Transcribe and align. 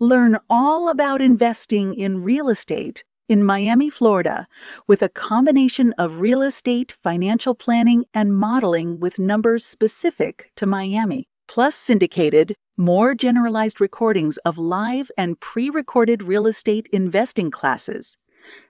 Learn 0.00 0.36
all 0.50 0.90
about 0.90 1.22
investing 1.22 1.94
in 1.94 2.22
real 2.22 2.50
estate 2.50 3.02
in 3.30 3.42
Miami, 3.42 3.88
Florida, 3.88 4.46
with 4.86 5.00
a 5.00 5.08
combination 5.08 5.94
of 5.96 6.20
real 6.20 6.42
estate, 6.42 6.94
financial 7.02 7.54
planning, 7.54 8.04
and 8.12 8.36
modeling 8.36 9.00
with 9.00 9.18
numbers 9.18 9.64
specific 9.64 10.52
to 10.54 10.66
Miami, 10.66 11.26
plus 11.48 11.74
syndicated, 11.74 12.54
more 12.76 13.14
generalized 13.14 13.80
recordings 13.80 14.36
of 14.44 14.58
live 14.58 15.10
and 15.16 15.40
pre 15.40 15.70
recorded 15.70 16.22
real 16.22 16.46
estate 16.46 16.86
investing 16.92 17.50
classes, 17.50 18.18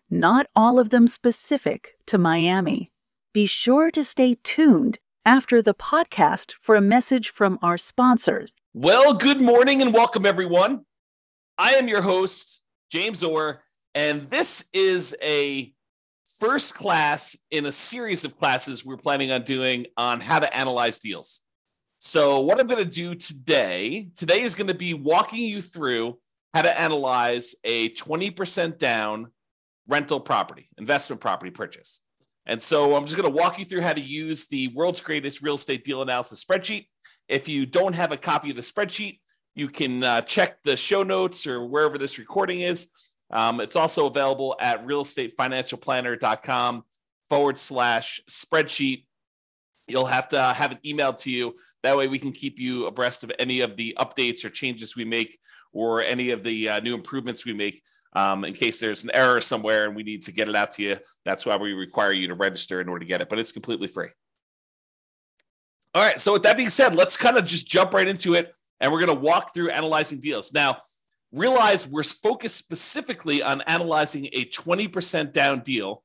not 0.09 0.47
all 0.55 0.79
of 0.79 0.91
them 0.91 1.09
specific 1.09 1.97
to 2.07 2.19
Miami. 2.19 2.93
Be 3.35 3.47
sure 3.47 3.91
to 3.91 4.05
stay 4.05 4.37
tuned 4.45 5.01
after 5.25 5.61
the 5.61 5.75
podcast 5.75 6.55
for 6.61 6.77
a 6.77 6.81
message 6.81 7.31
from 7.31 7.59
our 7.63 7.77
sponsors. 7.77 8.53
Well, 8.73 9.13
good 9.13 9.41
morning 9.41 9.83
and 9.83 9.93
welcome, 9.93 10.25
everyone. 10.25 10.85
I 11.59 11.73
am 11.73 11.89
your 11.89 12.03
host, 12.03 12.63
James 12.93 13.23
Orr, 13.23 13.63
and 13.95 14.21
this 14.23 14.69
is 14.75 15.17
a 15.23 15.73
first 16.39 16.75
class 16.75 17.35
in 17.51 17.65
a 17.65 17.73
series 17.73 18.27
of 18.27 18.39
classes 18.39 18.85
we're 18.85 18.99
planning 18.99 19.31
on 19.31 19.43
doing 19.43 19.87
on 19.97 20.21
how 20.21 20.39
to 20.39 20.55
analyze 20.55 20.99
deals. 20.99 21.41
So, 21.99 22.41
what 22.41 22.61
I'm 22.61 22.67
going 22.67 22.85
to 22.85 22.91
do 22.91 23.15
today, 23.15 24.11
today 24.15 24.43
is 24.43 24.55
going 24.55 24.67
to 24.67 24.75
be 24.75 24.93
walking 24.93 25.47
you 25.47 25.63
through 25.63 26.19
how 26.53 26.61
to 26.61 26.79
analyze 26.79 27.55
a 27.65 27.89
20% 27.91 28.77
down 28.77 29.29
rental 29.89 30.21
property, 30.21 30.69
investment 30.77 31.23
property 31.23 31.51
purchase. 31.51 32.03
And 32.45 32.61
so 32.61 32.95
I'm 32.95 33.07
just 33.07 33.17
going 33.17 33.33
to 33.33 33.35
walk 33.35 33.59
you 33.59 33.65
through 33.65 33.81
how 33.81 33.95
to 33.95 34.01
use 34.01 34.47
the 34.47 34.69
world's 34.69 35.01
greatest 35.01 35.43
real 35.43 35.55
estate 35.55 35.85
deal 35.85 36.03
analysis 36.03 36.45
spreadsheet. 36.45 36.87
If 37.29 37.49
you 37.49 37.65
don't 37.65 37.95
have 37.95 38.13
a 38.13 38.17
copy 38.17 38.51
of 38.51 38.57
the 38.57 38.63
spreadsheet, 38.63 39.21
you 39.57 39.69
can 39.69 40.05
uh, 40.05 40.21
check 40.21 40.63
the 40.63 40.77
show 40.77 41.03
notes 41.03 41.47
or 41.47 41.67
wherever 41.67 41.99
this 41.99 42.19
recording 42.19 42.61
is. 42.61 42.91
Um, 43.31 43.61
it's 43.61 43.75
also 43.75 44.07
available 44.07 44.55
at 44.61 44.85
realestatefinancialplanner.com 44.85 46.85
forward 47.29 47.59
slash 47.59 48.21
spreadsheet. 48.31 49.07
You'll 49.89 50.07
have 50.07 50.29
to 50.29 50.41
have 50.41 50.73
it 50.73 50.83
emailed 50.85 51.19
to 51.23 51.31
you. 51.31 51.57
That 51.83 51.97
way, 51.97 52.07
we 52.07 52.19
can 52.19 52.33
keep 52.33 52.59
you 52.59 52.87
abreast 52.87 53.25
of 53.25 53.33
any 53.39 53.61
of 53.61 53.77
the 53.77 53.97
updates 53.99 54.45
or 54.45 54.51
changes 54.51 54.95
we 54.95 55.07
make 55.07 55.39
or 55.73 56.03
any 56.03 56.31
of 56.31 56.43
the 56.43 56.69
uh, 56.69 56.81
new 56.81 56.95
improvements 56.95 57.47
we 57.47 57.55
make 57.55 57.83
um, 58.13 58.45
in 58.45 58.53
case 58.53 58.79
there's 58.79 59.05
an 59.05 59.11
error 59.15 59.41
somewhere 59.41 59.87
and 59.87 59.97
we 59.97 60.03
need 60.03 60.23
to 60.25 60.33
get 60.33 60.51
it 60.51 60.57
out 60.57 60.73
to 60.73 60.83
you. 60.83 60.99
That's 61.25 61.47
why 61.47 61.57
we 61.57 61.73
require 61.73 62.13
you 62.13 62.29
to 62.29 62.35
register 62.35 62.83
in 62.83 62.89
order 62.89 63.01
to 63.01 63.07
get 63.07 63.23
it, 63.23 63.31
but 63.31 63.39
it's 63.39 63.53
completely 63.53 63.89
free. 63.89 64.09
All 65.95 66.03
right. 66.03 66.21
So, 66.21 66.35
with 66.35 66.43
that 66.43 66.59
being 66.59 66.69
said, 66.69 66.95
let's 66.95 67.17
kind 67.17 67.39
of 67.39 67.47
just 67.47 67.67
jump 67.67 67.95
right 67.95 68.07
into 68.07 68.35
it 68.35 68.53
and 68.81 68.93
we're 68.93 69.05
going 69.05 69.17
to 69.17 69.25
walk 69.25 69.55
through 69.55 69.71
analyzing 69.71 70.21
deals. 70.21 70.53
Now, 70.53 70.79
realize 71.33 71.89
we're 71.89 72.03
focused 72.03 72.57
specifically 72.57 73.43
on 73.43 73.61
analyzing 73.63 74.29
a 74.33 74.45
20% 74.47 75.33
down 75.33 75.61
deal. 75.61 76.03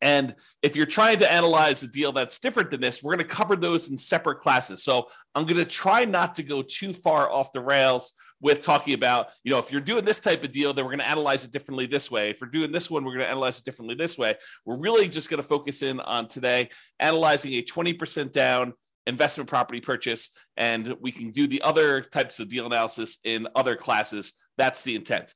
And 0.00 0.34
if 0.62 0.74
you're 0.76 0.86
trying 0.86 1.18
to 1.18 1.30
analyze 1.30 1.82
a 1.82 1.88
deal 1.88 2.12
that's 2.12 2.38
different 2.38 2.70
than 2.70 2.80
this, 2.80 3.02
we're 3.02 3.14
going 3.14 3.28
to 3.28 3.34
cover 3.34 3.54
those 3.54 3.90
in 3.90 3.96
separate 3.96 4.40
classes. 4.40 4.82
So 4.82 5.08
I'm 5.34 5.44
going 5.44 5.56
to 5.56 5.64
try 5.64 6.04
not 6.04 6.34
to 6.36 6.42
go 6.42 6.62
too 6.62 6.92
far 6.92 7.30
off 7.30 7.52
the 7.52 7.60
rails 7.60 8.12
with 8.40 8.60
talking 8.60 8.94
about, 8.94 9.28
you 9.44 9.50
know, 9.50 9.58
if 9.58 9.70
you're 9.70 9.80
doing 9.80 10.04
this 10.04 10.20
type 10.20 10.44
of 10.44 10.52
deal, 10.52 10.74
then 10.74 10.84
we're 10.84 10.90
going 10.90 10.98
to 10.98 11.08
analyze 11.08 11.44
it 11.44 11.52
differently 11.52 11.86
this 11.86 12.10
way. 12.10 12.30
If 12.30 12.40
we're 12.40 12.48
doing 12.48 12.72
this 12.72 12.90
one, 12.90 13.04
we're 13.04 13.12
going 13.12 13.24
to 13.24 13.30
analyze 13.30 13.58
it 13.58 13.64
differently 13.64 13.94
this 13.94 14.18
way. 14.18 14.34
We're 14.66 14.78
really 14.78 15.08
just 15.08 15.30
going 15.30 15.40
to 15.40 15.46
focus 15.46 15.82
in 15.82 16.00
on 16.00 16.28
today 16.28 16.68
analyzing 16.98 17.54
a 17.54 17.62
20% 17.62 18.32
down 18.32 18.74
investment 19.06 19.48
property 19.48 19.80
purchase, 19.80 20.30
and 20.56 20.94
we 21.00 21.12
can 21.12 21.30
do 21.30 21.46
the 21.46 21.62
other 21.62 22.00
types 22.00 22.40
of 22.40 22.48
deal 22.48 22.66
analysis 22.66 23.18
in 23.24 23.46
other 23.54 23.76
classes. 23.76 24.34
That's 24.56 24.82
the 24.84 24.94
intent. 24.94 25.34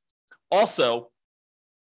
Also, 0.51 1.11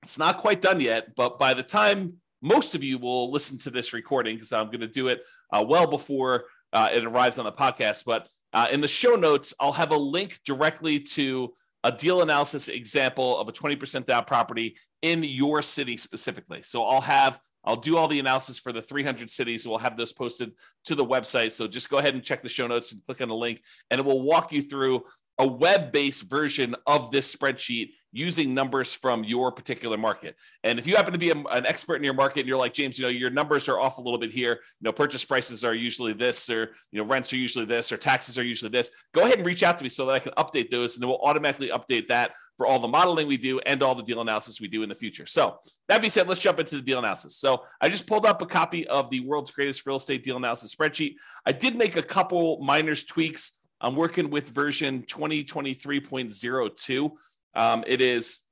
it's 0.02 0.18
not 0.18 0.38
quite 0.38 0.60
done 0.60 0.80
yet, 0.80 1.14
but 1.14 1.38
by 1.38 1.54
the 1.54 1.62
time 1.62 2.20
most 2.42 2.74
of 2.74 2.82
you 2.82 2.98
will 2.98 3.30
listen 3.30 3.58
to 3.58 3.70
this 3.70 3.92
recording, 3.92 4.36
because 4.36 4.52
I'm 4.52 4.66
going 4.66 4.80
to 4.80 4.88
do 4.88 5.08
it 5.08 5.20
uh, 5.52 5.64
well 5.66 5.86
before 5.86 6.44
uh, 6.72 6.88
it 6.92 7.04
arrives 7.04 7.38
on 7.38 7.44
the 7.44 7.52
podcast, 7.52 8.04
but 8.04 8.28
uh, 8.52 8.68
in 8.70 8.80
the 8.80 8.88
show 8.88 9.14
notes, 9.14 9.54
I'll 9.60 9.72
have 9.72 9.92
a 9.92 9.96
link 9.96 10.38
directly 10.44 11.00
to 11.00 11.52
a 11.84 11.92
deal 11.92 12.22
analysis 12.22 12.68
example 12.68 13.38
of 13.38 13.48
a 13.48 13.52
20% 13.52 14.04
down 14.06 14.24
property 14.24 14.76
in 15.02 15.24
your 15.24 15.62
city 15.62 15.96
specifically. 15.96 16.62
So 16.62 16.84
I'll 16.84 17.00
have 17.00 17.40
I'll 17.64 17.76
do 17.76 17.96
all 17.96 18.08
the 18.08 18.20
analysis 18.20 18.58
for 18.58 18.72
the 18.72 18.82
300 18.82 19.30
cities. 19.30 19.66
We'll 19.66 19.78
have 19.78 19.96
those 19.96 20.12
posted 20.12 20.52
to 20.84 20.94
the 20.94 21.04
website. 21.04 21.52
So 21.52 21.66
just 21.66 21.90
go 21.90 21.98
ahead 21.98 22.14
and 22.14 22.22
check 22.22 22.42
the 22.42 22.48
show 22.48 22.66
notes 22.66 22.92
and 22.92 23.04
click 23.04 23.20
on 23.20 23.28
the 23.28 23.34
link, 23.34 23.62
and 23.90 23.98
it 23.98 24.04
will 24.04 24.22
walk 24.22 24.52
you 24.52 24.62
through 24.62 25.04
a 25.38 25.46
web 25.46 25.90
based 25.90 26.28
version 26.28 26.76
of 26.86 27.10
this 27.10 27.34
spreadsheet 27.34 27.92
using 28.12 28.52
numbers 28.52 28.92
from 28.92 29.24
your 29.24 29.50
particular 29.52 29.96
market. 29.96 30.36
And 30.64 30.78
if 30.78 30.86
you 30.86 30.96
happen 30.96 31.12
to 31.12 31.18
be 31.18 31.30
a, 31.30 31.36
an 31.36 31.64
expert 31.64 31.96
in 31.96 32.04
your 32.04 32.12
market 32.12 32.40
and 32.40 32.48
you're 32.48 32.58
like, 32.58 32.74
James, 32.74 32.98
you 32.98 33.04
know, 33.04 33.08
your 33.08 33.30
numbers 33.30 33.68
are 33.68 33.80
off 33.80 33.98
a 33.98 34.02
little 34.02 34.18
bit 34.18 34.32
here, 34.32 34.52
you 34.52 34.84
know, 34.84 34.92
purchase 34.92 35.24
prices 35.24 35.64
are 35.64 35.74
usually 35.74 36.12
this, 36.12 36.50
or, 36.50 36.74
you 36.90 37.00
know, 37.00 37.08
rents 37.08 37.32
are 37.32 37.36
usually 37.36 37.64
this, 37.64 37.92
or 37.92 37.96
taxes 37.96 38.36
are 38.36 38.42
usually 38.42 38.70
this, 38.70 38.90
go 39.14 39.22
ahead 39.22 39.38
and 39.38 39.46
reach 39.46 39.62
out 39.62 39.78
to 39.78 39.84
me 39.84 39.88
so 39.88 40.04
that 40.06 40.12
I 40.12 40.18
can 40.18 40.32
update 40.32 40.70
those 40.70 40.96
and 40.96 41.04
it 41.04 41.06
will 41.06 41.20
automatically 41.22 41.68
update 41.68 42.08
that 42.08 42.32
for 42.60 42.66
all 42.66 42.78
the 42.78 42.86
modeling 42.86 43.26
we 43.26 43.38
do 43.38 43.58
and 43.60 43.82
all 43.82 43.94
the 43.94 44.02
deal 44.02 44.20
analysis 44.20 44.60
we 44.60 44.68
do 44.68 44.82
in 44.82 44.90
the 44.90 44.94
future. 44.94 45.24
So 45.24 45.56
that 45.88 46.02
being 46.02 46.10
said, 46.10 46.28
let's 46.28 46.42
jump 46.42 46.60
into 46.60 46.76
the 46.76 46.82
deal 46.82 46.98
analysis. 46.98 47.38
So 47.38 47.64
I 47.80 47.88
just 47.88 48.06
pulled 48.06 48.26
up 48.26 48.42
a 48.42 48.46
copy 48.46 48.86
of 48.86 49.08
the 49.08 49.20
world's 49.20 49.50
greatest 49.50 49.86
real 49.86 49.96
estate 49.96 50.22
deal 50.22 50.36
analysis 50.36 50.74
spreadsheet. 50.74 51.14
I 51.46 51.52
did 51.52 51.74
make 51.74 51.96
a 51.96 52.02
couple 52.02 52.60
minor 52.60 52.94
tweaks. 52.94 53.58
I'm 53.80 53.96
working 53.96 54.28
with 54.28 54.50
version 54.50 55.04
2023.02. 55.04 57.10
Um, 57.54 57.82
it 57.86 58.02
is 58.02 58.42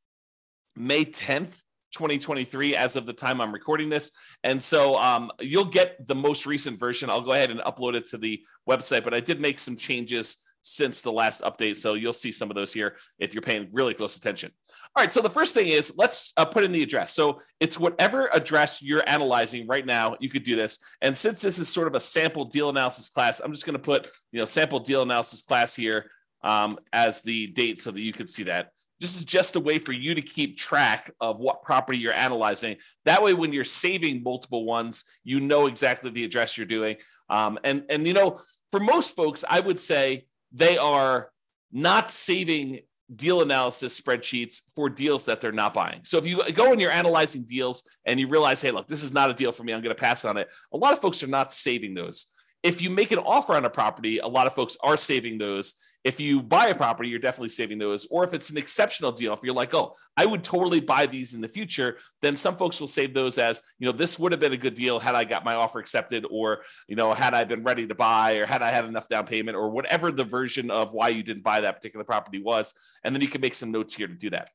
May 0.75 1.05
10th, 1.05 1.63
2023, 1.93 2.77
as 2.77 2.97
of 2.97 3.05
the 3.05 3.13
time 3.13 3.43
I'm 3.43 3.53
recording 3.53 3.91
this. 3.91 4.11
And 4.43 4.63
so 4.63 4.97
um, 4.97 5.31
you'll 5.39 5.67
get 5.67 6.07
the 6.07 6.15
most 6.15 6.47
recent 6.47 6.81
version. 6.81 7.11
I'll 7.11 7.21
go 7.21 7.33
ahead 7.33 7.51
and 7.51 7.61
upload 7.61 7.95
it 7.95 8.07
to 8.07 8.17
the 8.17 8.41
website, 8.67 9.05
but 9.05 9.13
I 9.13 9.21
did 9.21 9.39
make 9.39 9.59
some 9.59 9.77
changes 9.77 10.39
since 10.63 11.03
the 11.03 11.13
last 11.13 11.43
update. 11.43 11.77
So 11.77 11.95
you'll 11.95 12.13
see 12.13 12.33
some 12.33 12.51
of 12.51 12.55
those 12.55 12.73
here 12.73 12.97
if 13.19 13.35
you're 13.35 13.43
paying 13.43 13.69
really 13.73 13.95
close 13.95 14.17
attention. 14.17 14.53
All 14.97 15.03
right. 15.03 15.13
So 15.13 15.21
the 15.21 15.31
first 15.31 15.55
thing 15.55 15.69
is 15.69 15.95
let's 15.97 16.33
uh, 16.37 16.45
put 16.45 16.65
in 16.65 16.73
the 16.73 16.83
address. 16.83 17.15
So 17.15 17.41
it's 17.61 17.79
whatever 17.79 18.29
address 18.33 18.83
you're 18.83 19.03
analyzing 19.07 19.67
right 19.67 19.85
now. 19.85 20.17
You 20.21 20.31
could 20.31 20.43
do 20.43 20.57
this. 20.57 20.79
And 21.03 21.17
since 21.17 21.41
this 21.41 21.59
is 21.59 21.69
sort 21.69 21.89
of 21.89 21.95
a 21.95 22.01
sample 22.01 22.45
deal 22.45 22.69
analysis 22.69 23.11
class, 23.11 23.41
I'm 23.41 23.53
just 23.53 23.67
going 23.67 23.75
to 23.75 23.83
put 23.83 24.09
you 24.33 24.39
know 24.39 24.47
sample 24.47 24.81
deal 24.81 25.03
analysis 25.03 25.43
class 25.43 25.75
here 25.75 26.11
um, 26.43 26.79
as 26.93 27.23
the 27.23 27.49
date 27.49 27.79
so 27.79 27.91
that 27.91 28.01
you 28.01 28.13
can 28.13 28.27
see 28.27 28.45
that. 28.45 28.71
This 29.01 29.17
is 29.17 29.25
just 29.25 29.55
a 29.55 29.61
way 29.61 29.79
for 29.79 29.93
you 29.93 30.15
to 30.17 30.23
keep 30.23 30.59
track 30.59 31.13
of 31.21 31.39
what 31.39 31.63
property 31.63 31.99
you're 31.99 32.13
analyzing. 32.13 32.79
That 33.05 33.23
way, 33.23 33.33
when 33.33 33.53
you're 33.53 33.63
saving 33.63 34.25
multiple 34.25 34.65
ones, 34.65 35.05
you 35.23 35.39
know 35.39 35.67
exactly 35.69 36.11
the 36.11 36.25
address 36.25 36.57
you're 36.57 36.67
doing. 36.67 36.97
Um, 37.31 37.59
and 37.63 37.85
and 37.89 38.07
you 38.07 38.15
know, 38.15 38.41
for 38.73 38.81
most 38.81 39.15
folks, 39.15 39.45
I 39.49 39.61
would 39.61 39.79
say 39.79 40.27
they 40.53 40.79
are 40.79 41.31
not 41.73 42.11
saving 42.11 42.81
deal 43.15 43.41
analysis 43.41 43.99
spreadsheets 43.99 44.61
for 44.75 44.91
deals 44.91 45.25
that 45.27 45.41
they're 45.41 45.53
not 45.53 45.73
buying. 45.73 46.01
So 46.05 46.19
if 46.19 46.27
you 46.27 46.43
go 46.53 46.73
and 46.73 46.81
you're 46.81 46.91
analyzing 46.91 47.45
deals 47.45 47.83
and 48.05 48.21
you 48.21 48.29
realize, 48.29 48.61
hey, 48.61 48.71
look, 48.71 48.87
this 48.87 49.03
is 49.03 49.15
not 49.15 49.31
a 49.31 49.35
deal 49.35 49.53
for 49.53 49.65
me, 49.65 49.73
I'm 49.73 49.81
going 49.81 49.95
to 49.95 50.01
pass 50.01 50.25
on 50.25 50.37
it. 50.37 50.49
A 50.73 50.77
lot 50.77 50.93
of 50.93 50.99
folks 50.99 51.23
are 51.23 51.29
not 51.29 51.53
saving 51.53 51.95
those. 51.95 52.27
If 52.63 52.83
you 52.83 52.91
make 52.91 53.11
an 53.13 53.19
offer 53.19 53.55
on 53.55 53.65
a 53.65 53.71
property, 53.71 54.19
a 54.19 54.27
lot 54.27 54.47
of 54.47 54.53
folks 54.53 54.77
are 54.83 54.97
saving 54.97 55.39
those 55.39 55.75
if 56.05 56.21
you 56.21 56.43
buy 56.43 56.69
a 56.69 56.75
property, 56.75 57.09
you're 57.09 57.19
definitely 57.19 57.49
saving 57.49 57.79
those. 57.79 58.07
Or 58.11 58.25
if 58.25 58.33
it's 58.33 58.51
an 58.51 58.57
exceptional 58.57 59.13
deal, 59.13 59.33
if 59.33 59.41
you're 59.43 59.55
like, 59.55 59.75
oh, 59.75 59.95
I 60.17 60.27
would 60.27 60.45
totally 60.45 60.81
buy 60.81 61.07
these 61.07 61.35
in 61.35 61.41
the 61.41 61.49
future, 61.49 61.99
then 62.23 62.37
some 62.37 62.57
folks 62.57 62.81
will 62.81 62.89
save 62.89 63.15
those 63.15 63.37
as, 63.37 63.63
you 63.79 63.87
know, 63.87 63.93
this 63.93 64.19
would 64.19 64.33
have 64.33 64.41
been 64.41 64.53
a 64.53 64.59
good 64.59 64.75
deal 64.75 65.01
had 65.01 65.15
I 65.15 65.25
got 65.25 65.45
my 65.45 65.55
offer 65.55 65.79
accepted, 65.79 66.25
or, 66.31 66.63
you 66.87 66.97
know, 66.97 67.13
had 67.15 67.35
I 67.35 67.45
been 67.45 67.65
ready 67.65 67.87
to 67.87 67.95
buy, 67.95 68.37
or 68.37 68.47
had 68.47 68.63
I 68.63 68.71
had 68.71 68.85
enough 68.85 69.09
down 69.09 69.27
payment, 69.27 69.57
or 69.57 69.71
whatever 69.71 70.13
the 70.13 70.25
version 70.25 70.71
of 70.71 70.93
why 70.93 71.09
you 71.09 71.23
didn't 71.23 71.43
buy 71.43 71.61
that 71.61 71.77
particular 71.77 72.05
property 72.05 72.41
was. 72.41 72.75
And 73.05 73.15
then 73.15 73.23
you 73.23 73.29
can 73.29 73.41
make 73.41 73.55
some 73.55 73.73
notes 73.73 73.95
here 73.95 74.07
to 74.07 74.15
do 74.15 74.31
that. 74.31 74.51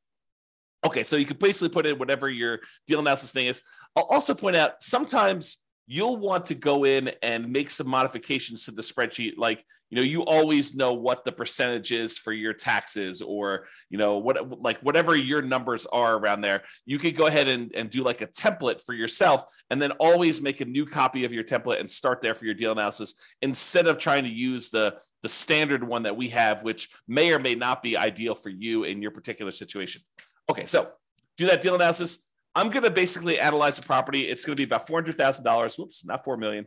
Okay, 0.86 1.04
so 1.04 1.16
you 1.16 1.26
could 1.26 1.40
basically 1.40 1.70
put 1.70 1.86
in 1.86 1.98
whatever 1.98 2.30
your 2.30 2.60
deal 2.88 3.00
analysis 3.00 3.32
thing 3.32 3.48
is. 3.48 3.64
I'll 3.96 4.04
also 4.04 4.34
point 4.34 4.58
out 4.58 4.84
sometimes 4.84 5.63
you'll 5.86 6.18
want 6.18 6.46
to 6.46 6.56
go 6.56 6.86
in 6.86 7.12
and 7.22 7.52
make 7.52 7.70
some 7.70 7.88
modifications 7.88 8.66
to 8.66 8.72
the 8.72 8.82
spreadsheet. 8.82 9.34
Like 9.38 9.64
you 9.90 9.98
know 9.98 10.04
you 10.04 10.26
always 10.26 10.74
know 10.74 10.94
what 10.94 11.24
the 11.24 11.32
percentage 11.32 11.92
is 11.92 12.18
for 12.18 12.34
your 12.34 12.54
taxes 12.54 13.22
or 13.22 13.68
you 13.92 13.98
know 14.00 14.18
what 14.18 14.60
like 14.60 14.80
whatever 14.80 15.16
your 15.16 15.44
numbers 15.44 15.86
are 15.86 16.18
around 16.18 16.42
there. 16.42 16.64
You 16.86 16.98
could 16.98 17.16
go 17.16 17.28
ahead 17.28 17.48
and, 17.48 17.72
and 17.76 17.90
do 17.90 18.04
like 18.04 18.22
a 18.22 18.28
template 18.28 18.84
for 18.84 18.94
yourself 18.94 19.44
and 19.70 19.82
then 19.82 19.92
always 20.00 20.42
make 20.42 20.62
a 20.62 20.66
new 20.66 20.86
copy 20.88 21.26
of 21.26 21.34
your 21.34 21.44
template 21.44 21.80
and 21.80 21.90
start 21.90 22.22
there 22.24 22.34
for 22.34 22.46
your 22.46 22.56
deal 22.56 22.72
analysis 22.72 23.14
instead 23.44 23.86
of 23.86 24.00
trying 24.00 24.24
to 24.24 24.32
use 24.32 24.70
the 24.70 25.00
the 25.22 25.30
standard 25.30 25.84
one 25.84 26.04
that 26.04 26.18
we 26.18 26.30
have 26.30 26.64
which 26.64 26.90
may 27.08 27.32
or 27.32 27.38
may 27.38 27.54
not 27.54 27.84
be 27.84 27.96
ideal 27.96 28.34
for 28.34 28.50
you 28.50 28.86
in 28.86 29.02
your 29.02 29.12
particular 29.12 29.52
situation. 29.52 30.02
Okay 30.50 30.66
so 30.66 30.90
do 31.38 31.46
that 31.46 31.62
deal 31.62 31.76
analysis 31.76 32.28
I'm 32.56 32.70
going 32.70 32.84
to 32.84 32.92
basically 32.92 33.40
analyze 33.40 33.78
the 33.78 33.82
property. 33.82 34.30
It's 34.30 34.46
going 34.46 34.56
to 34.56 34.60
be 34.60 34.66
about 34.66 34.88
$400,000. 34.88 35.80
Whoops, 35.80 36.06
not 36.06 36.24
4 36.24 36.38
million. 36.38 36.66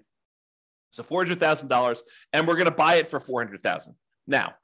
So 0.90 1.02
$400,000 1.02 2.00
and 2.32 2.48
we're 2.48 2.54
going 2.54 2.66
to 2.66 2.70
buy 2.70 2.96
it 2.96 3.08
for 3.08 3.20
400,000. 3.20 3.94
Now, 4.26 4.54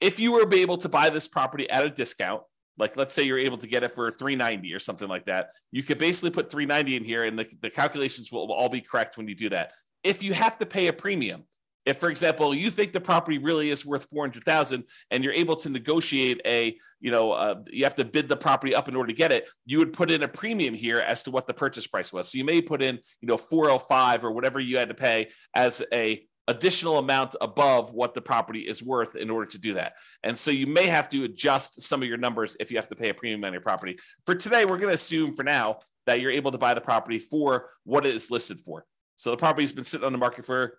if 0.00 0.20
you 0.20 0.32
were 0.32 0.52
able 0.52 0.78
to 0.78 0.88
buy 0.88 1.10
this 1.10 1.28
property 1.28 1.68
at 1.70 1.84
a 1.84 1.90
discount, 1.90 2.42
like 2.78 2.96
let's 2.96 3.14
say 3.14 3.22
you're 3.22 3.38
able 3.38 3.58
to 3.58 3.66
get 3.66 3.82
it 3.82 3.92
for 3.92 4.10
390 4.10 4.74
or 4.74 4.78
something 4.78 5.08
like 5.08 5.26
that, 5.26 5.48
you 5.70 5.82
could 5.82 5.98
basically 5.98 6.30
put 6.30 6.50
390 6.50 6.96
in 6.96 7.04
here 7.04 7.24
and 7.24 7.38
the, 7.38 7.46
the 7.62 7.70
calculations 7.70 8.30
will 8.30 8.52
all 8.52 8.68
be 8.68 8.80
correct 8.80 9.16
when 9.16 9.28
you 9.28 9.34
do 9.34 9.48
that. 9.48 9.72
If 10.04 10.22
you 10.22 10.34
have 10.34 10.58
to 10.58 10.66
pay 10.66 10.88
a 10.88 10.92
premium, 10.92 11.44
if 11.86 11.98
for 11.98 12.10
example 12.10 12.54
you 12.54 12.70
think 12.70 12.92
the 12.92 13.00
property 13.00 13.38
really 13.38 13.70
is 13.70 13.86
worth 13.86 14.08
400000 14.10 14.84
and 15.10 15.24
you're 15.24 15.32
able 15.32 15.56
to 15.56 15.70
negotiate 15.70 16.40
a 16.44 16.76
you 17.00 17.10
know 17.10 17.32
uh, 17.32 17.54
you 17.68 17.84
have 17.84 17.94
to 17.94 18.04
bid 18.04 18.28
the 18.28 18.36
property 18.36 18.74
up 18.74 18.88
in 18.88 18.96
order 18.96 19.08
to 19.08 19.14
get 19.14 19.32
it 19.32 19.48
you 19.64 19.78
would 19.78 19.92
put 19.92 20.10
in 20.10 20.22
a 20.22 20.28
premium 20.28 20.74
here 20.74 20.98
as 20.98 21.22
to 21.22 21.30
what 21.30 21.46
the 21.46 21.54
purchase 21.54 21.86
price 21.86 22.12
was 22.12 22.30
so 22.30 22.38
you 22.38 22.44
may 22.44 22.60
put 22.60 22.82
in 22.82 22.98
you 23.20 23.28
know 23.28 23.36
405 23.36 24.24
or 24.24 24.32
whatever 24.32 24.60
you 24.60 24.76
had 24.76 24.88
to 24.88 24.94
pay 24.94 25.28
as 25.54 25.82
a 25.92 26.26
additional 26.48 26.98
amount 26.98 27.34
above 27.40 27.92
what 27.92 28.14
the 28.14 28.20
property 28.20 28.60
is 28.60 28.82
worth 28.82 29.16
in 29.16 29.30
order 29.30 29.50
to 29.50 29.58
do 29.58 29.74
that. 29.74 29.94
And 30.22 30.38
so 30.38 30.50
you 30.50 30.68
may 30.68 30.86
have 30.86 31.08
to 31.08 31.24
adjust 31.24 31.82
some 31.82 32.02
of 32.02 32.08
your 32.08 32.18
numbers 32.18 32.56
if 32.60 32.70
you 32.70 32.76
have 32.76 32.88
to 32.88 32.94
pay 32.94 33.08
a 33.08 33.14
premium 33.14 33.44
on 33.44 33.52
your 33.52 33.62
property. 33.62 33.98
For 34.26 34.34
today, 34.36 34.64
we're 34.64 34.78
going 34.78 34.90
to 34.90 34.94
assume 34.94 35.34
for 35.34 35.42
now 35.42 35.78
that 36.06 36.20
you're 36.20 36.30
able 36.30 36.52
to 36.52 36.58
buy 36.58 36.74
the 36.74 36.80
property 36.80 37.18
for 37.18 37.70
what 37.82 38.06
it 38.06 38.14
is 38.14 38.30
listed 38.30 38.60
for. 38.60 38.84
So 39.16 39.30
the 39.30 39.36
property's 39.36 39.72
been 39.72 39.84
sitting 39.84 40.06
on 40.06 40.12
the 40.12 40.18
market 40.18 40.44
for 40.44 40.78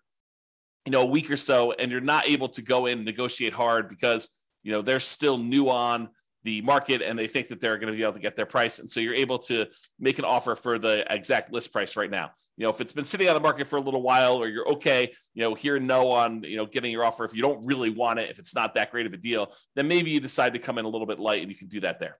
you 0.87 0.91
know, 0.91 1.01
a 1.01 1.05
week 1.05 1.29
or 1.29 1.35
so, 1.35 1.73
and 1.73 1.91
you're 1.91 1.99
not 1.99 2.29
able 2.29 2.47
to 2.47 2.61
go 2.61 2.85
in 2.85 2.99
and 2.99 3.05
negotiate 3.05 3.51
hard 3.51 3.89
because 3.89 4.29
you 4.63 4.71
know 4.71 4.81
they're 4.81 5.01
still 5.01 5.37
new 5.37 5.69
on 5.69 6.07
the 6.45 6.61
market 6.61 7.01
and 7.01 7.19
they 7.19 7.27
think 7.27 7.49
that 7.49 7.59
they're 7.59 7.77
going 7.77 7.91
to 7.91 7.97
be 7.97 8.03
able 8.03 8.13
to 8.13 8.21
get 8.21 8.37
their 8.37 8.45
price. 8.45 8.79
And 8.79 8.89
so 8.89 9.01
you're 9.01 9.13
able 9.13 9.37
to 9.39 9.65
make 9.99 10.17
an 10.17 10.23
offer 10.23 10.55
for 10.55 10.79
the 10.79 11.05
exact 11.13 11.51
list 11.51 11.73
price 11.73 11.97
right 11.97 12.09
now. 12.09 12.31
You 12.55 12.63
know, 12.63 12.69
if 12.69 12.79
it's 12.79 12.93
been 12.93 13.03
sitting 13.03 13.27
on 13.27 13.33
the 13.33 13.41
market 13.41 13.67
for 13.67 13.75
a 13.75 13.81
little 13.81 14.01
while 14.01 14.35
or 14.35 14.47
you're 14.47 14.65
okay, 14.75 15.11
you 15.33 15.43
know, 15.43 15.55
hear 15.55 15.77
no 15.77 16.09
on, 16.11 16.43
you 16.43 16.55
know, 16.55 16.65
getting 16.65 16.89
your 16.89 17.03
offer. 17.03 17.25
If 17.25 17.35
you 17.35 17.41
don't 17.41 17.65
really 17.65 17.89
want 17.89 18.19
it, 18.19 18.29
if 18.29 18.39
it's 18.39 18.55
not 18.55 18.75
that 18.75 18.91
great 18.91 19.05
of 19.05 19.11
a 19.11 19.17
deal, 19.17 19.51
then 19.75 19.89
maybe 19.89 20.11
you 20.11 20.21
decide 20.21 20.53
to 20.53 20.59
come 20.59 20.77
in 20.77 20.85
a 20.85 20.89
little 20.89 21.07
bit 21.07 21.19
light 21.19 21.41
and 21.41 21.51
you 21.51 21.57
can 21.57 21.67
do 21.67 21.81
that 21.81 21.99
there. 21.99 22.17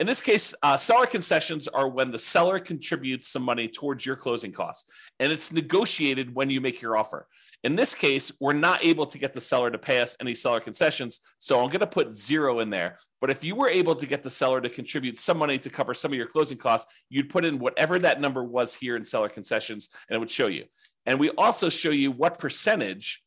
In 0.00 0.06
this 0.06 0.22
case, 0.22 0.54
uh, 0.62 0.78
seller 0.78 1.06
concessions 1.06 1.68
are 1.68 1.88
when 1.88 2.10
the 2.10 2.18
seller 2.18 2.58
contributes 2.58 3.28
some 3.28 3.42
money 3.42 3.68
towards 3.68 4.06
your 4.06 4.16
closing 4.16 4.52
costs, 4.52 4.88
and 5.18 5.30
it's 5.32 5.52
negotiated 5.52 6.34
when 6.34 6.48
you 6.48 6.60
make 6.60 6.80
your 6.80 6.96
offer. 6.96 7.26
In 7.64 7.74
this 7.74 7.94
case, 7.94 8.30
we're 8.40 8.52
not 8.52 8.84
able 8.84 9.06
to 9.06 9.18
get 9.18 9.34
the 9.34 9.40
seller 9.40 9.70
to 9.70 9.78
pay 9.78 10.00
us 10.00 10.16
any 10.20 10.34
seller 10.34 10.60
concessions. 10.60 11.20
So 11.38 11.58
I'm 11.58 11.68
going 11.68 11.80
to 11.80 11.88
put 11.88 12.14
zero 12.14 12.60
in 12.60 12.70
there. 12.70 12.96
But 13.20 13.30
if 13.30 13.42
you 13.42 13.56
were 13.56 13.68
able 13.68 13.96
to 13.96 14.06
get 14.06 14.22
the 14.22 14.30
seller 14.30 14.60
to 14.60 14.68
contribute 14.68 15.18
some 15.18 15.38
money 15.38 15.58
to 15.58 15.70
cover 15.70 15.92
some 15.92 16.12
of 16.12 16.16
your 16.16 16.28
closing 16.28 16.58
costs, 16.58 16.92
you'd 17.10 17.30
put 17.30 17.44
in 17.44 17.58
whatever 17.58 17.98
that 17.98 18.20
number 18.20 18.44
was 18.44 18.74
here 18.74 18.94
in 18.94 19.04
seller 19.04 19.28
concessions 19.28 19.90
and 20.08 20.16
it 20.16 20.20
would 20.20 20.30
show 20.30 20.46
you. 20.46 20.64
And 21.04 21.18
we 21.18 21.30
also 21.30 21.68
show 21.68 21.90
you 21.90 22.12
what 22.12 22.38
percentage 22.38 23.24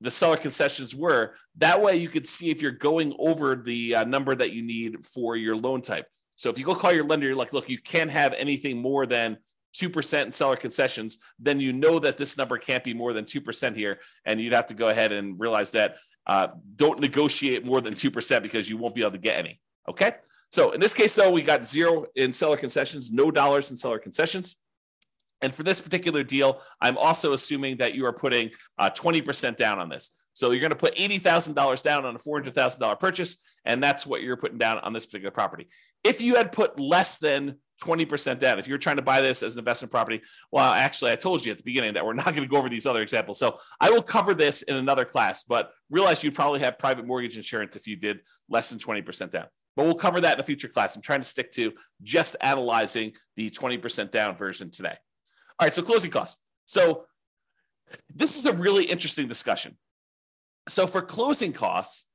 the 0.00 0.10
seller 0.12 0.36
concessions 0.36 0.94
were. 0.94 1.34
That 1.56 1.82
way 1.82 1.96
you 1.96 2.08
could 2.08 2.26
see 2.26 2.50
if 2.50 2.62
you're 2.62 2.70
going 2.70 3.16
over 3.18 3.56
the 3.56 3.96
uh, 3.96 4.04
number 4.04 4.34
that 4.36 4.52
you 4.52 4.62
need 4.62 5.04
for 5.04 5.36
your 5.36 5.56
loan 5.56 5.82
type. 5.82 6.06
So 6.36 6.50
if 6.50 6.58
you 6.58 6.64
go 6.64 6.76
call 6.76 6.92
your 6.92 7.04
lender, 7.04 7.26
you're 7.26 7.34
like, 7.34 7.52
look, 7.52 7.68
you 7.68 7.78
can't 7.78 8.10
have 8.10 8.32
anything 8.34 8.80
more 8.80 9.06
than 9.06 9.38
2% 9.74 10.24
in 10.24 10.32
seller 10.32 10.56
concessions, 10.56 11.18
then 11.38 11.60
you 11.60 11.72
know 11.72 11.98
that 11.98 12.16
this 12.16 12.36
number 12.36 12.58
can't 12.58 12.84
be 12.84 12.94
more 12.94 13.12
than 13.12 13.24
2% 13.24 13.76
here. 13.76 14.00
And 14.24 14.40
you'd 14.40 14.52
have 14.52 14.66
to 14.66 14.74
go 14.74 14.88
ahead 14.88 15.12
and 15.12 15.38
realize 15.40 15.72
that 15.72 15.96
uh, 16.26 16.48
don't 16.76 17.00
negotiate 17.00 17.64
more 17.64 17.80
than 17.80 17.94
2% 17.94 18.42
because 18.42 18.68
you 18.68 18.76
won't 18.76 18.94
be 18.94 19.02
able 19.02 19.12
to 19.12 19.18
get 19.18 19.38
any. 19.38 19.60
Okay. 19.88 20.12
So 20.50 20.72
in 20.72 20.80
this 20.80 20.94
case, 20.94 21.14
though, 21.14 21.30
we 21.30 21.42
got 21.42 21.66
zero 21.66 22.06
in 22.16 22.32
seller 22.32 22.56
concessions, 22.56 23.12
no 23.12 23.30
dollars 23.30 23.70
in 23.70 23.76
seller 23.76 23.98
concessions. 23.98 24.56
And 25.40 25.54
for 25.54 25.62
this 25.62 25.80
particular 25.80 26.24
deal, 26.24 26.60
I'm 26.80 26.98
also 26.98 27.32
assuming 27.32 27.76
that 27.78 27.94
you 27.94 28.06
are 28.06 28.12
putting 28.12 28.50
uh, 28.78 28.90
20% 28.90 29.56
down 29.56 29.78
on 29.78 29.88
this. 29.88 30.10
So 30.38 30.52
you're 30.52 30.60
going 30.60 30.70
to 30.70 30.76
put 30.76 30.94
$80,000 30.94 31.82
down 31.82 32.04
on 32.04 32.14
a 32.14 32.18
$400,000 32.18 33.00
purchase, 33.00 33.38
and 33.64 33.82
that's 33.82 34.06
what 34.06 34.22
you're 34.22 34.36
putting 34.36 34.56
down 34.56 34.78
on 34.78 34.92
this 34.92 35.04
particular 35.04 35.32
property. 35.32 35.66
If 36.04 36.20
you 36.20 36.36
had 36.36 36.52
put 36.52 36.78
less 36.78 37.18
than 37.18 37.56
20% 37.82 38.38
down. 38.38 38.58
If 38.58 38.66
you're 38.66 38.78
trying 38.78 38.96
to 38.96 39.02
buy 39.02 39.20
this 39.20 39.42
as 39.42 39.54
an 39.54 39.60
investment 39.60 39.92
property, 39.92 40.20
well, 40.50 40.72
actually, 40.72 41.12
I 41.12 41.16
told 41.16 41.44
you 41.44 41.52
at 41.52 41.58
the 41.58 41.64
beginning 41.64 41.94
that 41.94 42.04
we're 42.04 42.12
not 42.12 42.26
going 42.26 42.42
to 42.42 42.48
go 42.48 42.56
over 42.56 42.68
these 42.68 42.86
other 42.86 43.02
examples. 43.02 43.38
So 43.38 43.56
I 43.80 43.90
will 43.90 44.02
cover 44.02 44.34
this 44.34 44.62
in 44.62 44.76
another 44.76 45.04
class, 45.04 45.44
but 45.44 45.70
realize 45.90 46.24
you'd 46.24 46.34
probably 46.34 46.60
have 46.60 46.78
private 46.78 47.06
mortgage 47.06 47.36
insurance 47.36 47.76
if 47.76 47.86
you 47.86 47.94
did 47.94 48.20
less 48.48 48.70
than 48.70 48.78
20% 48.78 49.30
down. 49.30 49.46
But 49.76 49.86
we'll 49.86 49.94
cover 49.94 50.20
that 50.20 50.34
in 50.34 50.40
a 50.40 50.44
future 50.44 50.66
class. 50.66 50.96
I'm 50.96 51.02
trying 51.02 51.20
to 51.20 51.28
stick 51.28 51.52
to 51.52 51.72
just 52.02 52.34
analyzing 52.40 53.12
the 53.36 53.48
20% 53.48 54.10
down 54.10 54.36
version 54.36 54.70
today. 54.70 54.96
All 55.60 55.66
right, 55.66 55.74
so 55.74 55.82
closing 55.82 56.10
costs. 56.10 56.42
So 56.64 57.04
this 58.12 58.36
is 58.36 58.46
a 58.46 58.52
really 58.52 58.84
interesting 58.84 59.28
discussion. 59.28 59.76
So 60.68 60.86
for 60.86 61.02
closing 61.02 61.52
costs, 61.52 62.06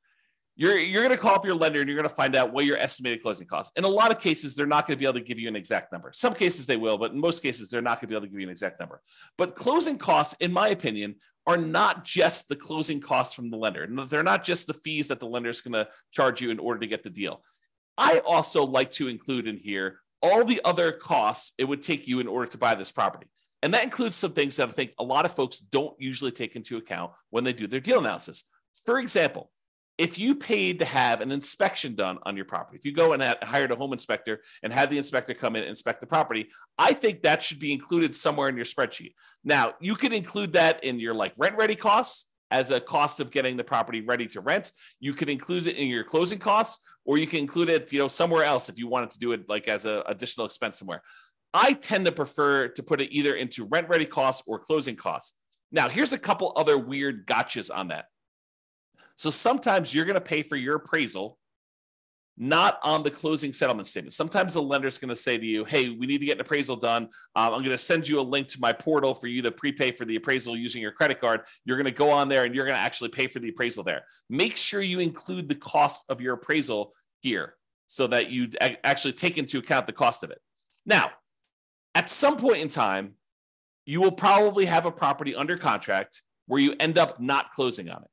you're 0.55 0.77
you're 0.77 1.01
going 1.01 1.15
to 1.15 1.21
call 1.21 1.33
up 1.33 1.45
your 1.45 1.55
lender 1.55 1.79
and 1.79 1.89
you're 1.89 1.97
going 1.97 2.07
to 2.07 2.13
find 2.13 2.35
out 2.35 2.53
what 2.53 2.65
your 2.65 2.77
estimated 2.77 3.23
closing 3.23 3.47
costs. 3.47 3.71
In 3.75 3.85
a 3.85 3.87
lot 3.87 4.11
of 4.11 4.19
cases, 4.19 4.55
they're 4.55 4.67
not 4.67 4.85
going 4.85 4.95
to 4.95 4.99
be 4.99 5.05
able 5.05 5.19
to 5.19 5.25
give 5.25 5.39
you 5.39 5.47
an 5.47 5.55
exact 5.55 5.91
number. 5.91 6.11
Some 6.13 6.33
cases 6.33 6.67
they 6.67 6.77
will, 6.77 6.97
but 6.97 7.11
in 7.11 7.19
most 7.19 7.41
cases, 7.41 7.69
they're 7.69 7.81
not 7.81 7.99
going 7.99 8.01
to 8.01 8.07
be 8.07 8.15
able 8.15 8.27
to 8.27 8.31
give 8.31 8.39
you 8.39 8.47
an 8.47 8.51
exact 8.51 8.79
number. 8.79 9.01
But 9.37 9.55
closing 9.55 9.97
costs, 9.97 10.35
in 10.39 10.53
my 10.53 10.69
opinion, 10.69 11.15
are 11.47 11.57
not 11.57 12.05
just 12.05 12.49
the 12.49 12.55
closing 12.55 13.01
costs 13.01 13.33
from 13.33 13.49
the 13.49 13.57
lender. 13.57 13.87
They're 14.05 14.23
not 14.23 14.43
just 14.43 14.67
the 14.67 14.73
fees 14.73 15.07
that 15.07 15.19
the 15.19 15.27
lender 15.27 15.49
is 15.49 15.61
going 15.61 15.73
to 15.73 15.89
charge 16.11 16.41
you 16.41 16.51
in 16.51 16.59
order 16.59 16.79
to 16.79 16.87
get 16.87 17.03
the 17.03 17.09
deal. 17.09 17.43
I 17.97 18.19
also 18.19 18.63
like 18.63 18.91
to 18.91 19.07
include 19.07 19.47
in 19.47 19.57
here 19.57 19.99
all 20.21 20.45
the 20.45 20.61
other 20.63 20.91
costs 20.91 21.53
it 21.57 21.65
would 21.65 21.83
take 21.83 22.07
you 22.07 22.19
in 22.19 22.27
order 22.27 22.49
to 22.51 22.57
buy 22.57 22.75
this 22.75 22.91
property. 22.91 23.27
And 23.63 23.73
that 23.73 23.83
includes 23.83 24.13
some 24.13 24.33
things 24.33 24.57
that 24.57 24.67
I 24.67 24.71
think 24.71 24.91
a 24.99 25.03
lot 25.03 25.23
of 25.23 25.31
folks 25.31 25.59
don't 25.59 25.95
usually 25.97 26.31
take 26.31 26.57
into 26.57 26.75
account 26.75 27.13
when 27.29 27.45
they 27.45 27.53
do 27.53 27.65
their 27.65 27.79
deal 27.79 27.99
analysis. 27.99 28.43
For 28.85 28.99
example, 28.99 29.49
if 29.97 30.19
you 30.19 30.35
paid 30.35 30.79
to 30.79 30.85
have 30.85 31.21
an 31.21 31.31
inspection 31.31 31.95
done 31.95 32.17
on 32.23 32.35
your 32.35 32.45
property, 32.45 32.77
if 32.77 32.85
you 32.85 32.91
go 32.91 33.13
and 33.13 33.23
hired 33.41 33.71
a 33.71 33.75
home 33.75 33.93
inspector 33.93 34.41
and 34.63 34.73
had 34.73 34.89
the 34.89 34.97
inspector 34.97 35.33
come 35.33 35.55
in 35.55 35.61
and 35.61 35.69
inspect 35.69 36.01
the 36.01 36.07
property, 36.07 36.49
I 36.77 36.91
think 36.91 37.21
that 37.21 37.41
should 37.41 37.59
be 37.59 37.71
included 37.71 38.13
somewhere 38.13 38.49
in 38.49 38.57
your 38.57 38.65
spreadsheet. 38.65 39.13
Now, 39.45 39.75
you 39.79 39.95
can 39.95 40.11
include 40.11 40.53
that 40.53 40.83
in 40.83 40.99
your 40.99 41.13
like 41.13 41.33
rent 41.37 41.55
ready 41.55 41.75
costs 41.75 42.27
as 42.51 42.69
a 42.69 42.81
cost 42.81 43.21
of 43.21 43.31
getting 43.31 43.55
the 43.55 43.63
property 43.63 44.01
ready 44.01 44.27
to 44.27 44.41
rent. 44.41 44.71
You 44.99 45.13
can 45.13 45.29
include 45.29 45.67
it 45.67 45.77
in 45.77 45.87
your 45.87 46.03
closing 46.03 46.39
costs, 46.39 46.83
or 47.05 47.17
you 47.17 47.27
can 47.27 47.39
include 47.39 47.69
it, 47.69 47.93
you 47.93 47.99
know, 47.99 48.07
somewhere 48.07 48.43
else 48.43 48.67
if 48.67 48.77
you 48.77 48.87
wanted 48.87 49.11
to 49.11 49.19
do 49.19 49.31
it 49.31 49.47
like 49.47 49.67
as 49.67 49.85
an 49.85 50.03
additional 50.07 50.45
expense 50.45 50.77
somewhere. 50.77 51.01
I 51.53 51.73
tend 51.73 52.05
to 52.05 52.11
prefer 52.11 52.69
to 52.69 52.83
put 52.83 53.01
it 53.01 53.11
either 53.11 53.35
into 53.35 53.65
rent 53.65 53.89
ready 53.89 54.05
costs 54.05 54.43
or 54.47 54.59
closing 54.59 54.95
costs. 54.95 55.35
Now, 55.71 55.89
here's 55.89 56.13
a 56.13 56.17
couple 56.17 56.53
other 56.55 56.77
weird 56.77 57.25
gotchas 57.27 57.69
on 57.73 57.89
that. 57.89 58.05
So 59.15 59.29
sometimes 59.29 59.93
you're 59.93 60.05
going 60.05 60.15
to 60.15 60.21
pay 60.21 60.41
for 60.41 60.55
your 60.55 60.77
appraisal 60.77 61.37
not 62.35 62.79
on 62.81 63.03
the 63.03 63.11
closing 63.11 63.53
settlement 63.53 63.87
statement. 63.87 64.13
Sometimes 64.13 64.55
the 64.55 64.61
lender 64.61 64.87
is 64.87 64.97
going 64.97 65.09
to 65.09 65.15
say 65.15 65.37
to 65.37 65.45
you, 65.45 65.65
Hey, 65.65 65.89
we 65.89 66.07
need 66.07 66.17
to 66.19 66.25
get 66.25 66.37
an 66.37 66.41
appraisal 66.41 66.75
done. 66.75 67.03
Um, 67.35 67.53
I'm 67.53 67.59
going 67.59 67.65
to 67.65 67.77
send 67.77 68.07
you 68.07 68.19
a 68.19 68.21
link 68.21 68.47
to 68.49 68.59
my 68.59 68.73
portal 68.73 69.13
for 69.13 69.27
you 69.27 69.43
to 69.43 69.51
prepay 69.51 69.91
for 69.91 70.05
the 70.05 70.15
appraisal 70.15 70.57
using 70.57 70.81
your 70.81 70.91
credit 70.91 71.21
card. 71.21 71.41
You're 71.63 71.77
going 71.77 71.85
to 71.85 71.91
go 71.91 72.09
on 72.09 72.29
there 72.29 72.43
and 72.43 72.55
you're 72.55 72.65
going 72.65 72.77
to 72.77 72.81
actually 72.81 73.09
pay 73.09 73.27
for 73.27 73.39
the 73.39 73.49
appraisal 73.49 73.83
there. 73.83 74.05
Make 74.29 74.57
sure 74.57 74.81
you 74.81 74.99
include 74.99 75.47
the 75.47 75.55
cost 75.55 76.05
of 76.09 76.21
your 76.21 76.33
appraisal 76.33 76.93
here 77.21 77.55
so 77.85 78.07
that 78.07 78.31
you 78.31 78.49
actually 78.83 79.13
take 79.13 79.37
into 79.37 79.59
account 79.59 79.85
the 79.85 79.93
cost 79.93 80.23
of 80.23 80.31
it. 80.31 80.39
Now, 80.85 81.11
at 81.95 82.09
some 82.09 82.37
point 82.37 82.57
in 82.57 82.69
time, 82.69 83.13
you 83.85 84.01
will 84.01 84.11
probably 84.11 84.65
have 84.65 84.85
a 84.85 84.91
property 84.91 85.35
under 85.35 85.57
contract 85.57 86.21
where 86.47 86.59
you 86.59 86.75
end 86.79 86.97
up 86.97 87.19
not 87.19 87.51
closing 87.51 87.89
on 87.89 88.01
it 88.01 88.09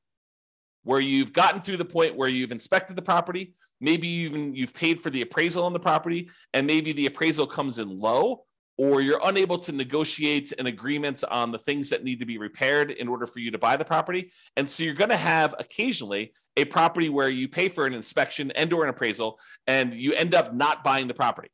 where 0.83 1.01
you've 1.01 1.33
gotten 1.33 1.61
through 1.61 1.77
the 1.77 1.85
point 1.85 2.17
where 2.17 2.29
you've 2.29 2.53
inspected 2.53 2.97
the 2.97 3.03
property, 3.03 3.55
maybe 3.81 4.09
even 4.09 4.55
you've 4.55 4.75
paid 4.75 5.01
for 5.01 5.11
the 5.11 5.23
appraisal 5.23 5.65
on 5.65 5.73
the 5.73 5.81
property, 5.81 6.31
and 6.55 6.67
maybe 6.67 6.93
the 6.93 7.07
appraisal 7.07 7.47
comes 7.47 7.79
in 7.79 7.99
low, 7.99 8.45
or 8.79 9.03
you're 9.03 9.21
unable 9.25 9.59
to 9.59 9.73
negotiate 9.73 10.53
an 10.59 10.67
agreement 10.67 11.23
on 11.31 11.53
the 11.53 11.59
things 11.59 11.91
that 11.91 12.03
need 12.03 12.19
to 12.19 12.25
be 12.25 12.39
repaired 12.39 12.91
in 12.91 13.09
order 13.09 13.27
for 13.27 13.41
you 13.41 13.51
to 13.51 13.59
buy 13.59 13.77
the 13.77 13.85
property. 13.85 14.33
And 14.57 14.67
so 14.67 14.83
you're 14.83 14.95
going 14.95 15.11
to 15.11 15.17
have 15.19 15.55
occasionally 15.59 16.33
a 16.57 16.65
property 16.65 17.11
where 17.11 17.29
you 17.29 17.47
pay 17.47 17.69
for 17.69 17.87
an 17.87 17.93
inspection 17.93 18.51
and 18.53 18.73
or 18.73 18.85
an 18.85 18.89
appraisal 18.89 19.39
and 19.67 19.95
you 19.95 20.15
end 20.15 20.35
up 20.35 20.55
not 20.55 20.83
buying 20.83 21.09
the 21.09 21.15
property. 21.15 21.51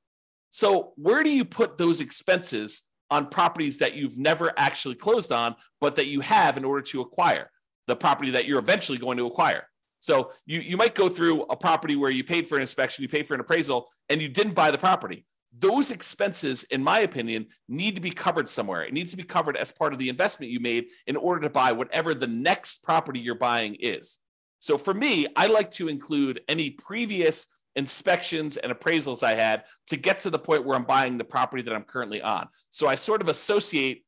So 0.56 0.94
where 0.96 1.22
do 1.22 1.28
you 1.28 1.44
put 1.44 1.76
those 1.76 2.00
expenses 2.00 2.86
on 3.10 3.26
properties 3.26 3.76
that 3.80 3.94
you've 3.94 4.16
never 4.16 4.54
actually 4.56 4.94
closed 4.94 5.30
on, 5.30 5.54
but 5.82 5.96
that 5.96 6.06
you 6.06 6.20
have 6.20 6.56
in 6.56 6.64
order 6.64 6.80
to 6.80 7.02
acquire 7.02 7.50
the 7.86 7.94
property 7.94 8.30
that 8.30 8.46
you're 8.46 8.58
eventually 8.58 8.96
going 8.96 9.18
to 9.18 9.26
acquire. 9.26 9.68
So 9.98 10.32
you, 10.46 10.60
you 10.60 10.78
might 10.78 10.94
go 10.94 11.10
through 11.10 11.42
a 11.42 11.56
property 11.56 11.94
where 11.94 12.10
you 12.10 12.24
paid 12.24 12.46
for 12.46 12.54
an 12.54 12.62
inspection, 12.62 13.02
you 13.02 13.08
paid 13.10 13.28
for 13.28 13.34
an 13.34 13.40
appraisal, 13.40 13.90
and 14.08 14.22
you 14.22 14.30
didn't 14.30 14.54
buy 14.54 14.70
the 14.70 14.78
property. 14.78 15.26
Those 15.58 15.90
expenses, 15.90 16.64
in 16.64 16.82
my 16.82 17.00
opinion, 17.00 17.48
need 17.68 17.94
to 17.96 18.00
be 18.00 18.10
covered 18.10 18.48
somewhere. 18.48 18.82
It 18.82 18.94
needs 18.94 19.10
to 19.10 19.18
be 19.18 19.24
covered 19.24 19.58
as 19.58 19.72
part 19.72 19.92
of 19.92 19.98
the 19.98 20.08
investment 20.08 20.52
you 20.52 20.60
made 20.60 20.86
in 21.06 21.16
order 21.16 21.42
to 21.42 21.50
buy 21.50 21.72
whatever 21.72 22.14
the 22.14 22.28
next 22.28 22.82
property 22.82 23.20
you're 23.20 23.34
buying 23.34 23.74
is. 23.74 24.20
So 24.60 24.78
for 24.78 24.94
me, 24.94 25.26
I 25.36 25.48
like 25.48 25.70
to 25.72 25.88
include 25.88 26.40
any 26.48 26.70
previous 26.70 27.46
inspections 27.76 28.56
and 28.56 28.72
appraisals 28.72 29.22
I 29.22 29.34
had 29.34 29.64
to 29.88 29.96
get 29.96 30.18
to 30.20 30.30
the 30.30 30.38
point 30.38 30.64
where 30.64 30.76
I'm 30.76 30.84
buying 30.84 31.18
the 31.18 31.24
property 31.24 31.62
that 31.62 31.74
I'm 31.74 31.84
currently 31.84 32.22
on. 32.22 32.48
So 32.70 32.88
I 32.88 32.94
sort 32.94 33.20
of 33.20 33.28
associate 33.28 34.04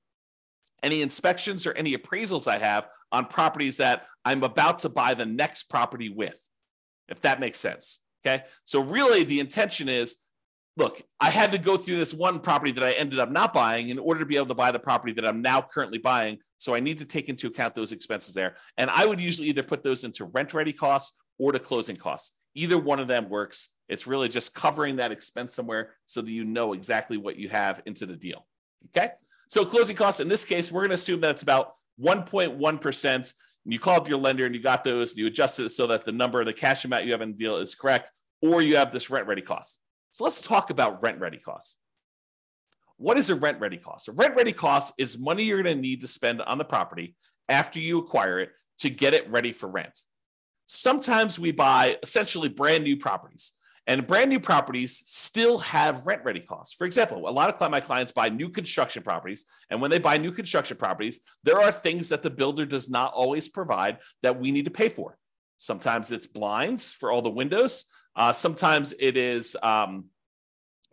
any 0.82 1.02
inspections 1.02 1.66
or 1.66 1.72
any 1.75 1.96
appraisals 1.96 2.48
I 2.48 2.58
have 2.58 2.88
on 3.12 3.26
properties 3.26 3.76
that 3.76 4.06
I'm 4.25 4.42
about 4.42 4.80
to 4.80 4.88
buy 4.88 5.14
the 5.14 5.26
next 5.26 5.64
property 5.64 6.08
with, 6.08 6.40
if 7.08 7.20
that 7.22 7.40
makes 7.40 7.58
sense. 7.58 8.00
Okay. 8.26 8.44
So 8.64 8.80
really 8.80 9.25
the 9.25 9.40
intention 9.40 9.88
is 9.88 10.16
look, 10.76 11.02
I 11.20 11.30
had 11.30 11.50
to 11.52 11.58
go 11.58 11.76
through 11.76 11.96
this 11.96 12.14
one 12.14 12.38
property 12.38 12.70
that 12.70 12.84
I 12.84 12.92
ended 12.92 13.18
up 13.18 13.32
not 13.32 13.52
buying 13.52 13.88
in 13.88 13.98
order 13.98 14.20
to 14.20 14.26
be 14.26 14.37
able 14.37 14.46
to 14.46 14.54
buy 14.54 14.70
the 14.70 14.78
property 14.78 15.12
that 15.14 15.26
I'm 15.26 15.42
now 15.42 15.60
currently 15.60 15.98
buying. 15.98 16.38
So 16.56 16.75
I 16.75 16.80
need 16.80 16.98
to 16.98 17.04
take 17.04 17.28
into 17.28 17.48
account 17.48 17.75
those 17.75 17.90
expenses 17.90 18.32
there. 18.32 18.54
And 18.76 18.88
I 18.88 19.04
would 19.04 19.20
usually 19.20 19.48
either 19.48 19.64
put 19.64 19.82
those 19.82 20.04
into 20.04 20.25
rent 20.26 20.54
ready 20.54 20.72
costs 20.72 21.18
or 21.37 21.50
to 21.50 21.58
closing 21.58 21.96
costs. 21.96 22.34
Either 22.59 22.77
one 22.77 22.99
of 22.99 23.07
them 23.07 23.29
works. 23.29 23.69
It's 23.88 24.09
really 24.09 24.29
just 24.29 24.53
covering 24.53 24.97
that 24.97 25.12
expense 25.12 25.55
somewhere 25.55 25.93
so 26.07 26.21
that 26.21 26.31
you 26.31 26.45
know 26.45 26.73
exactly 26.73 27.17
what 27.17 27.37
you 27.37 27.49
have 27.50 27.81
into 27.87 28.05
the 28.05 28.17
deal. 28.17 28.47
Okay. 28.88 29.11
So 29.49 29.65
closing 29.65 29.95
costs 29.95 30.21
in 30.21 30.29
this 30.29 30.45
case, 30.45 30.73
we're 30.73 30.81
going 30.81 30.91
to 30.91 30.95
assume 30.95 31.21
that 31.21 31.31
it's 31.31 31.43
about 31.43 31.75
1.1%. 32.03 33.15
And 33.15 33.73
You 33.73 33.79
call 33.79 33.97
up 33.97 34.09
your 34.09 34.19
lender 34.19 34.45
and 34.45 34.55
you 34.57 34.61
got 34.61 34.83
those, 34.83 35.12
and 35.12 35.19
you 35.21 35.29
adjust 35.29 35.61
it 35.61 35.69
so 35.71 35.87
that 35.87 36.05
the 36.05 36.11
number, 36.11 36.45
the 36.45 36.53
cash 36.53 36.85
amount 36.85 37.05
you 37.05 37.12
have 37.12 37.21
in 37.21 37.31
the 37.31 37.37
deal 37.37 37.59
is 37.59 37.77
correct, 37.77 38.11
or 38.43 38.61
you 38.61 38.77
have 38.77 38.91
this 38.91 39.09
rent 39.09 39.29
ready 39.29 39.43
cost. 39.43 39.79
So 40.11 40.25
let's 40.25 40.43
talk 40.43 40.71
about 40.71 41.00
rent 41.00 41.21
ready 41.21 41.38
costs. 41.38 41.77
What 42.97 43.17
is 43.17 43.31
a 43.31 43.37
rent 43.37 43.61
ready 43.61 43.77
cost? 43.77 44.09
A 44.09 44.12
rent 44.12 44.35
ready 44.35 44.53
cost 44.53 44.95
is 44.99 45.17
money 45.17 45.45
you're 45.45 45.62
going 45.62 45.77
to 45.77 45.81
need 45.81 46.00
to 46.00 46.09
spend 46.09 46.43
on 46.43 46.59
the 46.59 46.65
property 46.65 47.15
after 47.49 47.79
you 47.79 48.00
acquire 48.00 48.41
it 48.41 48.50
to 48.79 48.91
get 48.91 49.15
it 49.15 49.31
ready 49.31 49.53
for 49.53 49.69
rent. 49.69 50.00
Sometimes 50.70 51.38
we 51.38 51.50
buy 51.50 51.96
essentially 52.02 52.50
brand 52.50 52.84
new 52.84 52.98
properties. 52.98 53.54
And 53.87 54.06
brand 54.06 54.28
new 54.28 54.38
properties 54.38 55.02
still 55.06 55.56
have 55.60 56.06
rent 56.06 56.22
ready 56.25 56.40
costs. 56.40 56.75
For 56.75 56.87
example, 56.87 57.26
a 57.26 57.30
lot 57.30 57.48
of 57.48 57.70
my 57.70 57.80
clients 57.80 58.12
buy 58.12 58.28
new 58.28 58.50
construction 58.50 59.02
properties. 59.02 59.46
And 59.70 59.80
when 59.80 59.90
they 59.90 59.98
buy 59.98 60.18
new 60.18 60.30
construction 60.30 60.76
properties, 60.76 61.22
there 61.42 61.58
are 61.58 61.72
things 61.72 62.10
that 62.10 62.22
the 62.22 62.28
builder 62.28 62.66
does 62.66 62.90
not 62.90 63.14
always 63.14 63.48
provide 63.48 64.00
that 64.22 64.38
we 64.38 64.52
need 64.52 64.66
to 64.66 64.70
pay 64.70 64.90
for. 64.90 65.16
Sometimes 65.56 66.12
it's 66.12 66.26
blinds 66.26 66.92
for 66.92 67.10
all 67.10 67.22
the 67.22 67.30
windows. 67.30 67.87
Uh, 68.14 68.34
sometimes 68.34 68.92
it 69.00 69.16
is 69.16 69.56
um, 69.62 70.04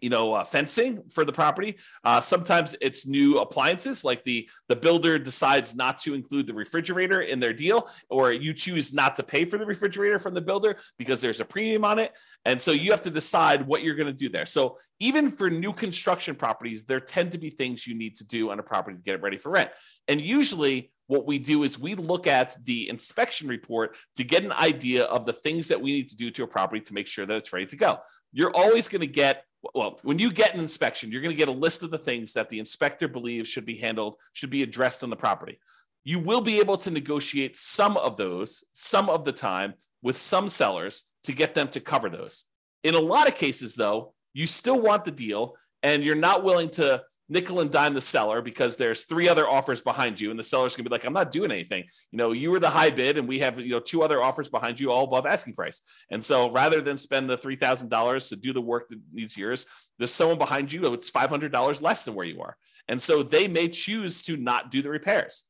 you 0.05 0.11
know 0.11 0.35
uh, 0.35 0.43
fencing 0.43 1.01
for 1.09 1.25
the 1.25 1.33
property. 1.33 1.75
Uh, 2.03 2.21
sometimes 2.21 2.75
it's 2.79 3.07
new 3.07 3.39
appliances 3.39 4.05
like 4.05 4.23
the 4.23 4.47
the 4.69 4.75
builder 4.75 5.17
decides 5.17 5.75
not 5.75 5.97
to 5.97 6.13
include 6.13 6.45
the 6.45 6.53
refrigerator 6.53 7.21
in 7.21 7.39
their 7.39 7.53
deal 7.53 7.89
or 8.07 8.31
you 8.31 8.53
choose 8.53 8.93
not 8.93 9.15
to 9.15 9.23
pay 9.23 9.45
for 9.45 9.57
the 9.57 9.65
refrigerator 9.65 10.19
from 10.19 10.35
the 10.35 10.41
builder 10.41 10.77
because 10.99 11.21
there's 11.21 11.39
a 11.39 11.45
premium 11.45 11.83
on 11.83 11.97
it. 11.97 12.11
And 12.45 12.61
so 12.61 12.71
you 12.71 12.91
have 12.91 13.01
to 13.01 13.09
decide 13.09 13.65
what 13.65 13.81
you're 13.81 13.95
going 13.95 14.05
to 14.05 14.13
do 14.13 14.29
there. 14.29 14.45
So 14.45 14.77
even 14.99 15.31
for 15.31 15.49
new 15.49 15.73
construction 15.73 16.35
properties 16.35 16.85
there 16.85 16.99
tend 16.99 17.31
to 17.31 17.39
be 17.39 17.49
things 17.49 17.87
you 17.87 17.95
need 17.95 18.13
to 18.17 18.27
do 18.27 18.51
on 18.51 18.59
a 18.59 18.63
property 18.63 18.97
to 18.97 19.03
get 19.03 19.15
it 19.15 19.23
ready 19.23 19.37
for 19.37 19.49
rent. 19.51 19.71
And 20.07 20.21
usually 20.21 20.91
what 21.07 21.25
we 21.25 21.39
do 21.39 21.63
is 21.63 21.79
we 21.79 21.95
look 21.95 22.27
at 22.27 22.55
the 22.63 22.89
inspection 22.89 23.47
report 23.47 23.97
to 24.17 24.23
get 24.23 24.43
an 24.43 24.51
idea 24.51 25.05
of 25.05 25.25
the 25.25 25.33
things 25.33 25.69
that 25.69 25.81
we 25.81 25.93
need 25.93 26.09
to 26.09 26.15
do 26.15 26.29
to 26.29 26.43
a 26.43 26.47
property 26.47 26.81
to 26.81 26.93
make 26.93 27.07
sure 27.07 27.25
that 27.25 27.37
it's 27.37 27.53
ready 27.53 27.65
to 27.65 27.75
go. 27.75 27.97
You're 28.31 28.55
always 28.55 28.89
going 28.89 29.01
to 29.01 29.07
get 29.07 29.45
well, 29.73 29.99
when 30.03 30.19
you 30.19 30.31
get 30.31 30.53
an 30.53 30.59
inspection, 30.59 31.11
you're 31.11 31.21
going 31.21 31.33
to 31.33 31.37
get 31.37 31.47
a 31.47 31.51
list 31.51 31.83
of 31.83 31.91
the 31.91 31.97
things 31.97 32.33
that 32.33 32.49
the 32.49 32.59
inspector 32.59 33.07
believes 33.07 33.49
should 33.49 33.65
be 33.65 33.77
handled, 33.77 34.17
should 34.33 34.49
be 34.49 34.63
addressed 34.63 35.03
on 35.03 35.09
the 35.09 35.15
property. 35.15 35.59
You 36.03 36.19
will 36.19 36.41
be 36.41 36.59
able 36.59 36.77
to 36.77 36.91
negotiate 36.91 37.55
some 37.55 37.97
of 37.97 38.17
those, 38.17 38.63
some 38.73 39.09
of 39.09 39.25
the 39.25 39.31
time, 39.31 39.73
with 40.03 40.17
some 40.17 40.49
sellers 40.49 41.05
to 41.23 41.33
get 41.33 41.55
them 41.55 41.67
to 41.69 41.79
cover 41.79 42.09
those. 42.09 42.43
In 42.83 42.93
a 42.93 42.99
lot 42.99 43.27
of 43.27 43.35
cases, 43.35 43.75
though, 43.75 44.13
you 44.33 44.45
still 44.45 44.79
want 44.79 45.05
the 45.05 45.11
deal 45.11 45.55
and 45.81 46.03
you're 46.03 46.15
not 46.15 46.43
willing 46.43 46.69
to 46.71 47.03
nickel 47.27 47.59
and 47.59 47.71
dime 47.71 47.93
the 47.93 48.01
seller 48.01 48.41
because 48.41 48.77
there's 48.77 49.05
three 49.05 49.27
other 49.27 49.49
offers 49.49 49.81
behind 49.81 50.21
you 50.21 50.29
and 50.29 50.37
the 50.37 50.43
seller's 50.43 50.75
gonna 50.75 50.87
be 50.87 50.93
like 50.93 51.05
i'm 51.05 51.13
not 51.13 51.31
doing 51.31 51.51
anything. 51.51 51.83
You 52.11 52.17
know 52.17 52.31
you 52.31 52.51
were 52.51 52.59
the 52.59 52.69
high 52.69 52.91
bid 52.91 53.17
and 53.17 53.27
we 53.27 53.39
have 53.39 53.59
you 53.59 53.71
know 53.71 53.79
two 53.79 54.03
other 54.03 54.21
offers 54.21 54.49
behind 54.49 54.79
you 54.79 54.91
all 54.91 55.05
above 55.05 55.25
asking 55.25 55.55
price. 55.55 55.81
And 56.11 56.23
so 56.23 56.51
rather 56.51 56.81
than 56.81 56.97
spend 56.97 57.29
the 57.29 57.37
$3000 57.37 58.29
to 58.29 58.35
do 58.35 58.53
the 58.53 58.61
work 58.61 58.89
that 58.89 58.99
needs 59.11 59.37
yours 59.37 59.65
there's 59.97 60.11
someone 60.11 60.37
behind 60.37 60.73
you 60.73 60.93
it's 60.93 61.11
$500 61.11 61.81
less 61.81 62.05
than 62.05 62.15
where 62.15 62.25
you 62.25 62.41
are. 62.41 62.57
And 62.87 63.01
so 63.01 63.23
they 63.23 63.47
may 63.47 63.67
choose 63.69 64.23
to 64.25 64.37
not 64.37 64.69
do 64.69 64.81
the 64.81 64.89
repairs 64.89 65.45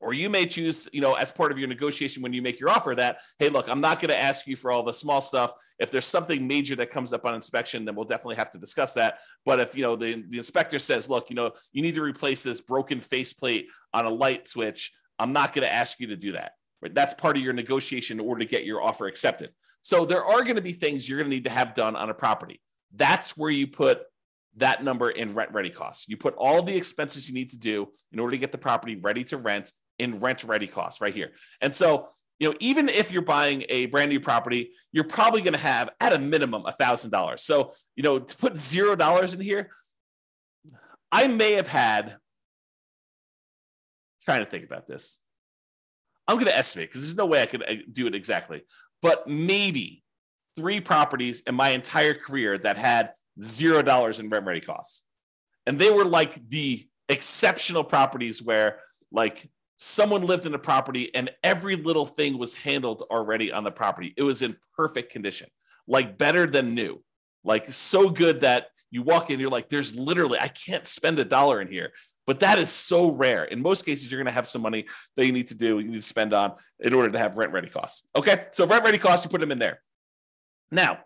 or 0.00 0.14
you 0.14 0.30
may 0.30 0.46
choose, 0.46 0.88
you 0.92 1.00
know, 1.00 1.14
as 1.14 1.30
part 1.30 1.52
of 1.52 1.58
your 1.58 1.68
negotiation 1.68 2.22
when 2.22 2.32
you 2.32 2.40
make 2.40 2.58
your 2.58 2.70
offer 2.70 2.94
that, 2.96 3.18
hey, 3.38 3.50
look, 3.50 3.68
I'm 3.68 3.80
not 3.80 4.00
going 4.00 4.08
to 4.08 4.18
ask 4.18 4.46
you 4.46 4.56
for 4.56 4.72
all 4.72 4.82
the 4.82 4.92
small 4.92 5.20
stuff. 5.20 5.52
If 5.78 5.90
there's 5.90 6.06
something 6.06 6.46
major 6.46 6.74
that 6.76 6.90
comes 6.90 7.12
up 7.12 7.26
on 7.26 7.34
inspection, 7.34 7.84
then 7.84 7.94
we'll 7.94 8.06
definitely 8.06 8.36
have 8.36 8.50
to 8.50 8.58
discuss 8.58 8.94
that. 8.94 9.18
But 9.44 9.60
if, 9.60 9.76
you 9.76 9.82
know, 9.82 9.96
the, 9.96 10.24
the 10.28 10.38
inspector 10.38 10.78
says, 10.78 11.10
look, 11.10 11.28
you 11.28 11.36
know, 11.36 11.52
you 11.72 11.82
need 11.82 11.94
to 11.96 12.02
replace 12.02 12.42
this 12.42 12.60
broken 12.60 13.00
faceplate 13.00 13.68
on 13.92 14.06
a 14.06 14.10
light 14.10 14.48
switch, 14.48 14.92
I'm 15.18 15.32
not 15.32 15.52
going 15.52 15.66
to 15.66 15.72
ask 15.72 16.00
you 16.00 16.08
to 16.08 16.16
do 16.16 16.32
that. 16.32 16.52
Right? 16.80 16.94
That's 16.94 17.12
part 17.12 17.36
of 17.36 17.42
your 17.42 17.52
negotiation 17.52 18.18
in 18.18 18.26
order 18.26 18.40
to 18.40 18.50
get 18.50 18.64
your 18.64 18.82
offer 18.82 19.06
accepted. 19.06 19.50
So 19.82 20.06
there 20.06 20.24
are 20.24 20.42
going 20.42 20.56
to 20.56 20.62
be 20.62 20.72
things 20.72 21.08
you're 21.08 21.18
going 21.18 21.30
to 21.30 21.36
need 21.36 21.44
to 21.44 21.50
have 21.50 21.74
done 21.74 21.94
on 21.96 22.08
a 22.08 22.14
property. 22.14 22.60
That's 22.94 23.36
where 23.36 23.50
you 23.50 23.66
put 23.66 24.02
that 24.56 24.82
number 24.82 25.10
in 25.10 25.34
rent 25.34 25.52
ready 25.52 25.70
costs. 25.70 26.08
You 26.08 26.16
put 26.16 26.34
all 26.34 26.62
the 26.62 26.76
expenses 26.76 27.28
you 27.28 27.34
need 27.34 27.50
to 27.50 27.58
do 27.58 27.88
in 28.12 28.18
order 28.18 28.32
to 28.32 28.38
get 28.38 28.52
the 28.52 28.58
property 28.58 28.96
ready 28.96 29.24
to 29.24 29.36
rent 29.36 29.70
in 30.00 30.18
rent 30.18 30.42
ready 30.44 30.66
costs 30.66 31.00
right 31.00 31.14
here. 31.14 31.32
And 31.60 31.72
so, 31.72 32.08
you 32.38 32.48
know, 32.48 32.56
even 32.58 32.88
if 32.88 33.12
you're 33.12 33.22
buying 33.22 33.66
a 33.68 33.86
brand 33.86 34.08
new 34.10 34.18
property, 34.18 34.70
you're 34.92 35.04
probably 35.04 35.42
going 35.42 35.52
to 35.52 35.58
have 35.58 35.90
at 36.00 36.14
a 36.14 36.18
minimum 36.18 36.64
a 36.64 36.72
thousand 36.72 37.10
dollars. 37.10 37.42
So, 37.42 37.72
you 37.96 38.02
know, 38.02 38.18
to 38.18 38.36
put 38.36 38.56
zero 38.56 38.96
dollars 38.96 39.34
in 39.34 39.40
here, 39.40 39.70
I 41.12 41.28
may 41.28 41.52
have 41.52 41.68
had 41.68 42.16
trying 44.24 44.40
to 44.40 44.46
think 44.46 44.64
about 44.64 44.86
this. 44.86 45.20
I'm 46.26 46.36
going 46.36 46.46
to 46.46 46.56
estimate 46.56 46.88
because 46.88 47.02
there's 47.02 47.16
no 47.16 47.26
way 47.26 47.42
I 47.42 47.46
could 47.46 47.62
uh, 47.62 47.74
do 47.92 48.06
it 48.06 48.14
exactly, 48.14 48.62
but 49.02 49.26
maybe 49.26 50.02
three 50.56 50.80
properties 50.80 51.42
in 51.42 51.54
my 51.54 51.70
entire 51.70 52.14
career 52.14 52.56
that 52.58 52.76
had 52.76 53.12
zero 53.42 53.82
dollars 53.82 54.18
in 54.18 54.30
rent 54.30 54.46
ready 54.46 54.60
costs. 54.60 55.04
And 55.66 55.78
they 55.78 55.90
were 55.90 56.04
like 56.04 56.48
the 56.48 56.86
exceptional 57.08 57.84
properties 57.84 58.42
where 58.42 58.80
like 59.12 59.50
someone 59.82 60.20
lived 60.20 60.44
in 60.44 60.52
the 60.52 60.58
property 60.58 61.10
and 61.14 61.30
every 61.42 61.74
little 61.74 62.04
thing 62.04 62.36
was 62.36 62.54
handled 62.54 63.02
already 63.10 63.50
on 63.50 63.64
the 63.64 63.70
property. 63.70 64.12
It 64.14 64.22
was 64.22 64.42
in 64.42 64.54
perfect 64.76 65.10
condition, 65.10 65.48
like 65.86 66.18
better 66.18 66.46
than 66.46 66.74
new, 66.74 67.02
like 67.44 67.64
so 67.64 68.10
good 68.10 68.42
that 68.42 68.66
you 68.90 69.02
walk 69.02 69.30
in, 69.30 69.40
you're 69.40 69.48
like, 69.48 69.70
there's 69.70 69.96
literally, 69.96 70.38
I 70.38 70.48
can't 70.48 70.86
spend 70.86 71.18
a 71.18 71.24
dollar 71.24 71.62
in 71.62 71.68
here. 71.68 71.92
But 72.26 72.40
that 72.40 72.58
is 72.58 72.68
so 72.68 73.10
rare. 73.10 73.44
In 73.44 73.62
most 73.62 73.86
cases, 73.86 74.12
you're 74.12 74.18
going 74.18 74.28
to 74.28 74.34
have 74.34 74.46
some 74.46 74.60
money 74.60 74.86
that 75.16 75.24
you 75.24 75.32
need 75.32 75.48
to 75.48 75.56
do, 75.56 75.78
you 75.78 75.88
need 75.88 75.96
to 75.96 76.02
spend 76.02 76.34
on 76.34 76.52
in 76.78 76.92
order 76.92 77.10
to 77.10 77.18
have 77.18 77.38
rent 77.38 77.52
ready 77.52 77.68
costs. 77.70 78.06
Okay. 78.14 78.44
So 78.50 78.66
rent 78.66 78.84
ready 78.84 78.98
costs, 78.98 79.24
you 79.24 79.30
put 79.30 79.40
them 79.40 79.50
in 79.50 79.58
there. 79.58 79.80
Now, 80.70 80.98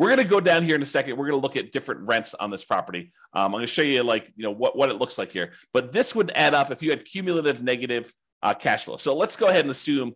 we're 0.00 0.08
going 0.08 0.22
to 0.22 0.24
go 0.24 0.40
down 0.40 0.62
here 0.62 0.74
in 0.74 0.80
a 0.80 0.86
second. 0.86 1.18
We're 1.18 1.28
going 1.28 1.38
to 1.38 1.42
look 1.42 1.58
at 1.58 1.72
different 1.72 2.08
rents 2.08 2.32
on 2.32 2.50
this 2.50 2.64
property. 2.64 3.12
Um, 3.34 3.44
I'm 3.44 3.50
going 3.50 3.66
to 3.66 3.66
show 3.66 3.82
you 3.82 4.02
like, 4.02 4.32
you 4.34 4.42
know, 4.42 4.50
what, 4.50 4.74
what 4.74 4.88
it 4.88 4.94
looks 4.94 5.18
like 5.18 5.30
here. 5.30 5.52
But 5.74 5.92
this 5.92 6.14
would 6.14 6.30
add 6.34 6.54
up 6.54 6.70
if 6.70 6.82
you 6.82 6.88
had 6.88 7.04
cumulative 7.04 7.62
negative 7.62 8.10
uh, 8.42 8.54
cash 8.54 8.86
flow. 8.86 8.96
So 8.96 9.14
let's 9.14 9.36
go 9.36 9.48
ahead 9.48 9.60
and 9.60 9.70
assume 9.70 10.14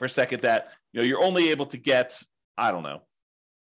for 0.00 0.06
a 0.06 0.08
second 0.08 0.42
that, 0.42 0.72
you 0.92 1.00
know, 1.00 1.06
you're 1.06 1.22
only 1.22 1.50
able 1.50 1.66
to 1.66 1.76
get, 1.76 2.20
I 2.58 2.72
don't 2.72 2.82
know, 2.82 3.02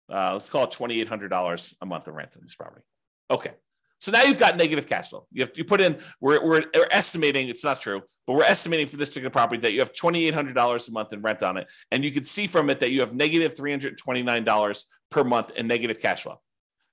uh, 0.10 0.32
let's 0.32 0.50
call 0.50 0.64
it 0.64 0.72
$2,800 0.72 1.76
a 1.82 1.86
month 1.86 2.08
of 2.08 2.14
rent 2.14 2.38
on 2.38 2.44
this 2.44 2.56
property. 2.56 2.86
Okay. 3.30 3.52
So 4.00 4.14
now 4.14 4.24
you've 4.24 4.40
got 4.40 4.56
negative 4.56 4.88
cash 4.88 5.10
flow. 5.10 5.28
You 5.34 5.44
have 5.44 5.52
you 5.56 5.66
put 5.66 5.82
in, 5.82 5.98
we're, 6.22 6.42
we're, 6.42 6.64
we're, 6.74 6.88
estimating, 6.92 7.50
it's 7.50 7.66
not 7.66 7.82
true, 7.82 8.02
but 8.26 8.34
we're 8.38 8.44
estimating 8.44 8.88
for 8.88 8.96
this 8.96 9.10
particular 9.10 9.32
property 9.32 9.60
that 9.64 9.74
you 9.74 9.80
have 9.80 9.92
$2,800 9.92 10.88
a 10.88 10.92
month 10.94 11.12
in 11.12 11.22
rent 11.22 11.44
on 11.44 11.58
it. 11.58 11.68
And 11.92 12.06
you 12.06 12.12
can 12.12 12.24
see 12.24 12.48
from 12.48 12.70
it 12.70 12.80
that 12.80 12.92
you 12.92 13.02
have 13.02 13.14
negative 13.14 13.56
$329 13.56 14.86
per 15.10 15.24
month 15.24 15.52
in 15.56 15.68
negative 15.68 16.00
cash 16.00 16.24
flow. 16.24 16.40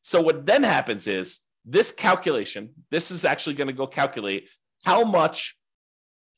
So 0.03 0.21
what 0.21 0.47
then 0.47 0.63
happens 0.63 1.07
is 1.07 1.41
this 1.65 1.93
calculation. 1.93 2.71
This 2.91 3.11
is 3.11 3.25
actually 3.25 3.55
going 3.55 3.67
to 3.67 3.73
go 3.73 3.87
calculate 3.87 4.49
how 4.85 5.05
much 5.05 5.57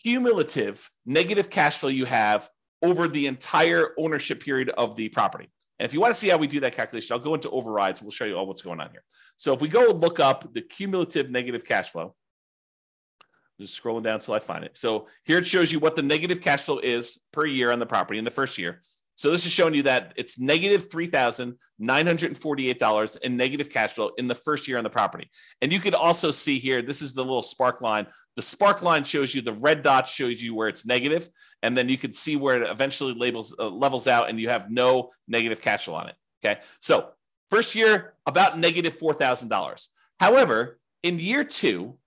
cumulative 0.03 0.89
negative 1.05 1.51
cash 1.51 1.79
flow 1.79 1.91
you 1.91 2.07
have 2.07 2.49
over 2.83 3.09
the 3.09 3.27
entire 3.27 3.91
ownership 3.99 4.43
period 4.43 4.71
of 4.71 4.97
the 4.97 5.09
property. 5.09 5.51
And 5.79 5.87
if 5.87 5.95
you 5.95 6.01
want 6.01 6.13
to 6.13 6.19
see 6.19 6.29
how 6.29 6.39
we 6.39 6.47
do 6.47 6.61
that 6.61 6.75
calculation, 6.75 7.15
I'll 7.15 7.21
go 7.21 7.35
into 7.35 7.51
overrides. 7.51 8.03
We'll 8.03 8.11
show 8.11 8.25
you 8.25 8.37
all 8.37 8.47
what's 8.47 8.63
going 8.63 8.81
on 8.81 8.91
here. 8.91 9.05
So 9.37 9.53
if 9.53 9.61
we 9.61 9.69
go 9.69 9.91
look 9.93 10.19
up 10.19 10.53
the 10.53 10.61
cumulative 10.61 11.31
negative 11.31 11.65
cash 11.65 11.91
flow, 11.91 12.15
just 13.61 13.81
scrolling 13.81 14.05
down 14.05 14.15
until 14.15 14.35
I 14.35 14.39
find 14.39 14.65
it. 14.65 14.77
So 14.77 15.09
here 15.25 15.39
it 15.39 15.47
shows 15.47 15.73
you 15.73 15.81
what 15.81 15.97
the 15.97 16.03
negative 16.03 16.41
cash 16.41 16.63
flow 16.63 16.79
is 16.79 17.21
per 17.33 17.45
year 17.45 17.71
on 17.73 17.81
the 17.81 17.87
property 17.87 18.19
in 18.19 18.25
the 18.25 18.31
first 18.31 18.57
year. 18.59 18.81
So 19.19 19.31
this 19.33 19.45
is 19.47 19.53
showing 19.53 19.75
you 19.75 19.83
that 19.83 20.13
it's 20.15 20.39
negative 20.39 20.89
$3,948 20.91 23.19
in 23.19 23.37
negative 23.37 23.69
cash 23.69 23.95
flow 23.95 24.13
in 24.17 24.29
the 24.29 24.37
first 24.37 24.69
year 24.69 24.79
on 24.79 24.85
the 24.85 24.91
property. 24.91 25.29
And 25.61 25.73
you 25.73 25.81
could 25.81 25.95
also 25.95 26.31
see 26.31 26.61
here, 26.61 26.83
this 26.83 27.03
is 27.03 27.15
the 27.15 27.23
little 27.23 27.43
spark 27.43 27.81
line. 27.81 28.07
The 28.37 28.43
spark 28.43 28.81
line 28.81 29.03
shows 29.03 29.35
you 29.35 29.43
the 29.43 29.55
red 29.55 29.83
dot 29.83 30.07
shows 30.07 30.41
you 30.41 30.55
where 30.55 30.69
it's 30.69 30.87
negative, 30.87 31.29
and 31.65 31.77
then 31.77 31.89
you 31.89 31.99
can 31.99 32.13
see 32.13 32.37
where 32.37 32.63
it 32.63 32.71
eventually 32.71 33.13
labels 33.13 33.57
uh, 33.59 33.69
levels 33.69 34.07
out 34.07 34.31
and 34.31 34.39
you 34.39 34.51
have 34.51 34.71
no 34.71 35.11
negative 35.27 35.61
cash 35.61 35.87
flow 35.87 35.97
on 35.97 36.11
it. 36.11 36.15
Okay. 36.45 36.61
So 36.79 37.09
first 37.51 37.75
year, 37.75 38.15
about 38.25 38.57
negative 38.57 38.97
$4,000. 38.97 39.89
However, 40.21 40.79
in 41.03 41.19
year 41.19 41.43
two, 41.43 41.99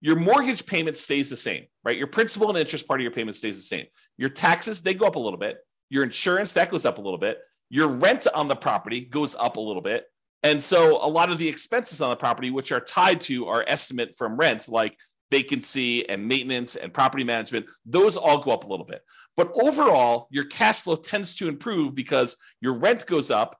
your 0.00 0.14
mortgage 0.14 0.66
payment 0.66 0.96
stays 0.96 1.30
the 1.30 1.36
same, 1.36 1.64
right? 1.82 1.98
Your 1.98 2.06
principal 2.06 2.48
and 2.48 2.56
interest 2.56 2.86
part 2.86 3.00
of 3.00 3.02
your 3.02 3.10
payment 3.10 3.34
stays 3.34 3.56
the 3.56 3.62
same. 3.62 3.86
Your 4.16 4.28
taxes, 4.28 4.82
they 4.82 4.94
go 4.94 5.06
up 5.06 5.16
a 5.16 5.18
little 5.18 5.40
bit. 5.40 5.58
Your 5.90 6.04
insurance, 6.04 6.54
that 6.54 6.70
goes 6.70 6.86
up 6.86 6.98
a 6.98 7.00
little 7.00 7.18
bit. 7.18 7.40
Your 7.70 7.88
rent 7.88 8.26
on 8.34 8.48
the 8.48 8.56
property 8.56 9.00
goes 9.00 9.34
up 9.34 9.56
a 9.56 9.60
little 9.60 9.82
bit. 9.82 10.06
And 10.42 10.62
so 10.62 10.96
a 11.02 11.08
lot 11.08 11.30
of 11.30 11.38
the 11.38 11.48
expenses 11.48 12.00
on 12.02 12.10
the 12.10 12.16
property, 12.16 12.50
which 12.50 12.70
are 12.72 12.80
tied 12.80 13.20
to 13.22 13.46
our 13.46 13.64
estimate 13.66 14.14
from 14.14 14.36
rent, 14.36 14.68
like 14.68 14.98
vacancy 15.30 16.08
and 16.08 16.28
maintenance 16.28 16.76
and 16.76 16.92
property 16.92 17.24
management, 17.24 17.66
those 17.86 18.16
all 18.16 18.38
go 18.38 18.50
up 18.50 18.64
a 18.64 18.68
little 18.68 18.84
bit. 18.84 19.02
But 19.36 19.50
overall, 19.54 20.28
your 20.30 20.44
cash 20.44 20.82
flow 20.82 20.96
tends 20.96 21.36
to 21.36 21.48
improve 21.48 21.94
because 21.94 22.36
your 22.60 22.78
rent 22.78 23.06
goes 23.06 23.30
up 23.30 23.58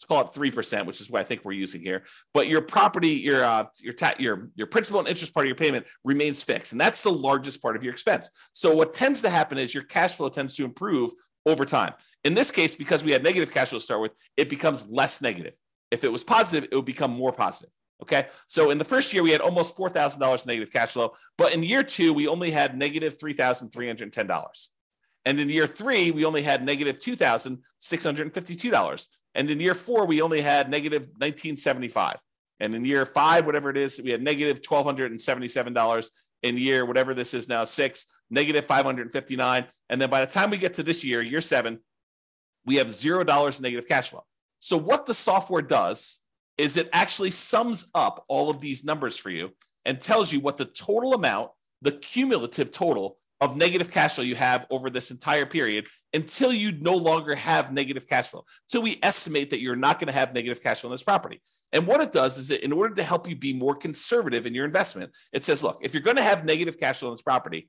let's 0.00 0.08
call 0.08 0.22
it 0.22 0.34
three 0.34 0.50
percent, 0.50 0.86
which 0.86 1.00
is 1.00 1.10
what 1.10 1.20
I 1.20 1.24
think 1.24 1.44
we're 1.44 1.52
using 1.52 1.82
here. 1.82 2.04
But 2.32 2.48
your 2.48 2.62
property, 2.62 3.10
your 3.10 3.44
uh, 3.44 3.66
your 3.80 3.92
ta- 3.92 4.14
your 4.18 4.50
your 4.54 4.66
principal 4.66 5.00
and 5.00 5.08
interest 5.08 5.34
part 5.34 5.44
of 5.44 5.48
your 5.48 5.56
payment 5.56 5.86
remains 6.04 6.42
fixed, 6.42 6.72
and 6.72 6.80
that's 6.80 7.02
the 7.02 7.12
largest 7.12 7.60
part 7.60 7.76
of 7.76 7.84
your 7.84 7.92
expense. 7.92 8.30
So 8.52 8.74
what 8.74 8.94
tends 8.94 9.20
to 9.22 9.30
happen 9.30 9.58
is 9.58 9.74
your 9.74 9.84
cash 9.84 10.14
flow 10.16 10.30
tends 10.30 10.56
to 10.56 10.64
improve 10.64 11.10
over 11.46 11.64
time. 11.64 11.94
In 12.24 12.34
this 12.34 12.50
case, 12.50 12.74
because 12.74 13.04
we 13.04 13.12
had 13.12 13.22
negative 13.22 13.52
cash 13.52 13.70
flow 13.70 13.78
to 13.78 13.84
start 13.84 14.00
with, 14.00 14.12
it 14.36 14.48
becomes 14.48 14.90
less 14.90 15.22
negative. 15.22 15.54
If 15.90 16.04
it 16.04 16.12
was 16.12 16.22
positive, 16.22 16.68
it 16.70 16.76
would 16.76 16.84
become 16.84 17.10
more 17.10 17.32
positive. 17.32 17.72
Okay. 18.02 18.26
So 18.46 18.70
in 18.70 18.78
the 18.78 18.84
first 18.84 19.12
year, 19.12 19.22
we 19.22 19.30
had 19.30 19.40
almost 19.40 19.76
$4,000 19.76 20.46
negative 20.46 20.72
cash 20.72 20.92
flow. 20.92 21.12
But 21.36 21.52
in 21.54 21.62
year 21.62 21.82
two, 21.82 22.14
we 22.14 22.28
only 22.28 22.50
had 22.50 22.76
negative 22.76 23.18
$3,310. 23.18 24.68
And 25.26 25.38
in 25.38 25.50
year 25.50 25.66
three, 25.66 26.10
we 26.10 26.24
only 26.24 26.42
had 26.42 26.64
negative 26.64 26.98
$2,652. 26.98 29.06
And 29.34 29.50
in 29.50 29.60
year 29.60 29.74
four, 29.74 30.06
we 30.06 30.22
only 30.22 30.40
had 30.40 30.70
negative 30.70 31.02
1975. 31.02 32.16
And 32.58 32.74
in 32.74 32.86
year 32.86 33.04
five, 33.04 33.44
whatever 33.46 33.70
it 33.70 33.76
is, 33.76 34.00
we 34.02 34.10
had 34.10 34.22
negative 34.22 34.62
$1,277. 34.62 36.10
In 36.42 36.56
year, 36.56 36.86
whatever 36.86 37.12
this 37.12 37.34
is 37.34 37.48
now, 37.48 37.64
six, 37.64 38.06
negative 38.30 38.64
559. 38.64 39.66
And 39.88 40.00
then 40.00 40.08
by 40.08 40.24
the 40.24 40.30
time 40.30 40.50
we 40.50 40.56
get 40.56 40.74
to 40.74 40.82
this 40.82 41.04
year, 41.04 41.20
year 41.20 41.40
seven, 41.40 41.80
we 42.64 42.76
have 42.76 42.90
zero 42.90 43.24
dollars 43.24 43.60
negative 43.60 43.88
cash 43.88 44.10
flow. 44.10 44.24
So 44.58 44.76
what 44.76 45.06
the 45.06 45.14
software 45.14 45.62
does 45.62 46.20
is 46.58 46.76
it 46.76 46.88
actually 46.92 47.30
sums 47.30 47.90
up 47.94 48.24
all 48.28 48.50
of 48.50 48.60
these 48.60 48.84
numbers 48.84 49.16
for 49.16 49.30
you 49.30 49.50
and 49.84 50.00
tells 50.00 50.32
you 50.32 50.40
what 50.40 50.58
the 50.58 50.66
total 50.66 51.14
amount, 51.14 51.50
the 51.80 51.92
cumulative 51.92 52.70
total 52.70 53.18
of 53.40 53.56
negative 53.56 53.90
cash 53.90 54.14
flow 54.14 54.24
you 54.24 54.34
have 54.34 54.66
over 54.70 54.90
this 54.90 55.10
entire 55.10 55.46
period 55.46 55.86
until 56.12 56.52
you 56.52 56.72
no 56.72 56.94
longer 56.94 57.34
have 57.34 57.72
negative 57.72 58.06
cash 58.06 58.28
flow. 58.28 58.44
So 58.66 58.80
we 58.80 58.98
estimate 59.02 59.50
that 59.50 59.60
you're 59.60 59.76
not 59.76 59.98
going 59.98 60.08
to 60.08 60.12
have 60.12 60.34
negative 60.34 60.62
cash 60.62 60.80
flow 60.80 60.88
on 60.88 60.94
this 60.94 61.02
property. 61.02 61.40
And 61.72 61.86
what 61.86 62.00
it 62.00 62.12
does 62.12 62.36
is 62.38 62.48
that 62.48 62.64
in 62.64 62.72
order 62.72 62.94
to 62.94 63.02
help 63.02 63.28
you 63.28 63.36
be 63.36 63.52
more 63.52 63.74
conservative 63.74 64.46
in 64.46 64.54
your 64.54 64.66
investment, 64.66 65.14
it 65.32 65.42
says, 65.42 65.62
look, 65.62 65.78
if 65.82 65.94
you're 65.94 66.02
going 66.02 66.16
to 66.16 66.22
have 66.22 66.44
negative 66.44 66.78
cash 66.78 67.00
flow 67.00 67.08
on 67.08 67.14
this 67.14 67.22
property, 67.22 67.68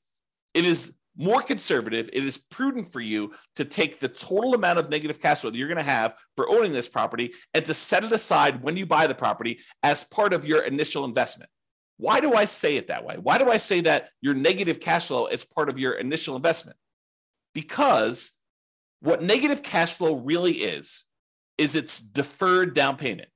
it 0.53 0.65
is 0.65 0.97
more 1.17 1.41
conservative. 1.41 2.09
It 2.11 2.23
is 2.23 2.37
prudent 2.37 2.91
for 2.91 3.01
you 3.01 3.33
to 3.55 3.65
take 3.65 3.99
the 3.99 4.07
total 4.07 4.53
amount 4.53 4.79
of 4.79 4.89
negative 4.89 5.21
cash 5.21 5.41
flow 5.41 5.51
that 5.51 5.57
you're 5.57 5.67
going 5.67 5.77
to 5.77 5.83
have 5.83 6.15
for 6.35 6.49
owning 6.49 6.71
this 6.71 6.87
property 6.87 7.33
and 7.53 7.63
to 7.65 7.73
set 7.73 8.03
it 8.03 8.11
aside 8.11 8.61
when 8.61 8.77
you 8.77 8.85
buy 8.85 9.07
the 9.07 9.15
property 9.15 9.59
as 9.83 10.03
part 10.03 10.33
of 10.33 10.45
your 10.45 10.63
initial 10.63 11.05
investment. 11.05 11.49
Why 12.01 12.19
do 12.19 12.33
I 12.33 12.45
say 12.45 12.77
it 12.77 12.87
that 12.87 13.05
way? 13.05 13.17
Why 13.21 13.37
do 13.37 13.51
I 13.51 13.57
say 13.57 13.81
that 13.81 14.09
your 14.21 14.33
negative 14.33 14.79
cash 14.79 15.09
flow 15.09 15.27
is 15.27 15.45
part 15.45 15.69
of 15.69 15.77
your 15.77 15.93
initial 15.93 16.35
investment? 16.35 16.75
Because 17.53 18.31
what 19.01 19.21
negative 19.21 19.61
cash 19.61 19.93
flow 19.93 20.15
really 20.15 20.53
is, 20.53 21.05
is 21.59 21.75
it's 21.75 22.01
deferred 22.01 22.73
down 22.73 22.97
payment. 22.97 23.29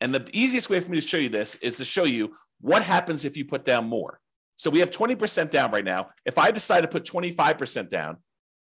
And 0.00 0.14
the 0.14 0.26
easiest 0.32 0.70
way 0.70 0.80
for 0.80 0.90
me 0.90 0.98
to 0.98 1.06
show 1.06 1.18
you 1.18 1.28
this 1.28 1.56
is 1.56 1.76
to 1.76 1.84
show 1.84 2.04
you 2.04 2.32
what 2.62 2.82
happens 2.82 3.26
if 3.26 3.36
you 3.36 3.44
put 3.44 3.66
down 3.66 3.84
more. 3.84 4.20
So 4.56 4.70
we 4.70 4.80
have 4.80 4.90
20% 4.90 5.50
down 5.50 5.70
right 5.70 5.84
now. 5.84 6.06
If 6.24 6.38
I 6.38 6.52
decide 6.52 6.80
to 6.80 6.88
put 6.88 7.04
25% 7.04 7.90
down, 7.90 8.16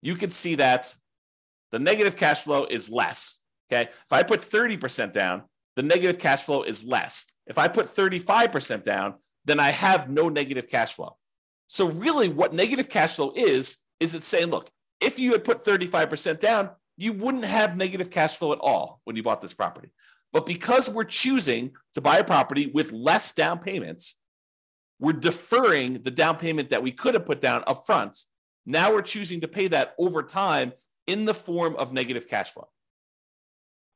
you 0.02 0.16
can 0.16 0.30
see 0.30 0.56
that 0.56 0.96
the 1.74 1.80
negative 1.80 2.16
cash 2.16 2.44
flow 2.44 2.63
is 2.63 2.89
less. 2.89 3.42
Okay. 3.70 3.89
If 3.89 4.13
I 4.13 4.24
put 4.24 4.39
30% 4.39 5.12
down, 5.12 5.44
the 5.76 5.84
negative 5.84 6.20
cash 6.20 6.44
flow 6.44 6.63
is 6.63 6.86
less. 6.86 7.33
If 7.47 7.58
I 7.58 7.67
put 7.67 7.88
35% 7.88 8.84
down, 8.84 9.15
then 9.45 9.60
I 9.60 9.69
have 9.69 10.10
no 10.10 10.29
negative 10.29 10.69
cash 10.69 10.93
flow. 10.93 11.17
So, 11.67 11.88
really, 11.88 12.29
what 12.29 12.53
negative 12.53 12.89
cash 12.89 13.15
flow 13.15 13.34
is, 13.36 13.77
is 13.99 14.15
it's 14.15 14.25
saying, 14.25 14.49
look, 14.49 14.69
if 15.01 15.19
you 15.19 15.32
had 15.32 15.43
put 15.43 15.65
35% 15.65 16.39
down, 16.39 16.69
you 16.97 17.13
wouldn't 17.13 17.45
have 17.45 17.75
negative 17.75 18.10
cash 18.10 18.38
flow 18.38 18.53
at 18.53 18.60
all 18.60 19.01
when 19.03 19.15
you 19.15 19.23
bought 19.23 19.41
this 19.41 19.53
property. 19.53 19.89
But 20.32 20.45
because 20.45 20.89
we're 20.89 21.03
choosing 21.03 21.71
to 21.93 22.01
buy 22.01 22.17
a 22.17 22.23
property 22.23 22.71
with 22.73 22.91
less 22.91 23.34
down 23.34 23.60
payments, 23.60 24.17
we're 24.99 25.13
deferring 25.13 26.01
the 26.03 26.12
down 26.12 26.38
payment 26.38 26.69
that 26.69 26.84
we 26.84 26.91
could 26.91 27.13
have 27.13 27.25
put 27.25 27.41
down 27.41 27.63
up 27.67 27.86
front. 27.86 28.17
Now 28.65 28.91
we're 28.93 29.01
choosing 29.01 29.41
to 29.41 29.47
pay 29.47 29.67
that 29.67 29.93
over 29.99 30.23
time 30.23 30.73
in 31.08 31.25
the 31.25 31.34
form 31.34 31.75
of 31.75 31.91
negative 31.91 32.29
cash 32.29 32.51
flow. 32.51 32.69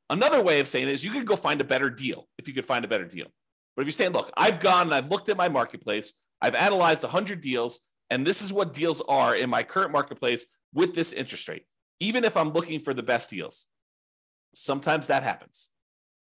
Another 0.09 0.41
way 0.41 0.59
of 0.59 0.67
saying 0.67 0.87
it 0.87 0.91
is 0.91 1.03
you 1.03 1.11
could 1.11 1.25
go 1.25 1.35
find 1.35 1.59
a 1.59 1.65
better 1.65 1.89
deal 1.89 2.27
if 2.37 2.47
you 2.47 2.53
could 2.53 2.65
find 2.65 2.85
a 2.85 2.87
better 2.87 3.05
deal. 3.05 3.27
But 3.75 3.81
if 3.81 3.87
you're 3.87 3.91
saying, 3.91 4.13
look, 4.13 4.31
I've 4.35 4.59
gone 4.59 4.87
and 4.87 4.93
I've 4.93 5.09
looked 5.09 5.29
at 5.29 5.37
my 5.37 5.49
marketplace, 5.49 6.13
I've 6.41 6.55
analyzed 6.55 7.03
100 7.03 7.41
deals, 7.41 7.81
and 8.09 8.25
this 8.25 8.41
is 8.41 8.53
what 8.53 8.73
deals 8.73 9.01
are 9.01 9.35
in 9.35 9.49
my 9.49 9.63
current 9.63 9.91
marketplace 9.91 10.47
with 10.73 10.95
this 10.95 11.13
interest 11.13 11.47
rate, 11.47 11.65
even 11.99 12.23
if 12.23 12.37
I'm 12.37 12.49
looking 12.49 12.79
for 12.79 12.93
the 12.93 13.03
best 13.03 13.29
deals. 13.29 13.67
Sometimes 14.55 15.07
that 15.07 15.23
happens. 15.23 15.69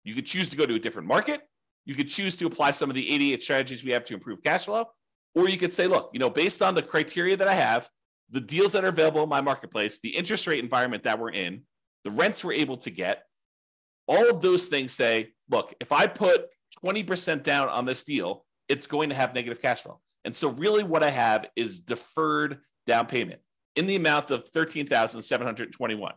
You 0.04 0.14
could 0.14 0.26
choose 0.26 0.50
to 0.50 0.56
go 0.56 0.66
to 0.66 0.74
a 0.74 0.78
different 0.78 1.08
market. 1.08 1.42
You 1.84 1.94
could 1.94 2.08
choose 2.08 2.36
to 2.36 2.46
apply 2.46 2.72
some 2.72 2.90
of 2.90 2.94
the 2.94 3.12
88 3.12 3.42
strategies 3.42 3.84
we 3.84 3.92
have 3.92 4.04
to 4.06 4.14
improve 4.14 4.42
cash 4.42 4.64
flow. 4.64 4.86
Or 5.34 5.48
you 5.48 5.58
could 5.58 5.72
say, 5.72 5.86
look, 5.86 6.10
you 6.12 6.18
know, 6.18 6.30
based 6.30 6.62
on 6.62 6.74
the 6.74 6.82
criteria 6.82 7.36
that 7.36 7.46
I 7.46 7.54
have, 7.54 7.88
the 8.30 8.40
deals 8.40 8.72
that 8.72 8.84
are 8.84 8.88
available 8.88 9.22
in 9.22 9.28
my 9.28 9.40
marketplace, 9.40 10.00
the 10.00 10.16
interest 10.16 10.46
rate 10.46 10.58
environment 10.64 11.02
that 11.04 11.18
we're 11.18 11.30
in, 11.30 11.62
the 12.04 12.10
rents 12.10 12.44
we're 12.44 12.54
able 12.54 12.78
to 12.78 12.90
get, 12.90 13.25
all 14.08 14.30
of 14.30 14.40
those 14.40 14.68
things 14.68 14.92
say, 14.92 15.32
look, 15.50 15.74
if 15.80 15.92
I 15.92 16.06
put 16.06 16.46
20% 16.84 17.42
down 17.42 17.68
on 17.68 17.84
this 17.84 18.04
deal, 18.04 18.44
it's 18.68 18.86
going 18.86 19.10
to 19.10 19.14
have 19.14 19.34
negative 19.34 19.60
cash 19.60 19.82
flow. 19.82 20.00
And 20.24 20.34
so, 20.34 20.48
really, 20.48 20.82
what 20.82 21.02
I 21.02 21.10
have 21.10 21.46
is 21.54 21.78
deferred 21.80 22.58
down 22.86 23.06
payment 23.06 23.40
in 23.76 23.86
the 23.86 23.96
amount 23.96 24.30
of 24.30 24.48
13,721. 24.48 26.12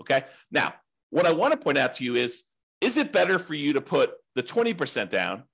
Okay. 0.00 0.24
Now, 0.50 0.74
what 1.10 1.26
I 1.26 1.32
want 1.32 1.52
to 1.52 1.58
point 1.58 1.78
out 1.78 1.94
to 1.94 2.04
you 2.04 2.16
is 2.16 2.44
is 2.82 2.98
it 2.98 3.12
better 3.12 3.38
for 3.38 3.54
you 3.54 3.72
to 3.72 3.80
put 3.80 4.12
the 4.34 4.42
20% 4.42 5.08
down 5.08 5.44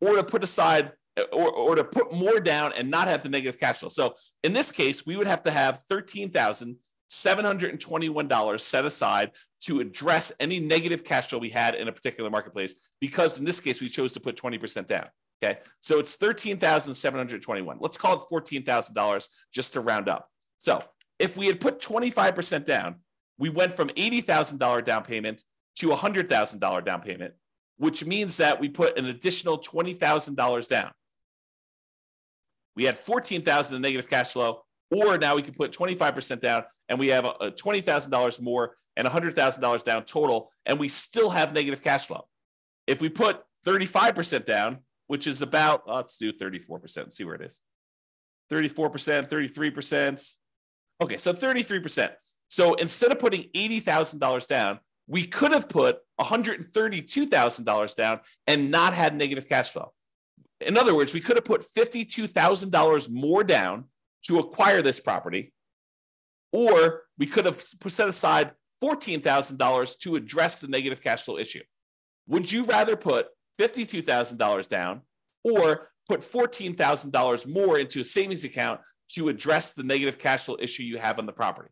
or 0.00 0.16
to 0.16 0.24
put 0.24 0.42
aside 0.42 0.92
or, 1.32 1.52
or 1.52 1.76
to 1.76 1.84
put 1.84 2.12
more 2.12 2.40
down 2.40 2.72
and 2.76 2.90
not 2.90 3.06
have 3.06 3.22
the 3.22 3.28
negative 3.28 3.60
cash 3.60 3.78
flow? 3.78 3.88
So, 3.88 4.16
in 4.42 4.52
this 4.52 4.72
case, 4.72 5.06
we 5.06 5.16
would 5.16 5.28
have 5.28 5.44
to 5.44 5.50
have 5.50 5.80
13,000 5.88 6.76
$721 7.10 8.60
set 8.60 8.84
aside 8.84 9.30
to 9.60 9.80
address 9.80 10.32
any 10.40 10.60
negative 10.60 11.04
cash 11.04 11.28
flow 11.28 11.38
we 11.38 11.50
had 11.50 11.74
in 11.74 11.88
a 11.88 11.92
particular 11.92 12.30
marketplace 12.30 12.88
because 13.00 13.38
in 13.38 13.44
this 13.44 13.60
case 13.60 13.80
we 13.80 13.88
chose 13.88 14.12
to 14.12 14.20
put 14.20 14.36
20% 14.36 14.86
down. 14.86 15.06
Okay. 15.42 15.60
So 15.80 15.98
it's 15.98 16.16
13,721. 16.16 17.78
Let's 17.80 17.96
call 17.96 18.14
it 18.14 18.22
$14,000 18.30 19.28
just 19.52 19.72
to 19.74 19.80
round 19.80 20.08
up. 20.08 20.28
So 20.58 20.82
if 21.18 21.36
we 21.36 21.46
had 21.46 21.60
put 21.60 21.80
25% 21.80 22.64
down, 22.64 22.96
we 23.38 23.48
went 23.48 23.72
from 23.72 23.88
$80,000 23.90 24.84
down 24.84 25.04
payment 25.04 25.44
to 25.76 25.88
$100,000 25.88 26.84
down 26.84 27.00
payment, 27.02 27.34
which 27.76 28.04
means 28.04 28.36
that 28.38 28.60
we 28.60 28.68
put 28.68 28.98
an 28.98 29.06
additional 29.06 29.58
$20,000 29.58 30.68
down. 30.68 30.90
We 32.74 32.84
had 32.84 32.96
14,000 32.96 33.76
in 33.76 33.82
negative 33.82 34.08
cash 34.08 34.32
flow, 34.32 34.62
or 34.90 35.18
now 35.18 35.36
we 35.36 35.42
can 35.42 35.54
put 35.54 35.72
25% 35.72 36.40
down 36.40 36.64
and 36.88 36.98
we 36.98 37.08
have 37.08 37.24
a, 37.24 37.34
a 37.40 37.50
$20,000 37.50 38.40
more 38.40 38.76
and 38.98 39.06
$100,000 39.06 39.84
down 39.84 40.04
total, 40.04 40.50
and 40.66 40.78
we 40.78 40.88
still 40.88 41.30
have 41.30 41.54
negative 41.54 41.82
cash 41.82 42.06
flow. 42.06 42.26
If 42.86 43.00
we 43.00 43.08
put 43.08 43.42
35% 43.64 44.44
down, 44.44 44.80
which 45.06 45.26
is 45.26 45.40
about, 45.40 45.88
let's 45.88 46.18
do 46.18 46.32
34%, 46.32 47.12
see 47.12 47.24
where 47.24 47.36
it 47.36 47.42
is 47.42 47.60
34%, 48.50 49.28
33%. 49.28 50.36
Okay, 51.00 51.16
so 51.16 51.32
33%. 51.32 52.10
So 52.50 52.74
instead 52.74 53.12
of 53.12 53.18
putting 53.18 53.44
$80,000 53.54 54.48
down, 54.48 54.80
we 55.06 55.26
could 55.26 55.52
have 55.52 55.68
put 55.68 55.98
$132,000 56.20 57.96
down 57.96 58.20
and 58.46 58.70
not 58.70 58.94
had 58.94 59.14
negative 59.14 59.48
cash 59.48 59.70
flow. 59.70 59.92
In 60.60 60.76
other 60.76 60.94
words, 60.94 61.14
we 61.14 61.20
could 61.20 61.36
have 61.36 61.44
put 61.44 61.62
$52,000 61.62 63.10
more 63.10 63.44
down 63.44 63.84
to 64.24 64.38
acquire 64.40 64.82
this 64.82 64.98
property, 64.98 65.52
or 66.52 67.02
we 67.16 67.26
could 67.26 67.44
have 67.44 67.60
set 67.60 68.08
aside 68.08 68.52
$14,000 68.82 69.98
to 70.00 70.16
address 70.16 70.60
the 70.60 70.68
negative 70.68 71.02
cash 71.02 71.22
flow 71.22 71.38
issue. 71.38 71.62
Would 72.28 72.50
you 72.52 72.64
rather 72.64 72.96
put 72.96 73.28
$52,000 73.60 74.68
down 74.68 75.02
or 75.44 75.90
put 76.08 76.20
$14,000 76.20 77.46
more 77.46 77.78
into 77.78 78.00
a 78.00 78.04
savings 78.04 78.44
account 78.44 78.80
to 79.12 79.28
address 79.28 79.72
the 79.72 79.82
negative 79.82 80.18
cash 80.18 80.44
flow 80.44 80.56
issue 80.60 80.82
you 80.82 80.98
have 80.98 81.18
on 81.18 81.26
the 81.26 81.32
property? 81.32 81.70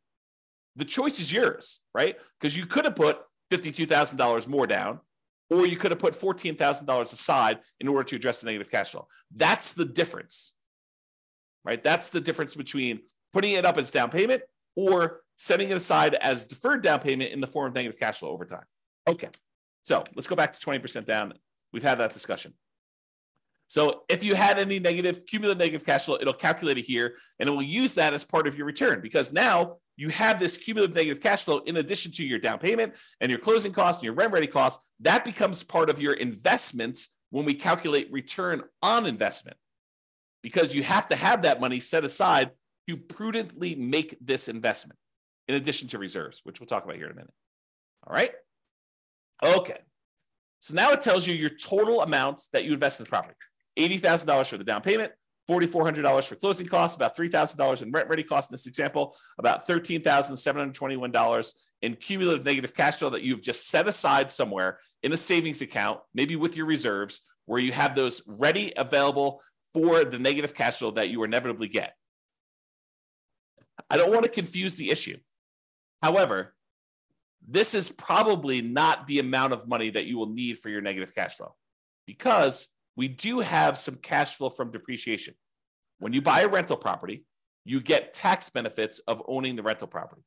The 0.76 0.84
choice 0.84 1.20
is 1.20 1.32
yours, 1.32 1.80
right? 1.94 2.16
Because 2.40 2.56
you 2.56 2.66
could 2.66 2.84
have 2.84 2.96
put 2.96 3.20
$52,000 3.50 4.46
more 4.48 4.66
down, 4.66 5.00
or 5.48 5.66
you 5.66 5.76
could 5.76 5.90
have 5.90 6.00
put 6.00 6.14
$14,000 6.14 7.02
aside 7.04 7.60
in 7.80 7.88
order 7.88 8.04
to 8.04 8.16
address 8.16 8.40
the 8.40 8.46
negative 8.46 8.70
cash 8.70 8.90
flow. 8.90 9.06
That's 9.34 9.74
the 9.74 9.84
difference, 9.84 10.54
right? 11.64 11.82
That's 11.82 12.10
the 12.10 12.20
difference 12.20 12.54
between 12.54 13.00
putting 13.32 13.52
it 13.52 13.64
up 13.64 13.78
as 13.78 13.90
down 13.90 14.10
payment 14.10 14.42
or 14.74 15.20
setting 15.36 15.70
it 15.70 15.76
aside 15.76 16.14
as 16.14 16.46
deferred 16.46 16.82
down 16.82 17.00
payment 17.00 17.30
in 17.30 17.40
the 17.40 17.46
form 17.46 17.68
of 17.68 17.74
negative 17.74 17.98
cash 17.98 18.18
flow 18.18 18.30
over 18.30 18.44
time. 18.44 18.64
Okay, 19.06 19.28
so 19.82 20.02
let's 20.14 20.26
go 20.26 20.36
back 20.36 20.52
to 20.52 20.58
20% 20.58 21.04
down. 21.04 21.34
We've 21.72 21.82
had 21.82 21.98
that 21.98 22.12
discussion. 22.12 22.54
So 23.68 24.04
if 24.08 24.22
you 24.22 24.34
had 24.34 24.58
any 24.58 24.78
negative, 24.78 25.26
cumulative 25.26 25.58
negative 25.58 25.84
cash 25.84 26.06
flow, 26.06 26.18
it'll 26.20 26.32
calculate 26.32 26.78
it 26.78 26.84
here 26.84 27.16
and 27.38 27.48
it 27.48 27.52
will 27.52 27.62
use 27.62 27.96
that 27.96 28.14
as 28.14 28.24
part 28.24 28.46
of 28.46 28.56
your 28.56 28.66
return 28.66 29.00
because 29.00 29.32
now 29.32 29.76
you 29.96 30.08
have 30.10 30.38
this 30.38 30.56
cumulative 30.56 30.94
negative 30.94 31.20
cash 31.20 31.44
flow 31.44 31.58
in 31.58 31.76
addition 31.76 32.12
to 32.12 32.24
your 32.24 32.38
down 32.38 32.58
payment 32.58 32.94
and 33.20 33.30
your 33.30 33.40
closing 33.40 33.72
costs 33.72 34.00
and 34.00 34.04
your 34.04 34.14
rent 34.14 34.32
ready 34.32 34.46
costs. 34.46 34.88
That 35.00 35.24
becomes 35.24 35.64
part 35.64 35.90
of 35.90 36.00
your 36.00 36.12
investments 36.14 37.12
when 37.30 37.44
we 37.44 37.54
calculate 37.54 38.12
return 38.12 38.62
on 38.82 39.04
investment 39.04 39.56
because 40.42 40.74
you 40.74 40.84
have 40.84 41.08
to 41.08 41.16
have 41.16 41.42
that 41.42 41.60
money 41.60 41.80
set 41.80 42.04
aside 42.04 42.50
to 42.88 42.96
prudently 42.96 43.74
make 43.74 44.16
this 44.20 44.46
investment 44.48 44.98
in 45.48 45.54
addition 45.54 45.88
to 45.88 45.98
reserves, 45.98 46.40
which 46.44 46.60
we'll 46.60 46.66
talk 46.66 46.84
about 46.84 46.96
here 46.96 47.06
in 47.06 47.12
a 47.12 47.14
minute. 47.14 47.32
All 48.06 48.14
right. 48.14 48.32
Okay. 49.42 49.78
So 50.60 50.74
now 50.74 50.92
it 50.92 51.02
tells 51.02 51.26
you 51.26 51.34
your 51.34 51.50
total 51.50 52.02
amounts 52.02 52.48
that 52.48 52.64
you 52.64 52.72
invest 52.72 53.00
in 53.00 53.04
the 53.04 53.10
property. 53.10 53.36
$80,000 53.78 54.48
for 54.48 54.56
the 54.56 54.64
down 54.64 54.80
payment, 54.80 55.12
$4,400 55.50 56.28
for 56.28 56.34
closing 56.36 56.66
costs, 56.66 56.96
about 56.96 57.16
$3,000 57.16 57.82
in 57.82 57.92
rent 57.92 58.08
ready 58.08 58.22
costs 58.22 58.50
in 58.50 58.54
this 58.54 58.66
example, 58.66 59.14
about 59.38 59.66
$13,721 59.66 61.52
in 61.82 61.94
cumulative 61.94 62.44
negative 62.44 62.74
cash 62.74 62.98
flow 62.98 63.10
that 63.10 63.22
you've 63.22 63.42
just 63.42 63.68
set 63.68 63.86
aside 63.86 64.30
somewhere 64.30 64.78
in 65.02 65.12
a 65.12 65.16
savings 65.16 65.62
account, 65.62 66.00
maybe 66.14 66.36
with 66.36 66.56
your 66.56 66.66
reserves, 66.66 67.20
where 67.44 67.60
you 67.60 67.70
have 67.72 67.94
those 67.94 68.22
ready 68.40 68.72
available 68.76 69.40
for 69.72 70.04
the 70.04 70.18
negative 70.18 70.54
cash 70.54 70.78
flow 70.78 70.90
that 70.92 71.10
you 71.10 71.22
inevitably 71.22 71.68
get. 71.68 71.94
I 73.90 73.96
don't 73.98 74.10
want 74.10 74.24
to 74.24 74.30
confuse 74.30 74.76
the 74.76 74.90
issue. 74.90 75.18
However, 76.02 76.54
this 77.46 77.74
is 77.74 77.90
probably 77.90 78.60
not 78.62 79.06
the 79.06 79.18
amount 79.18 79.52
of 79.52 79.68
money 79.68 79.90
that 79.90 80.06
you 80.06 80.18
will 80.18 80.30
need 80.30 80.58
for 80.58 80.68
your 80.68 80.80
negative 80.80 81.14
cash 81.14 81.36
flow 81.36 81.54
because 82.06 82.68
we 82.96 83.08
do 83.08 83.40
have 83.40 83.76
some 83.76 83.96
cash 83.96 84.36
flow 84.36 84.50
from 84.50 84.72
depreciation. 84.72 85.34
When 85.98 86.12
you 86.12 86.22
buy 86.22 86.40
a 86.40 86.48
rental 86.48 86.76
property, 86.76 87.24
you 87.64 87.80
get 87.80 88.14
tax 88.14 88.48
benefits 88.48 89.00
of 89.00 89.22
owning 89.26 89.56
the 89.56 89.62
rental 89.62 89.88
property. 89.88 90.22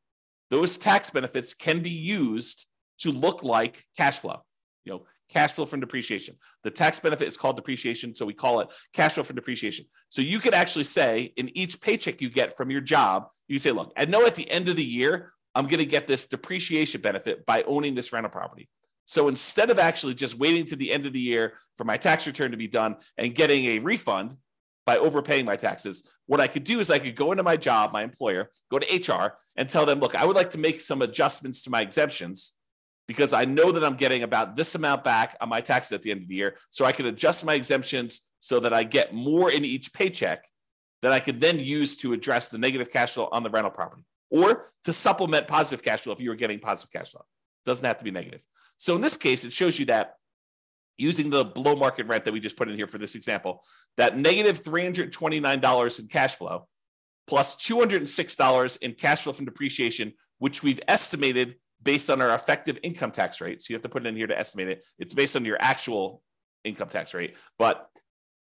Those 0.50 0.78
tax 0.78 1.10
benefits 1.10 1.54
can 1.54 1.82
be 1.82 1.90
used 1.90 2.66
to 3.00 3.12
look 3.12 3.44
like 3.44 3.84
cash 3.98 4.20
flow, 4.20 4.42
you 4.84 4.92
know, 4.92 5.06
cash 5.30 5.54
flow 5.54 5.66
from 5.66 5.80
depreciation. 5.80 6.36
The 6.64 6.72
tax 6.72 7.00
benefit 7.00 7.28
is 7.28 7.38
called 7.38 7.56
depreciation, 7.56 8.16
so 8.16 8.26
we 8.26 8.34
call 8.34 8.62
it 8.62 8.70
cash 8.94 9.14
flow 9.14 9.24
from 9.24 9.36
depreciation. 9.36 9.86
So 10.10 10.22
you 10.22 10.40
could 10.40 10.54
actually 10.54 10.86
say 10.86 11.34
in 11.38 11.56
each 11.56 11.80
paycheck 11.82 12.22
you 12.22 12.30
get 12.30 12.58
from 12.58 12.72
your 12.72 12.82
job, 12.82 13.28
you 13.48 13.60
say, 13.60 13.72
look, 13.72 13.94
I 13.96 14.06
know 14.06 14.26
at 14.26 14.36
the 14.36 14.50
end 14.50 14.68
of 14.68 14.76
the 14.76 14.84
year, 14.84 15.34
I'm 15.56 15.66
going 15.66 15.80
to 15.80 15.86
get 15.86 16.08
this 16.08 16.28
depreciation 16.28 17.02
benefit 17.02 17.46
by 17.46 17.64
owning 17.64 17.96
this 17.96 18.14
rental 18.14 18.32
property. 18.32 18.70
So 19.06 19.28
instead 19.28 19.72
of 19.72 19.80
actually 19.80 20.14
just 20.14 20.38
waiting 20.38 20.66
to 20.66 20.76
the 20.76 20.92
end 20.92 21.08
of 21.08 21.14
the 21.14 21.20
year 21.20 21.54
for 21.76 21.84
my 21.84 21.98
tax 21.98 22.28
return 22.28 22.52
to 22.52 22.58
be 22.58 22.68
done 22.68 22.98
and 23.18 23.34
getting 23.34 23.66
a 23.66 23.80
refund 23.80 24.36
by 24.86 24.98
overpaying 24.98 25.46
my 25.46 25.56
taxes, 25.56 26.08
what 26.28 26.40
I 26.40 26.48
could 26.48 26.64
do 26.64 26.80
is 26.80 26.92
I 26.92 27.00
could 27.00 27.16
go 27.16 27.32
into 27.32 27.44
my 27.44 27.58
job, 27.58 27.92
my 27.92 28.04
employer, 28.04 28.52
go 28.70 28.78
to 28.78 28.86
HR 28.86 29.34
and 29.56 29.68
tell 29.68 29.88
them, 29.88 30.00
look, 30.00 30.14
I 30.14 30.26
would 30.26 30.36
like 30.36 30.52
to 30.52 30.60
make 30.60 30.80
some 30.80 31.02
adjustments 31.02 31.64
to 31.64 31.72
my 31.72 31.82
exemptions 31.82 32.54
because 33.08 33.34
I 33.34 33.46
know 33.46 33.72
that 33.72 33.84
I'm 33.84 33.96
getting 33.96 34.22
about 34.22 34.56
this 34.56 34.76
amount 34.76 35.04
back 35.04 35.36
on 35.42 35.50
my 35.50 35.62
taxes 35.62 35.94
at 35.94 36.04
the 36.04 36.12
end 36.12 36.22
of 36.22 36.28
the 36.28 36.36
year. 36.36 36.56
So 36.70 36.86
I 36.86 36.92
could 36.92 37.08
adjust 37.08 37.44
my 37.44 37.56
exemptions 37.56 38.22
so 38.40 38.60
that 38.60 38.74
I 38.74 38.84
get 38.84 39.16
more 39.16 39.52
in 39.52 39.66
each 39.66 39.92
paycheck 39.92 40.46
that 41.02 41.12
I 41.12 41.20
could 41.20 41.42
then 41.42 41.60
use 41.60 41.98
to 41.98 42.14
address 42.14 42.50
the 42.50 42.60
negative 42.60 42.92
cash 42.92 43.14
flow 43.14 43.28
on 43.32 43.42
the 43.42 43.50
rental 43.50 43.72
property 43.72 44.04
or 44.30 44.66
to 44.84 44.94
supplement 44.94 45.48
positive 45.48 45.84
cash 45.84 46.02
flow 46.02 46.14
if 46.14 46.20
you 46.20 46.30
were 46.30 46.36
getting 46.36 46.60
positive 46.60 46.92
cash 46.92 47.12
flow. 47.12 47.24
Doesn't 47.66 47.86
have 47.86 47.98
to 47.98 48.04
be 48.04 48.12
negative. 48.12 48.46
So 48.78 48.96
in 48.96 49.02
this 49.02 49.18
case, 49.18 49.44
it 49.44 49.52
shows 49.52 49.78
you 49.78 49.86
that 49.86 50.16
using 50.98 51.30
the 51.30 51.46
below 51.46 51.76
market 51.76 52.08
rent 52.08 52.26
that 52.26 52.34
we 52.34 52.40
just 52.40 52.58
put 52.58 52.70
in 52.70 52.76
here 52.76 52.88
for 52.88 52.98
this 52.98 53.16
example, 53.16 53.64
that 53.98 54.18
negative 54.18 54.62
$329 54.62 56.00
in 56.00 56.08
cash 56.08 56.36
flow 56.36 56.68
plus 57.28 57.56
$206 57.58 58.78
in 58.82 58.94
cash 58.94 59.24
flow 59.24 59.34
from 59.34 59.46
depreciation, 59.46 60.14
which 60.40 60.64
we've 60.64 60.80
estimated 60.88 61.56
based 61.82 62.10
on 62.10 62.22
our 62.22 62.34
effective 62.34 62.78
income 62.84 63.12
tax 63.12 63.40
rate. 63.40 63.62
So 63.62 63.68
you 63.72 63.76
have 63.76 63.84
to 63.84 63.90
put 63.90 64.06
it 64.06 64.10
in 64.10 64.16
here 64.16 64.28
to 64.28 64.38
estimate 64.38 64.68
it. 64.68 64.84
It's 64.98 65.14
based 65.14 65.36
on 65.36 65.46
your 65.46 65.58
actual 65.60 66.24
income 66.64 66.90
tax 66.90 67.14
rate. 67.14 67.38
But 67.58 67.88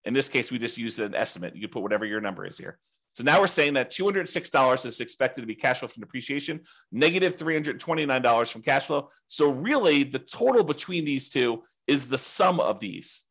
in 0.04 0.14
this 0.14 0.30
case, 0.30 0.52
we 0.52 0.58
just 0.58 0.78
use 0.78 1.00
an 1.00 1.14
estimate. 1.14 1.56
You 1.56 1.68
put 1.68 1.84
whatever 1.84 2.06
your 2.06 2.22
number 2.22 2.46
is 2.46 2.58
here. 2.58 2.80
So 3.14 3.24
now 3.24 3.42
we're 3.42 3.48
saying 3.48 3.74
that 3.74 3.92
$206 3.92 4.86
is 4.86 5.00
expected 5.02 5.42
to 5.42 5.48
be 5.48 5.56
cash 5.56 5.80
flow 5.80 5.88
from 5.88 6.02
depreciation, 6.02 6.62
negative 6.92 7.36
$329 7.36 8.52
from 8.52 8.62
cash 8.62 8.86
flow. 8.86 9.10
So 9.28 9.50
really, 9.50 10.04
the 10.04 10.20
total 10.20 10.64
between 10.64 11.04
these 11.04 11.30
two 11.30 11.64
is 11.88 12.08
the 12.08 12.18
sum 12.18 12.60
of 12.60 12.80
these, 12.80 13.26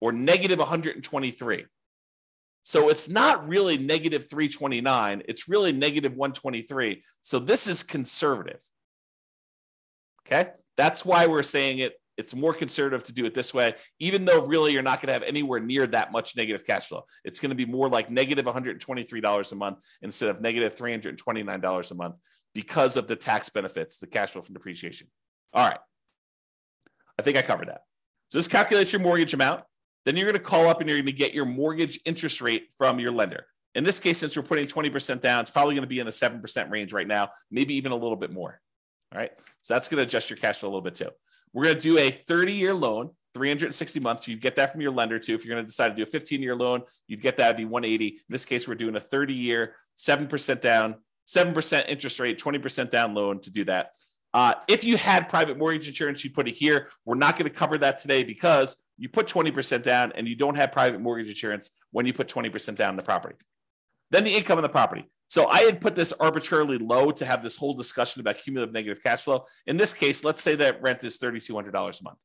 or 0.00 0.12
negative 0.12 0.60
123. 0.60 1.66
So 2.62 2.90
it's 2.90 3.08
not 3.08 3.48
really 3.48 3.78
negative 3.78 4.28
329, 4.28 5.22
it's 5.26 5.48
really 5.48 5.72
negative 5.72 6.14
123. 6.14 7.02
So 7.22 7.38
this 7.38 7.66
is 7.66 7.82
conservative. 7.82 8.62
Okay, 10.26 10.50
that's 10.76 11.04
why 11.04 11.26
we're 11.26 11.42
saying 11.42 11.78
it 11.78 11.94
it's 12.18 12.34
more 12.34 12.52
conservative 12.52 13.04
to 13.04 13.12
do 13.12 13.24
it 13.24 13.34
this 13.34 13.54
way, 13.54 13.76
even 14.00 14.24
though 14.24 14.44
really 14.44 14.72
you're 14.72 14.82
not 14.82 15.00
going 15.00 15.06
to 15.06 15.12
have 15.12 15.22
anywhere 15.22 15.60
near 15.60 15.86
that 15.86 16.10
much 16.10 16.36
negative 16.36 16.66
cash 16.66 16.88
flow. 16.88 17.04
It's 17.24 17.38
going 17.38 17.50
to 17.50 17.54
be 17.54 17.64
more 17.64 17.88
like 17.88 18.10
negative 18.10 18.44
$123 18.44 19.52
a 19.52 19.54
month 19.54 19.78
instead 20.02 20.28
of 20.28 20.40
negative 20.42 20.74
$329 20.74 21.90
a 21.90 21.94
month 21.94 22.18
because 22.54 22.96
of 22.96 23.06
the 23.06 23.14
tax 23.14 23.48
benefits, 23.48 23.98
the 23.98 24.08
cash 24.08 24.32
flow 24.32 24.42
from 24.42 24.54
depreciation. 24.54 25.06
All 25.54 25.66
right. 25.66 25.78
I 27.18 27.22
think 27.22 27.36
I 27.36 27.42
covered 27.42 27.68
that. 27.68 27.82
So 28.28 28.38
this 28.38 28.48
calculates 28.48 28.92
your 28.92 29.00
mortgage 29.00 29.32
amount. 29.32 29.62
Then 30.04 30.16
you're 30.16 30.26
going 30.26 30.42
to 30.42 30.44
call 30.44 30.68
up 30.68 30.80
and 30.80 30.88
you're 30.88 30.98
going 30.98 31.06
to 31.06 31.12
get 31.12 31.34
your 31.34 31.44
mortgage 31.44 32.00
interest 32.04 32.40
rate 32.40 32.72
from 32.76 32.98
your 32.98 33.12
lender. 33.12 33.46
In 33.74 33.84
this 33.84 34.00
case, 34.00 34.18
since 34.18 34.36
we're 34.36 34.42
putting 34.42 34.66
20% 34.66 35.20
down, 35.20 35.42
it's 35.42 35.50
probably 35.52 35.74
going 35.74 35.82
to 35.82 35.88
be 35.88 36.00
in 36.00 36.06
the 36.06 36.10
7% 36.10 36.70
range 36.70 36.92
right 36.92 37.06
now, 37.06 37.30
maybe 37.50 37.74
even 37.74 37.92
a 37.92 37.96
little 37.96 38.16
bit 38.16 38.32
more. 38.32 38.60
All 39.12 39.20
right. 39.20 39.30
So 39.62 39.74
that's 39.74 39.88
going 39.88 39.98
to 39.98 40.02
adjust 40.02 40.30
your 40.30 40.36
cash 40.36 40.58
flow 40.58 40.68
a 40.68 40.70
little 40.70 40.82
bit 40.82 40.96
too. 40.96 41.10
We're 41.52 41.64
going 41.64 41.76
to 41.76 41.80
do 41.80 41.98
a 41.98 42.10
30 42.10 42.52
year 42.52 42.74
loan, 42.74 43.10
360 43.34 44.00
months. 44.00 44.28
You'd 44.28 44.40
get 44.40 44.56
that 44.56 44.72
from 44.72 44.80
your 44.80 44.92
lender 44.92 45.18
too. 45.18 45.34
If 45.34 45.44
you're 45.44 45.54
going 45.54 45.64
to 45.64 45.66
decide 45.66 45.88
to 45.88 45.94
do 45.94 46.02
a 46.02 46.06
15 46.06 46.42
year 46.42 46.56
loan, 46.56 46.82
you'd 47.06 47.22
get 47.22 47.36
that. 47.38 47.46
It'd 47.46 47.56
be 47.56 47.64
180. 47.64 48.06
In 48.08 48.14
this 48.28 48.44
case, 48.44 48.66
we're 48.66 48.74
doing 48.74 48.96
a 48.96 49.00
30 49.00 49.34
year, 49.34 49.76
7% 49.96 50.60
down, 50.60 50.96
7% 51.26 51.88
interest 51.88 52.20
rate, 52.20 52.38
20% 52.38 52.90
down 52.90 53.14
loan 53.14 53.40
to 53.42 53.50
do 53.50 53.64
that. 53.64 53.90
Uh, 54.34 54.54
if 54.68 54.84
you 54.84 54.96
had 54.96 55.28
private 55.28 55.56
mortgage 55.56 55.88
insurance, 55.88 56.22
you'd 56.22 56.34
put 56.34 56.48
it 56.48 56.54
here. 56.54 56.88
We're 57.04 57.16
not 57.16 57.38
going 57.38 57.50
to 57.50 57.56
cover 57.56 57.78
that 57.78 57.98
today 57.98 58.24
because 58.24 58.76
you 58.98 59.08
put 59.08 59.26
20% 59.26 59.82
down 59.82 60.12
and 60.14 60.28
you 60.28 60.36
don't 60.36 60.56
have 60.56 60.72
private 60.72 61.00
mortgage 61.00 61.28
insurance 61.28 61.70
when 61.92 62.04
you 62.04 62.12
put 62.12 62.28
20% 62.28 62.76
down 62.76 62.90
in 62.90 62.96
the 62.96 63.02
property. 63.02 63.36
Then 64.10 64.24
the 64.24 64.36
income 64.36 64.58
on 64.58 64.62
the 64.62 64.68
property. 64.68 65.08
So 65.28 65.46
I 65.46 65.60
had 65.60 65.80
put 65.80 65.94
this 65.94 66.12
arbitrarily 66.14 66.78
low 66.78 67.10
to 67.10 67.24
have 67.24 67.42
this 67.42 67.56
whole 67.56 67.74
discussion 67.74 68.20
about 68.20 68.40
cumulative 68.42 68.72
negative 68.72 69.02
cash 69.02 69.24
flow. 69.24 69.44
In 69.66 69.76
this 69.76 69.92
case, 69.92 70.24
let's 70.24 70.42
say 70.42 70.54
that 70.56 70.82
rent 70.82 71.04
is 71.04 71.18
$3,200 71.18 72.00
a 72.00 72.04
month, 72.04 72.18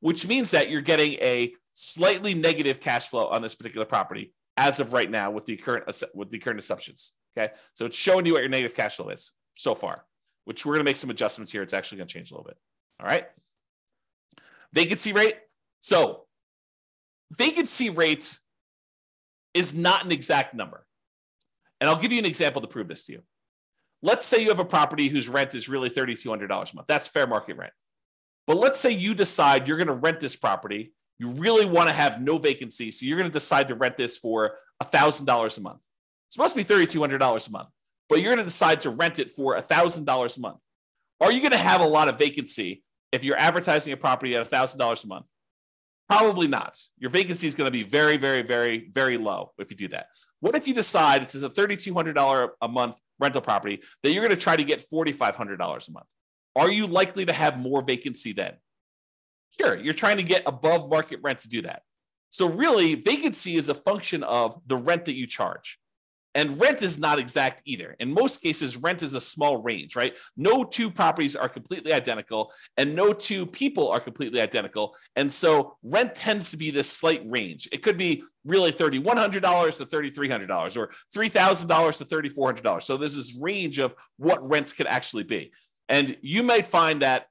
which 0.00 0.26
means 0.26 0.52
that 0.52 0.70
you're 0.70 0.80
getting 0.80 1.14
a 1.14 1.52
slightly 1.72 2.34
negative 2.34 2.80
cash 2.80 3.08
flow 3.08 3.26
on 3.26 3.42
this 3.42 3.56
particular 3.56 3.84
property 3.84 4.32
as 4.56 4.78
of 4.80 4.92
right 4.92 5.10
now 5.10 5.30
with 5.30 5.44
the 5.44 5.56
current 5.56 5.84
with 6.14 6.30
the 6.30 6.38
current 6.38 6.58
assumptions. 6.58 7.12
Okay, 7.36 7.52
so 7.74 7.84
it's 7.84 7.96
showing 7.96 8.24
you 8.24 8.32
what 8.32 8.42
your 8.42 8.48
negative 8.48 8.76
cash 8.76 8.96
flow 8.96 9.10
is 9.10 9.32
so 9.56 9.74
far, 9.74 10.04
which 10.44 10.64
we're 10.64 10.74
going 10.74 10.84
to 10.84 10.88
make 10.88 10.96
some 10.96 11.10
adjustments 11.10 11.50
here. 11.52 11.62
It's 11.62 11.74
actually 11.74 11.98
going 11.98 12.08
to 12.08 12.14
change 12.14 12.30
a 12.30 12.34
little 12.34 12.46
bit. 12.46 12.56
All 13.00 13.06
right, 13.06 13.26
vacancy 14.72 15.12
rate. 15.12 15.36
So 15.80 16.22
vacancy 17.32 17.90
rate 17.90 18.38
is 19.52 19.74
not 19.74 20.04
an 20.04 20.12
exact 20.12 20.54
number. 20.54 20.85
And 21.80 21.90
I'll 21.90 21.98
give 21.98 22.12
you 22.12 22.18
an 22.18 22.24
example 22.24 22.62
to 22.62 22.68
prove 22.68 22.88
this 22.88 23.04
to 23.06 23.12
you. 23.12 23.22
let's 24.02 24.24
say 24.24 24.42
you 24.42 24.48
have 24.48 24.58
a 24.58 24.64
property 24.64 25.08
whose 25.08 25.28
rent 25.28 25.54
is 25.54 25.68
really 25.68 25.90
$3,200 25.90 26.44
a 26.44 26.76
month. 26.76 26.86
That's 26.86 27.08
fair 27.08 27.26
market 27.26 27.56
rent. 27.56 27.72
But 28.46 28.58
let's 28.58 28.78
say 28.78 28.92
you 28.92 29.14
decide 29.14 29.66
you're 29.66 29.78
going 29.78 29.88
to 29.88 29.94
rent 29.94 30.20
this 30.20 30.36
property. 30.36 30.92
You 31.18 31.30
really 31.32 31.66
want 31.66 31.88
to 31.88 31.94
have 31.94 32.20
no 32.20 32.38
vacancy. 32.38 32.90
So 32.90 33.06
you're 33.06 33.18
going 33.18 33.30
to 33.30 33.32
decide 33.32 33.68
to 33.68 33.74
rent 33.74 33.96
this 33.96 34.16
for 34.16 34.58
$1,000 34.82 35.58
a 35.58 35.60
month. 35.60 35.80
It's 36.26 36.36
supposed 36.36 36.54
to 36.54 36.64
be 36.64 36.64
$3,200 36.64 37.48
a 37.48 37.50
month, 37.50 37.68
but 38.08 38.20
you're 38.20 38.28
going 38.34 38.38
to 38.38 38.44
decide 38.44 38.82
to 38.82 38.90
rent 38.90 39.18
it 39.18 39.30
for 39.30 39.56
$1,000 39.56 40.36
a 40.36 40.40
month. 40.40 40.58
Are 41.20 41.32
you 41.32 41.40
going 41.40 41.52
to 41.52 41.56
have 41.58 41.80
a 41.80 41.86
lot 41.86 42.08
of 42.08 42.18
vacancy 42.18 42.84
if 43.10 43.24
you're 43.24 43.38
advertising 43.38 43.92
a 43.92 43.96
property 43.96 44.36
at 44.36 44.46
$1,000 44.48 45.04
a 45.04 45.06
month? 45.06 45.26
Probably 46.08 46.46
not. 46.46 46.78
Your 46.98 47.10
vacancy 47.10 47.46
is 47.46 47.54
going 47.54 47.66
to 47.66 47.72
be 47.72 47.82
very, 47.82 48.16
very, 48.16 48.42
very, 48.42 48.88
very 48.92 49.18
low 49.18 49.52
if 49.58 49.70
you 49.70 49.76
do 49.76 49.88
that. 49.88 50.06
What 50.40 50.54
if 50.54 50.68
you 50.68 50.74
decide 50.74 51.22
it's 51.22 51.34
a 51.34 51.48
$3,200 51.48 52.50
a 52.62 52.68
month 52.68 52.96
rental 53.18 53.40
property 53.40 53.82
that 54.02 54.12
you're 54.12 54.22
going 54.22 54.34
to 54.34 54.40
try 54.40 54.56
to 54.56 54.64
get 54.64 54.80
$4,500 54.80 55.88
a 55.88 55.92
month? 55.92 56.06
Are 56.54 56.70
you 56.70 56.86
likely 56.86 57.26
to 57.26 57.32
have 57.32 57.58
more 57.58 57.82
vacancy 57.82 58.32
then? 58.32 58.54
Sure, 59.60 59.76
you're 59.76 59.94
trying 59.94 60.18
to 60.18 60.22
get 60.22 60.42
above 60.46 60.88
market 60.88 61.20
rent 61.22 61.40
to 61.40 61.48
do 61.48 61.62
that. 61.62 61.82
So, 62.30 62.48
really, 62.48 62.94
vacancy 62.94 63.56
is 63.56 63.68
a 63.68 63.74
function 63.74 64.22
of 64.22 64.60
the 64.66 64.76
rent 64.76 65.06
that 65.06 65.14
you 65.14 65.26
charge. 65.26 65.78
And 66.36 66.60
rent 66.60 66.82
is 66.82 66.98
not 66.98 67.18
exact 67.18 67.62
either. 67.64 67.96
In 67.98 68.12
most 68.12 68.42
cases, 68.42 68.76
rent 68.76 69.02
is 69.02 69.14
a 69.14 69.20
small 69.22 69.56
range, 69.62 69.96
right? 69.96 70.14
No 70.36 70.64
two 70.64 70.90
properties 70.90 71.34
are 71.34 71.48
completely 71.48 71.94
identical, 71.94 72.52
and 72.76 72.94
no 72.94 73.14
two 73.14 73.46
people 73.46 73.88
are 73.88 74.00
completely 74.00 74.42
identical. 74.42 74.94
And 75.16 75.32
so 75.32 75.78
rent 75.82 76.14
tends 76.14 76.50
to 76.50 76.58
be 76.58 76.70
this 76.70 76.90
slight 76.90 77.22
range. 77.28 77.70
It 77.72 77.82
could 77.82 77.96
be 77.96 78.22
really 78.44 78.70
$3,100 78.70 79.78
to 79.78 79.86
$3,300 79.86 80.76
or 80.76 80.90
$3,000 81.16 81.98
to 81.98 82.04
$3,400. 82.04 82.82
So 82.82 82.98
there's 82.98 83.16
this 83.16 83.34
range 83.40 83.78
of 83.78 83.94
what 84.18 84.46
rents 84.46 84.74
could 84.74 84.86
actually 84.86 85.24
be. 85.24 85.52
And 85.88 86.18
you 86.20 86.42
might 86.42 86.66
find 86.66 87.00
that 87.00 87.28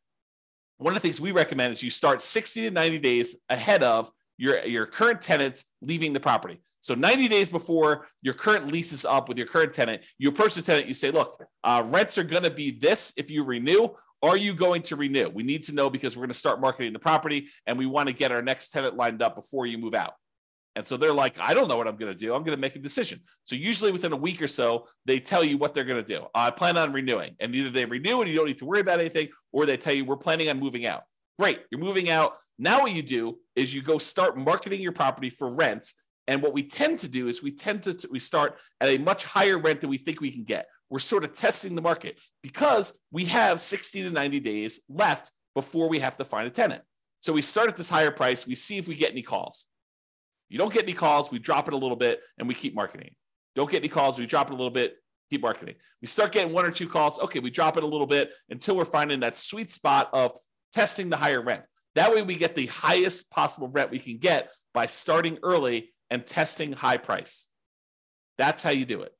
one 0.77 0.95
of 0.95 1.01
the 1.01 1.07
things 1.07 1.21
we 1.21 1.31
recommend 1.31 1.73
is 1.73 1.83
you 1.83 1.91
start 1.91 2.23
60 2.23 2.63
to 2.63 2.71
90 2.71 2.97
days 2.97 3.37
ahead 3.49 3.83
of 3.83 4.09
your, 4.37 4.63
your 4.65 4.85
current 4.85 5.21
tenant 5.21 5.63
leaving 5.81 6.13
the 6.13 6.19
property. 6.19 6.61
So 6.81 6.93
90 6.93 7.27
days 7.29 7.49
before 7.49 8.07
your 8.21 8.33
current 8.33 8.71
lease 8.71 8.93
is 8.93 9.05
up 9.05 9.27
with 9.27 9.37
your 9.37 9.47
current 9.47 9.73
tenant, 9.73 10.03
you 10.19 10.29
approach 10.29 10.55
the 10.55 10.61
tenant, 10.61 10.87
you 10.87 10.93
say, 10.93 11.11
look, 11.11 11.43
uh, 11.63 11.83
rents 11.85 12.17
are 12.17 12.23
going 12.23 12.43
to 12.43 12.51
be 12.51 12.71
this 12.71 13.11
if 13.17 13.31
you 13.31 13.43
renew. 13.43 13.89
Are 14.21 14.37
you 14.37 14.53
going 14.53 14.81
to 14.83 14.95
renew? 14.95 15.29
We 15.29 15.43
need 15.43 15.63
to 15.63 15.73
know 15.73 15.89
because 15.89 16.15
we're 16.15 16.21
going 16.21 16.29
to 16.29 16.37
start 16.37 16.61
marketing 16.61 16.93
the 16.93 16.99
property 16.99 17.47
and 17.65 17.77
we 17.77 17.85
want 17.85 18.07
to 18.07 18.13
get 18.13 18.31
our 18.31 18.41
next 18.41 18.69
tenant 18.69 18.95
lined 18.95 19.21
up 19.21 19.35
before 19.35 19.65
you 19.65 19.77
move 19.77 19.93
out. 19.93 20.13
And 20.75 20.85
so 20.85 20.97
they're 20.97 21.13
like, 21.13 21.39
I 21.39 21.53
don't 21.53 21.67
know 21.67 21.77
what 21.77 21.87
I'm 21.87 21.95
going 21.95 22.11
to 22.11 22.17
do. 22.17 22.33
I'm 22.33 22.43
going 22.43 22.55
to 22.55 22.61
make 22.61 22.75
a 22.75 22.79
decision. 22.79 23.21
So 23.43 23.55
usually 23.55 23.91
within 23.91 24.11
a 24.11 24.17
week 24.17 24.41
or 24.41 24.47
so, 24.47 24.87
they 25.05 25.19
tell 25.19 25.43
you 25.43 25.57
what 25.57 25.73
they're 25.73 25.85
going 25.85 26.03
to 26.03 26.07
do. 26.07 26.25
I 26.35 26.51
plan 26.51 26.77
on 26.77 26.91
renewing. 26.91 27.35
And 27.39 27.55
either 27.55 27.69
they 27.69 27.85
renew 27.85 28.21
and 28.21 28.29
you 28.29 28.35
don't 28.35 28.47
need 28.47 28.57
to 28.57 28.65
worry 28.65 28.81
about 28.81 28.99
anything, 28.99 29.29
or 29.53 29.65
they 29.65 29.77
tell 29.77 29.93
you 29.93 30.03
we're 30.05 30.17
planning 30.17 30.49
on 30.49 30.59
moving 30.59 30.85
out. 30.85 31.03
Great. 31.39 31.61
You're 31.71 31.81
moving 31.81 32.09
out. 32.09 32.33
Now 32.57 32.81
what 32.81 32.91
you 32.91 33.01
do 33.01 33.39
is 33.55 33.73
you 33.73 33.81
go 33.81 33.97
start 33.97 34.37
marketing 34.37 34.81
your 34.81 34.91
property 34.91 35.29
for 35.29 35.53
rent. 35.53 35.85
And 36.27 36.41
what 36.41 36.53
we 36.53 36.63
tend 36.63 36.99
to 36.99 37.07
do 37.07 37.27
is 37.27 37.43
we 37.43 37.51
tend 37.51 37.83
to 37.83 38.07
we 38.11 38.19
start 38.19 38.59
at 38.81 38.89
a 38.89 38.97
much 38.97 39.25
higher 39.25 39.57
rent 39.57 39.81
than 39.81 39.89
we 39.89 39.97
think 39.97 40.21
we 40.21 40.31
can 40.31 40.43
get. 40.43 40.67
We're 40.89 40.99
sort 40.99 41.23
of 41.23 41.33
testing 41.33 41.75
the 41.75 41.81
market 41.81 42.19
because 42.41 42.97
we 43.11 43.25
have 43.25 43.59
60 43.59 44.03
to 44.03 44.09
90 44.09 44.39
days 44.39 44.81
left 44.89 45.31
before 45.53 45.87
we 45.87 45.99
have 45.99 46.17
to 46.17 46.25
find 46.25 46.47
a 46.47 46.51
tenant. 46.51 46.81
So 47.19 47.33
we 47.33 47.41
start 47.41 47.69
at 47.69 47.75
this 47.75 47.89
higher 47.89 48.11
price. 48.11 48.47
We 48.47 48.55
see 48.55 48.77
if 48.77 48.87
we 48.87 48.95
get 48.95 49.11
any 49.11 49.21
calls. 49.21 49.67
You 50.49 50.57
don't 50.57 50.73
get 50.73 50.83
any 50.83 50.93
calls, 50.93 51.31
we 51.31 51.39
drop 51.39 51.67
it 51.67 51.73
a 51.73 51.77
little 51.77 51.97
bit 51.97 52.21
and 52.37 52.47
we 52.47 52.53
keep 52.53 52.75
marketing. 52.75 53.15
Don't 53.55 53.69
get 53.69 53.79
any 53.79 53.87
calls, 53.87 54.19
we 54.19 54.25
drop 54.25 54.49
it 54.49 54.53
a 54.53 54.55
little 54.55 54.71
bit, 54.71 54.95
keep 55.31 55.41
marketing. 55.41 55.75
We 56.01 56.07
start 56.07 56.31
getting 56.31 56.53
one 56.53 56.65
or 56.65 56.71
two 56.71 56.87
calls, 56.87 57.19
okay, 57.19 57.39
we 57.39 57.49
drop 57.49 57.77
it 57.77 57.83
a 57.83 57.87
little 57.87 58.07
bit 58.07 58.31
until 58.49 58.75
we're 58.75 58.85
finding 58.85 59.21
that 59.21 59.35
sweet 59.35 59.71
spot 59.71 60.09
of 60.13 60.37
testing 60.71 61.09
the 61.09 61.17
higher 61.17 61.41
rent. 61.41 61.63
That 61.95 62.13
way 62.13 62.21
we 62.21 62.35
get 62.35 62.55
the 62.55 62.67
highest 62.67 63.31
possible 63.31 63.67
rent 63.67 63.91
we 63.91 63.99
can 63.99 64.17
get 64.17 64.51
by 64.73 64.85
starting 64.85 65.39
early 65.43 65.93
and 66.09 66.25
testing 66.25 66.73
high 66.73 66.97
price. 66.97 67.47
That's 68.37 68.61
how 68.61 68.71
you 68.71 68.85
do 68.85 69.01
it. 69.01 69.13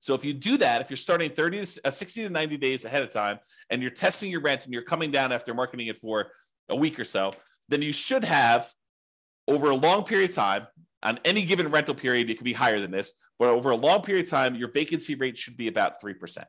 So 0.00 0.14
if 0.14 0.24
you 0.24 0.32
do 0.32 0.58
that, 0.58 0.80
if 0.80 0.90
you're 0.90 0.96
starting 0.96 1.32
30 1.32 1.64
to 1.64 1.80
uh, 1.86 1.90
60 1.90 2.22
to 2.24 2.30
90 2.30 2.56
days 2.58 2.84
ahead 2.84 3.02
of 3.02 3.10
time 3.10 3.40
and 3.70 3.82
you're 3.82 3.90
testing 3.90 4.30
your 4.30 4.40
rent 4.40 4.64
and 4.64 4.72
you're 4.72 4.82
coming 4.82 5.10
down 5.10 5.32
after 5.32 5.52
marketing 5.52 5.88
it 5.88 5.98
for 5.98 6.30
a 6.68 6.76
week 6.76 7.00
or 7.00 7.04
so, 7.04 7.32
then 7.68 7.82
you 7.82 7.92
should 7.92 8.22
have 8.22 8.66
over 9.48 9.70
a 9.70 9.74
long 9.74 10.04
period 10.04 10.30
of 10.30 10.36
time, 10.36 10.66
on 11.02 11.18
any 11.24 11.44
given 11.44 11.68
rental 11.68 11.94
period, 11.94 12.30
it 12.30 12.36
could 12.36 12.44
be 12.44 12.52
higher 12.52 12.80
than 12.80 12.90
this, 12.90 13.14
but 13.38 13.48
over 13.48 13.70
a 13.70 13.76
long 13.76 14.02
period 14.02 14.24
of 14.24 14.30
time, 14.30 14.54
your 14.54 14.70
vacancy 14.70 15.14
rate 15.14 15.36
should 15.36 15.56
be 15.56 15.68
about 15.68 16.00
3%. 16.02 16.44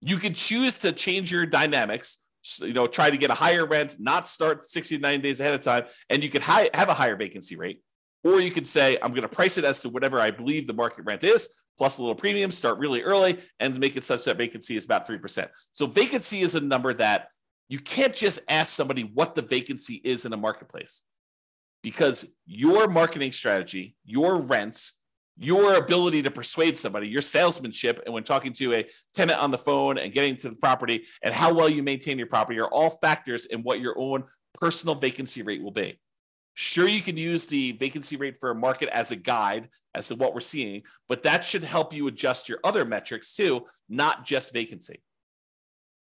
You 0.00 0.16
could 0.16 0.34
choose 0.34 0.80
to 0.80 0.92
change 0.92 1.30
your 1.30 1.46
dynamics, 1.46 2.18
you 2.60 2.72
know, 2.72 2.86
try 2.86 3.10
to 3.10 3.16
get 3.16 3.30
a 3.30 3.34
higher 3.34 3.66
rent, 3.66 3.96
not 3.98 4.26
start 4.26 4.64
60 4.64 4.96
to 4.96 5.02
90 5.02 5.22
days 5.22 5.40
ahead 5.40 5.54
of 5.54 5.60
time, 5.60 5.84
and 6.08 6.22
you 6.22 6.30
could 6.30 6.42
high, 6.42 6.70
have 6.74 6.88
a 6.88 6.94
higher 6.94 7.16
vacancy 7.16 7.56
rate. 7.56 7.82
Or 8.24 8.40
you 8.40 8.50
could 8.50 8.66
say, 8.66 8.98
I'm 9.00 9.10
going 9.10 9.22
to 9.22 9.28
price 9.28 9.58
it 9.58 9.64
as 9.64 9.80
to 9.82 9.88
whatever 9.88 10.20
I 10.20 10.30
believe 10.30 10.66
the 10.66 10.72
market 10.72 11.04
rent 11.04 11.22
is, 11.22 11.48
plus 11.76 11.98
a 11.98 12.02
little 12.02 12.16
premium, 12.16 12.50
start 12.50 12.78
really 12.78 13.02
early, 13.02 13.38
and 13.60 13.78
make 13.78 13.96
it 13.96 14.02
such 14.02 14.24
that 14.24 14.36
vacancy 14.36 14.76
is 14.76 14.84
about 14.84 15.06
3%. 15.06 15.48
So 15.72 15.86
vacancy 15.86 16.40
is 16.40 16.54
a 16.54 16.60
number 16.60 16.92
that 16.94 17.28
you 17.68 17.78
can't 17.78 18.14
just 18.14 18.40
ask 18.48 18.74
somebody 18.74 19.02
what 19.02 19.34
the 19.34 19.42
vacancy 19.42 20.00
is 20.02 20.26
in 20.26 20.32
a 20.32 20.36
marketplace 20.36 21.04
because 21.82 22.34
your 22.46 22.88
marketing 22.88 23.32
strategy, 23.32 23.94
your 24.04 24.42
rents, 24.42 24.97
your 25.38 25.76
ability 25.76 26.22
to 26.22 26.30
persuade 26.30 26.76
somebody, 26.76 27.08
your 27.08 27.22
salesmanship, 27.22 28.02
and 28.04 28.12
when 28.12 28.24
talking 28.24 28.52
to 28.54 28.74
a 28.74 28.86
tenant 29.14 29.38
on 29.38 29.50
the 29.50 29.58
phone 29.58 29.98
and 29.98 30.12
getting 30.12 30.36
to 30.36 30.50
the 30.50 30.56
property, 30.56 31.04
and 31.22 31.32
how 31.32 31.52
well 31.52 31.68
you 31.68 31.82
maintain 31.82 32.18
your 32.18 32.26
property 32.26 32.58
are 32.58 32.68
all 32.68 32.90
factors 32.90 33.46
in 33.46 33.62
what 33.62 33.80
your 33.80 33.94
own 33.98 34.24
personal 34.54 34.94
vacancy 34.94 35.42
rate 35.42 35.62
will 35.62 35.70
be. 35.70 35.98
Sure, 36.54 36.88
you 36.88 37.00
can 37.00 37.16
use 37.16 37.46
the 37.46 37.72
vacancy 37.72 38.16
rate 38.16 38.36
for 38.38 38.50
a 38.50 38.54
market 38.54 38.88
as 38.88 39.12
a 39.12 39.16
guide 39.16 39.68
as 39.94 40.08
to 40.08 40.16
what 40.16 40.34
we're 40.34 40.40
seeing, 40.40 40.82
but 41.08 41.22
that 41.22 41.44
should 41.44 41.62
help 41.62 41.94
you 41.94 42.08
adjust 42.08 42.48
your 42.48 42.58
other 42.64 42.84
metrics 42.84 43.36
too, 43.36 43.64
not 43.88 44.24
just 44.24 44.52
vacancy. 44.52 45.00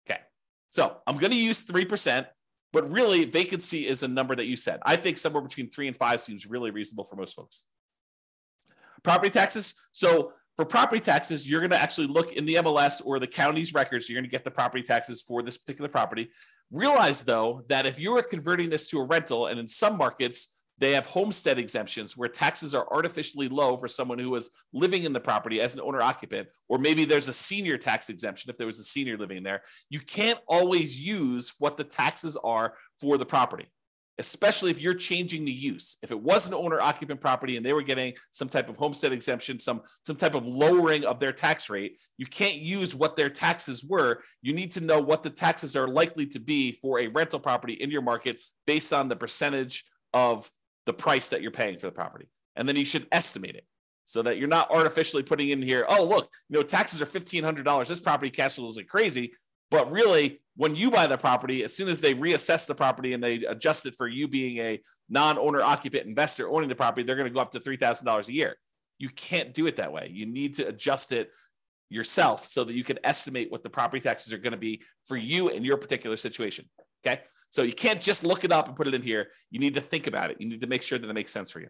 Okay, 0.07 0.21
so 0.69 0.99
I'm 1.07 1.17
going 1.17 1.33
to 1.33 1.39
use 1.39 1.65
3% 1.65 2.27
but 2.73 2.89
really, 2.89 3.25
vacancy 3.27 3.87
is 3.87 4.03
a 4.03 4.09
number 4.09 4.35
that 4.35 4.47
you 4.47 4.57
said. 4.57 4.81
I 4.83 4.97
think 4.97 5.19
somewhere 5.19 5.43
between 5.43 5.69
three 5.69 5.89
and 5.89 5.97
five 5.97 6.21
seems 6.21 6.47
really 6.47 6.71
reasonable 6.71 7.05
for 7.05 7.17
most 7.17 7.37
folks. 7.37 7.65
Property 9.03 9.31
taxes. 9.31 9.75
So 9.91 10.33
for 10.57 10.65
property 10.65 11.01
taxes, 11.01 11.49
you're 11.49 11.61
going 11.61 11.71
to 11.71 11.81
actually 11.81 12.07
look 12.07 12.33
in 12.33 12.45
the 12.45 12.57
MLS 12.57 13.03
or 13.05 13.19
the 13.19 13.27
county's 13.27 13.75
records. 13.75 14.09
You're 14.09 14.21
going 14.21 14.29
to 14.29 14.31
get 14.31 14.45
the 14.45 14.51
property 14.51 14.83
taxes 14.83 15.23
for 15.23 15.43
this 15.43 15.59
particular 15.59 15.89
property. 15.89 16.31
Realize 16.71 17.25
though 17.25 17.65
that 17.69 17.87
if 17.87 17.99
you 17.99 18.17
are 18.17 18.23
converting 18.23 18.71
this 18.71 18.89
to 18.89 18.99
a 18.99 19.05
rental, 19.05 19.47
and 19.47 19.59
in 19.59 19.67
some 19.67 19.97
markets 19.97 20.59
they 20.79 20.93
have 20.93 21.07
homestead 21.07 21.59
exemptions 21.59 22.17
where 22.17 22.29
taxes 22.29 22.75
are 22.75 22.91
artificially 22.91 23.49
low 23.49 23.77
for 23.77 23.87
someone 23.87 24.19
who 24.19 24.35
is 24.35 24.51
living 24.73 25.05
in 25.05 25.13
the 25.13 25.21
property 25.21 25.61
as 25.61 25.75
an 25.75 25.81
owner 25.81 26.03
occupant, 26.03 26.49
or 26.69 26.79
maybe 26.79 27.05
there's 27.05 27.29
a 27.29 27.33
senior 27.33 27.79
tax 27.79 28.09
exemption 28.09 28.51
if 28.51 28.59
there 28.59 28.67
was 28.67 28.81
a 28.81 28.85
senior 28.85 29.17
living 29.17 29.43
there. 29.43 29.63
You 29.91 30.01
can't 30.01 30.41
always 30.49 31.01
use 31.01 31.55
what 31.59 31.77
the 31.77 31.85
taxes 31.85 32.37
are 32.43 32.75
for 33.01 33.17
the 33.17 33.27
property, 33.27 33.71
especially 34.19 34.71
if 34.71 34.81
you're 34.81 34.95
changing 34.95 35.45
the 35.45 35.53
use. 35.53 35.97
If 36.03 36.11
it 36.11 36.21
was 36.21 36.47
an 36.47 36.55
owner 36.55 36.81
occupant 36.81 37.21
property 37.21 37.57
and 37.57 37.65
they 37.65 37.73
were 37.73 37.83
getting 37.83 38.15
some 38.31 38.49
type 38.49 38.69
of 38.69 38.77
homestead 38.77 39.13
exemption, 39.13 39.59
some, 39.59 39.83
some 40.05 40.17
type 40.17 40.35
of 40.35 40.47
lowering 40.47 41.05
of 41.05 41.19
their 41.19 41.33
tax 41.33 41.71
rate, 41.71 41.99
you 42.19 42.27
can't 42.27 42.57
use 42.57 42.95
what 42.95 43.17
their 43.17 43.31
taxes 43.31 43.85
were. 43.85 44.23
You 44.43 44.53
need 44.53 44.71
to 44.73 44.85
know 44.85 45.01
what 45.01 45.23
the 45.23 45.31
taxes 45.31 45.77
are 45.77 45.89
likely 45.89 46.27
to 46.27 46.41
be 46.41 46.73
for 46.73 47.01
a 47.01 47.09
rental 47.09 47.41
property 47.41 47.75
in 47.75 47.91
your 47.91 48.03
market 48.03 48.43
based 48.67 48.93
on 48.93 49.09
the 49.09 49.17
percentage 49.17 49.85
of 50.13 50.51
the 50.85 50.93
price 50.93 51.31
that 51.31 51.43
you're 51.43 51.51
paying 51.51 51.79
for 51.79 51.87
the 51.87 51.93
property. 51.93 52.29
And 52.55 52.69
then 52.69 52.77
you 52.77 52.85
should 52.85 53.07
estimate 53.11 53.57
it 53.57 53.65
so 54.05 54.21
that 54.23 54.37
you're 54.37 54.49
not 54.49 54.71
artificially 54.71 55.23
putting 55.23 55.51
in 55.51 55.63
here, 55.63 55.87
oh, 55.89 56.05
look, 56.05 56.29
you 56.51 56.59
know, 56.59 56.63
taxes 56.63 57.01
are 57.01 57.07
$1,500. 57.07 57.89
This 57.89 58.01
property 58.01 58.31
cash 58.31 58.57
flows 58.57 58.77
like 58.77 58.89
crazy. 58.89 59.33
But 59.71 59.91
really, 59.91 60.42
when 60.57 60.77
you 60.77 60.91
buy 60.91 61.07
the 61.07 61.17
property, 61.17 61.65
as 61.65 61.75
soon 61.75 61.89
as 61.89 62.01
they 62.01 62.15
reassess 62.15 62.67
the 62.67 62.75
property 62.75 63.15
and 63.15 63.23
they 63.23 63.45
adjust 63.45 63.87
it 63.87 63.95
for 63.97 64.07
you 64.07 64.29
being 64.29 64.59
a 64.59 64.81
non 65.09 65.39
owner 65.39 65.63
occupant 65.63 66.07
investor 66.07 66.49
owning 66.51 66.69
the 66.69 66.75
property, 66.75 67.05
they're 67.05 67.17
going 67.17 67.29
to 67.29 67.35
go 67.35 67.41
up 67.41 67.53
to 67.53 67.61
$3,000 67.61 68.29
a 68.29 68.33
year. 68.33 68.57
You 68.99 69.09
can't 69.09 69.55
do 69.55 69.67
it 69.67 69.77
that 69.77 69.93
way. 69.93 70.11
You 70.13 70.27
need 70.27 70.55
to 70.55 70.69
adjust 70.69 71.13
it 71.13 71.31
yourself 71.89 72.47
so 72.47 72.65
that 72.65 72.75
you 72.75 72.85
can 72.85 72.99
estimate 73.05 73.51
what 73.51 73.63
the 73.63 73.71
property 73.71 74.01
taxes 74.01 74.33
are 74.33 74.39
going 74.39 74.53
to 74.53 74.59
be 74.59 74.83
for 75.05 75.17
you 75.17 75.49
in 75.49 75.65
your 75.65 75.77
particular 75.77 76.17
situation. 76.17 76.69
Okay. 77.05 77.21
So 77.51 77.63
you 77.63 77.75
can't 77.75 78.01
just 78.01 78.25
look 78.25 78.45
it 78.45 78.53
up 78.53 78.67
and 78.67 78.77
put 78.77 78.89
it 78.89 78.95
in 78.95 79.03
here. 79.03 79.29
You 79.51 79.61
need 79.61 79.75
to 79.75 79.81
think 79.81 80.07
about 80.07 80.31
it. 80.31 80.39
You 80.41 80.49
need 80.49 80.63
to 80.63 80.67
make 80.67 80.83
sure 80.83 80.99
that 80.99 81.09
it 81.09 81.13
makes 81.13 81.31
sense 81.31 81.51
for 81.51 81.61
you. 81.61 81.69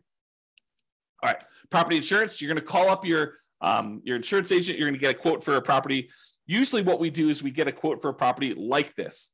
All 1.23 1.31
right, 1.31 1.43
property 1.71 1.97
insurance. 1.97 2.41
You're 2.41 2.49
going 2.49 2.61
to 2.61 2.67
call 2.67 2.89
up 2.89 3.05
your 3.05 3.35
um, 3.63 4.03
your 4.05 4.17
insurance 4.17 4.53
agent. 4.53 4.79
You're 4.79 4.89
going 4.89 5.01
to 5.01 5.01
get 5.01 5.15
a 5.15 5.19
quote 5.19 5.43
for 5.43 5.57
a 5.57 5.63
property. 5.63 6.11
Usually, 6.47 6.83
what 6.83 7.01
we 7.01 7.09
do 7.09 7.31
is 7.31 7.43
we 7.43 7.51
get 7.51 7.69
a 7.69 7.73
quote 7.73 8.03
for 8.03 8.11
a 8.11 8.15
property 8.15 8.55
like 8.55 8.95
this. 8.95 9.31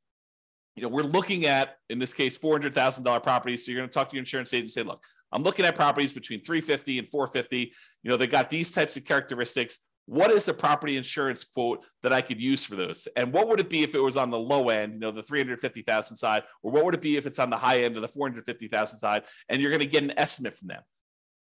You 0.77 0.83
know, 0.85 0.91
we're 0.91 1.03
looking 1.03 1.47
at 1.47 1.77
in 1.91 1.99
this 1.99 2.15
case 2.15 2.37
four 2.37 2.53
hundred 2.53 2.75
thousand 2.75 3.03
dollar 3.03 3.21
properties. 3.21 3.67
So 3.67 3.73
you're 3.73 3.81
going 3.81 3.89
to 3.89 3.95
talk 3.95 4.11
to 4.11 4.15
your 4.15 4.21
insurance 4.21 4.55
agent 4.55 4.65
and 4.65 4.71
say, 4.71 4.83
"Look, 4.83 5.05
I'm 5.33 5.43
looking 5.43 5.65
at 5.65 5.75
properties 5.75 6.13
between 6.13 6.43
350 6.43 6.99
and 6.99 7.09
450. 7.09 7.73
You 8.03 8.11
know, 8.11 8.17
they 8.17 8.27
got 8.27 8.51
these 8.51 8.73
types 8.73 8.97
of 8.97 9.05
characteristics. 9.05 9.81
what 10.07 10.31
is 10.31 10.49
a 10.49 10.55
property 10.55 10.97
insurance 10.97 11.45
quote 11.45 11.85
that 12.03 12.15
I 12.15 12.23
could 12.23 12.41
use 12.41 12.65
for 12.65 12.77
those? 12.77 13.07
And 13.15 13.31
what 13.31 13.47
would 13.47 13.61
it 13.61 13.69
be 13.69 13.83
if 13.83 13.95
it 13.95 14.01
was 14.01 14.17
on 14.17 14.31
the 14.31 14.39
low 14.39 14.71
end, 14.71 14.95
you 14.95 15.01
know, 15.01 15.11
the 15.11 15.23
350,000 15.23 16.17
side, 16.17 16.45
or 16.63 16.73
what 16.73 16.87
would 16.87 16.95
it 16.95 17.03
be 17.03 17.19
if 17.19 17.27
it's 17.27 17.39
on 17.39 17.51
the 17.51 17.59
high 17.59 17.81
end 17.83 17.97
of 17.97 18.01
the 18.01 18.09
450,000 18.09 18.99
side? 18.99 19.25
And 19.51 19.61
you're 19.61 19.71
going 19.71 19.81
to 19.81 19.87
get 19.87 20.03
an 20.03 20.15
estimate 20.17 20.55
from 20.55 20.69
them. 20.69 20.81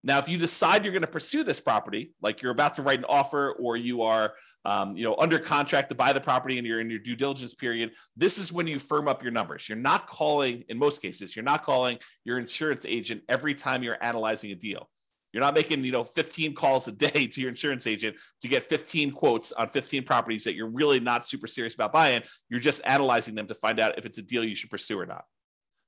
Now, 0.04 0.18
if 0.18 0.28
you 0.28 0.38
decide 0.38 0.84
you're 0.84 0.92
going 0.92 1.02
to 1.02 1.08
pursue 1.08 1.42
this 1.42 1.60
property, 1.60 2.12
like 2.22 2.42
you're 2.42 2.52
about 2.52 2.76
to 2.76 2.82
write 2.82 3.00
an 3.00 3.06
offer 3.08 3.52
or 3.52 3.76
you 3.76 4.02
are, 4.02 4.34
um, 4.64 4.96
you 4.96 5.04
know, 5.04 5.16
under 5.18 5.38
contract 5.38 5.88
to 5.88 5.94
buy 5.94 6.12
the 6.12 6.20
property 6.20 6.58
and 6.58 6.66
you're 6.66 6.80
in 6.80 6.90
your 6.90 6.98
due 6.98 7.16
diligence 7.16 7.54
period, 7.54 7.92
this 8.16 8.38
is 8.38 8.52
when 8.52 8.66
you 8.66 8.78
firm 8.78 9.08
up 9.08 9.22
your 9.22 9.32
numbers. 9.32 9.68
You're 9.68 9.78
not 9.78 10.06
calling, 10.06 10.64
in 10.68 10.78
most 10.78 11.02
cases, 11.02 11.34
you're 11.34 11.44
not 11.44 11.64
calling 11.64 11.98
your 12.24 12.38
insurance 12.38 12.84
agent 12.84 13.22
every 13.28 13.54
time 13.54 13.82
you're 13.82 13.98
analyzing 14.00 14.52
a 14.52 14.54
deal. 14.54 14.88
You're 15.32 15.44
not 15.44 15.54
making, 15.54 15.84
you 15.84 15.92
know, 15.92 16.04
15 16.04 16.54
calls 16.54 16.88
a 16.88 16.92
day 16.92 17.26
to 17.26 17.40
your 17.40 17.50
insurance 17.50 17.86
agent 17.86 18.16
to 18.40 18.48
get 18.48 18.62
15 18.62 19.10
quotes 19.12 19.52
on 19.52 19.68
15 19.68 20.04
properties 20.04 20.44
that 20.44 20.54
you're 20.54 20.70
really 20.70 20.98
not 20.98 21.26
super 21.26 21.46
serious 21.46 21.74
about 21.74 21.92
buying. 21.92 22.22
You're 22.48 22.60
just 22.60 22.80
analyzing 22.86 23.34
them 23.34 23.46
to 23.48 23.54
find 23.54 23.78
out 23.78 23.98
if 23.98 24.06
it's 24.06 24.18
a 24.18 24.22
deal 24.22 24.44
you 24.44 24.56
should 24.56 24.70
pursue 24.70 24.98
or 24.98 25.06
not. 25.06 25.24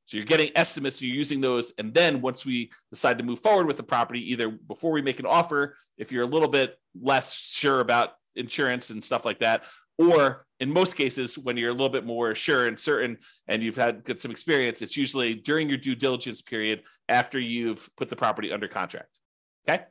So 0.09 0.17
you're 0.17 0.25
getting 0.25 0.51
estimates, 0.57 1.03
you're 1.03 1.15
using 1.15 1.43
those. 1.43 1.75
And 1.77 1.93
then 1.93 2.23
once 2.23 2.47
we 2.47 2.71
decide 2.91 3.19
to 3.19 3.25
move 3.25 3.41
forward 3.41 3.67
with 3.67 3.77
the 3.77 3.83
property, 3.83 4.33
either 4.33 4.49
before 4.49 4.91
we 4.91 5.03
make 5.03 5.19
an 5.19 5.27
offer, 5.27 5.77
if 5.99 6.11
you're 6.11 6.25
a 6.25 6.29
little 6.29 6.49
bit 6.49 6.79
less 6.99 7.39
sure 7.39 7.81
about 7.81 8.15
insurance 8.35 8.89
and 8.89 9.05
stuff 9.05 9.27
like 9.27 9.41
that, 9.41 9.65
or 9.99 10.47
in 10.61 10.73
most 10.73 10.97
cases, 10.97 11.37
when 11.37 11.59
you're 11.59 11.69
a 11.69 11.75
little 11.75 11.91
bit 11.91 12.07
more 12.07 12.35
sure 12.35 12.67
and 12.67 12.79
certain 12.79 13.19
and 13.49 13.63
you've 13.63 13.77
had 13.77 14.03
get 14.03 14.19
some 14.19 14.31
experience, 14.31 14.81
it's 14.81 14.97
usually 14.97 15.35
during 15.35 15.69
your 15.69 15.77
due 15.77 15.95
diligence 15.95 16.41
period 16.41 16.85
after 17.11 17.39
you've 17.39 17.91
put 17.99 18.09
the 18.09 18.17
property 18.17 18.51
under 18.51 18.67
contract. 18.67 19.19
Okay. 19.69 19.85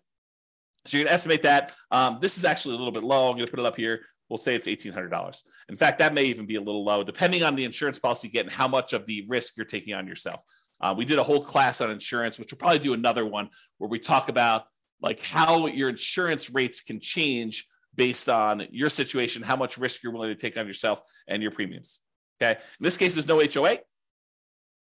So 0.88 0.97
going 0.97 1.08
to 1.08 1.13
estimate 1.13 1.43
that. 1.43 1.73
Um, 1.91 2.19
this 2.21 2.38
is 2.38 2.45
actually 2.45 2.76
a 2.76 2.78
little 2.78 2.93
bit 2.93 3.04
low. 3.04 3.28
I'm 3.28 3.36
going 3.36 3.45
to 3.45 3.52
put 3.52 3.60
it 3.60 3.65
up 3.65 3.78
here. 3.78 4.02
We'll 4.30 4.38
say 4.38 4.56
it's 4.56 4.67
$1,800. 4.67 5.41
In 5.69 5.78
fact, 5.78 6.00
that 6.00 6.13
may 6.13 6.26
even 6.26 6.45
be 6.45 6.56
a 6.56 6.62
little 6.62 6.84
low, 6.84 7.04
depending 7.04 7.43
on 7.43 7.56
the 7.56 7.63
insurance 7.63 7.97
policy 7.97 8.28
you 8.28 8.34
get 8.34 8.45
and 8.45 8.52
how 8.52 8.67
much 8.67 8.93
of 8.93 9.06
the 9.06 9.26
risk 9.30 9.56
you're 9.56 9.65
taking 9.65 9.93
on 9.93 10.08
yourself. 10.08 10.43
Uh, 10.82 10.93
we 10.97 11.06
did 11.06 11.17
a 11.17 11.23
whole 11.23 11.41
class 11.41 11.82
on 11.82 11.89
insurance, 11.89 12.38
which 12.38 12.52
we'll 12.52 12.58
probably 12.58 12.80
do 12.80 12.93
another 12.93 13.26
one 13.26 13.50
where 13.78 13.89
we 13.89 14.00
talk 14.00 14.30
about 14.30 14.65
like 15.02 15.21
how 15.21 15.67
your 15.67 15.89
insurance 15.89 16.50
rates 16.50 16.82
can 16.82 17.00
change 17.00 17.65
based 17.95 18.30
on 18.30 18.67
your 18.71 18.89
situation, 18.89 19.43
how 19.43 19.56
much 19.56 19.78
risk 19.78 20.04
you're 20.04 20.13
willing 20.13 20.30
to 20.30 20.36
take 20.36 20.58
on 20.58 20.67
yourself 20.67 21.02
and 21.28 21.41
your 21.41 21.52
premiums. 21.52 22.02
Okay. 22.41 22.52
In 22.52 22.84
this 22.84 22.97
case, 22.97 23.15
there's 23.15 23.28
no 23.28 23.41
HOA. 23.41 23.80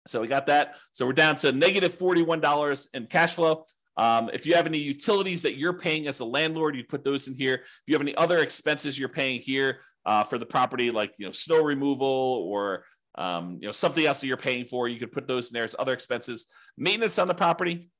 So 0.07 0.21
we 0.21 0.29
got 0.29 0.47
that. 0.47 0.77
So 0.93 1.07
we're 1.07 1.15
down 1.15 1.37
to 1.37 1.53
negative 1.53 1.95
$41 1.95 2.89
in 2.95 3.07
cash 3.07 3.35
flow. 3.35 3.65
Um, 3.97 4.31
if 4.33 4.47
you 4.47 4.55
have 4.55 4.67
any 4.67 4.79
utilities 4.79 5.43
that 5.43 5.57
you're 5.57 5.79
paying 5.79 6.07
as 6.07 6.21
a 6.21 6.25
landlord, 6.25 6.77
you 6.77 6.85
put 6.85 7.03
those 7.03 7.29
in 7.29 7.35
here. 7.35 7.55
If 7.55 7.83
you 7.87 7.95
have 7.95 8.03
any 8.03 8.15
other 8.17 8.39
expenses 8.39 8.99
you're 8.99 9.09
paying 9.09 9.41
here 9.41 9.81
uh, 10.05 10.25
for 10.25 10.39
the 10.39 10.47
property, 10.47 10.91
like 10.91 11.15
you 11.19 11.27
know 11.27 11.33
snow 11.33 11.63
removal 11.63 12.07
or 12.47 12.85
um, 13.17 13.59
you 13.61 13.67
know 13.67 13.73
something 13.73 14.05
else 14.05 14.21
that 14.21 14.27
you're 14.27 14.37
paying 14.37 14.67
for, 14.67 14.89
you 14.89 14.99
could 14.99 15.13
put 15.13 15.27
those 15.27 15.51
in 15.51 15.55
there 15.55 15.65
as 15.65 15.75
other 15.79 15.93
expenses. 15.93 16.47
Maintenance 16.77 17.19
on 17.19 17.27
the 17.27 17.35
property. 17.35 17.91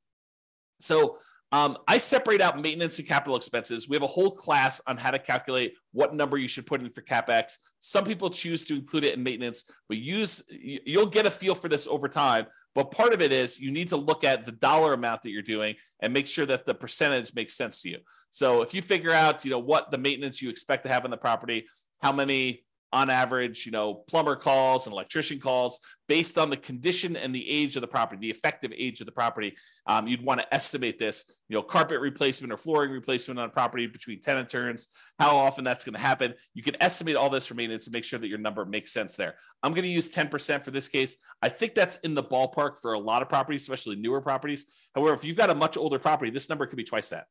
So 0.81 1.19
um, 1.53 1.79
I 1.87 1.99
separate 1.99 2.41
out 2.41 2.61
maintenance 2.61 2.99
and 2.99 3.07
capital 3.07 3.37
expenses. 3.37 3.89
We 3.89 3.95
have 3.95 4.03
a 4.03 4.09
whole 4.09 4.33
class 4.33 4.81
on 4.87 4.97
how 4.97 5.13
to 5.13 5.19
calculate 5.19 5.75
what 5.93 6.15
number 6.15 6.37
you 6.37 6.49
should 6.49 6.67
put 6.67 6.81
in 6.81 6.91
for 6.91 7.03
capex. 7.03 7.59
Some 7.79 8.05
people 8.05 8.31
choose 8.31 8.65
to 8.67 8.75
include 8.75 9.05
it 9.05 9.15
in 9.15 9.23
maintenance, 9.23 9.71
but 9.89 9.99
use 9.99 10.43
you'll 10.51 11.07
get 11.07 11.25
a 11.25 11.31
feel 11.31 11.55
for 11.55 11.69
this 11.69 11.87
over 11.87 12.09
time. 12.09 12.47
But 12.75 12.91
part 12.91 13.15
of 13.15 13.23
it 13.23 13.33
is 13.33 13.61
you 13.61 13.71
need 13.71 13.89
to 13.89 13.97
look 13.97 14.25
at 14.25 14.45
the 14.45 14.53
dollar 14.53 14.93
amount 14.93 15.23
that 15.23 15.31
you're 15.31 15.41
doing 15.41 15.77
and 16.01 16.13
make 16.13 16.27
sure 16.27 16.47
that 16.47 16.67
the 16.67 16.75
percentage 16.75 17.33
makes 17.35 17.55
sense 17.55 17.81
to 17.83 17.91
you. 17.91 17.99
So 18.31 18.63
if 18.63 18.75
you 18.75 18.83
figure 18.83 19.13
out, 19.13 19.45
you 19.45 19.51
know, 19.51 19.59
what 19.59 19.91
the 19.91 19.99
maintenance 19.99 20.43
you 20.43 20.51
expect 20.51 20.83
to 20.83 20.91
have 20.91 21.05
on 21.05 21.11
the 21.11 21.17
property, 21.17 21.67
how 22.03 22.13
many 22.13 22.66
on 22.93 23.11
average, 23.11 23.67
you 23.67 23.73
know, 23.73 23.95
plumber 23.95 24.37
calls 24.37 24.87
and 24.87 24.93
electrician 24.93 25.41
calls 25.41 25.81
based 26.09 26.39
on 26.39 26.51
the 26.51 26.57
condition 26.57 27.17
and 27.17 27.35
the 27.35 27.49
age 27.49 27.77
of 27.77 27.81
the 27.81 27.87
property, 27.87 28.21
the 28.21 28.31
effective 28.31 28.73
age 28.77 29.01
of 29.01 29.07
the 29.07 29.13
property. 29.13 29.57
Um, 29.87 30.07
you'd 30.07 30.23
want 30.23 30.41
to 30.41 30.55
estimate 30.55 30.99
this, 30.99 31.25
you 31.49 31.57
know, 31.57 31.63
carpet 31.63 32.01
replacement 32.01 32.53
or 32.53 32.57
flooring 32.57 32.93
replacement 32.93 33.41
on 33.41 33.49
a 33.49 33.53
property 33.53 33.87
between 33.87 34.21
tenant 34.21 34.49
turns, 34.49 34.89
how 35.19 35.37
often 35.37 35.65
that's 35.65 35.85
going 35.85 35.95
to 35.95 36.01
happen. 36.01 36.35
You 36.55 36.63
can 36.63 36.81
estimate 36.81 37.17
all 37.17 37.29
this 37.29 37.47
for 37.47 37.55
maintenance 37.55 37.87
and 37.87 37.95
make 37.95 38.05
sure 38.05 38.21
that 38.21 38.29
your 38.29 38.39
number 38.39 38.65
makes 38.65 38.93
sense 38.93 39.17
there. 39.17 39.35
I'm 39.63 39.73
going 39.73 39.85
to 39.85 39.91
use 39.91 40.15
10% 40.15 40.63
for 40.63 40.71
this 40.71 40.89
case. 40.89 41.17
I 41.43 41.49
think 41.49 41.75
that's 41.75 41.97
in 41.97 42.15
the 42.15 42.23
ballpark 42.23 42.79
for 42.81 42.93
a 42.93 42.99
lot 42.99 43.21
of 43.21 43.29
properties, 43.29 43.63
especially 43.63 43.97
newer 43.97 44.21
properties. 44.21 44.67
However, 44.95 45.15
if 45.15 45.25
you've 45.25 45.37
got 45.37 45.51
a 45.51 45.55
much 45.55 45.77
older 45.77 45.99
property, 45.99 46.31
this 46.31 46.49
number 46.49 46.67
could 46.67 46.77
be 46.77 46.85
twice 46.85 47.09
that. 47.09 47.27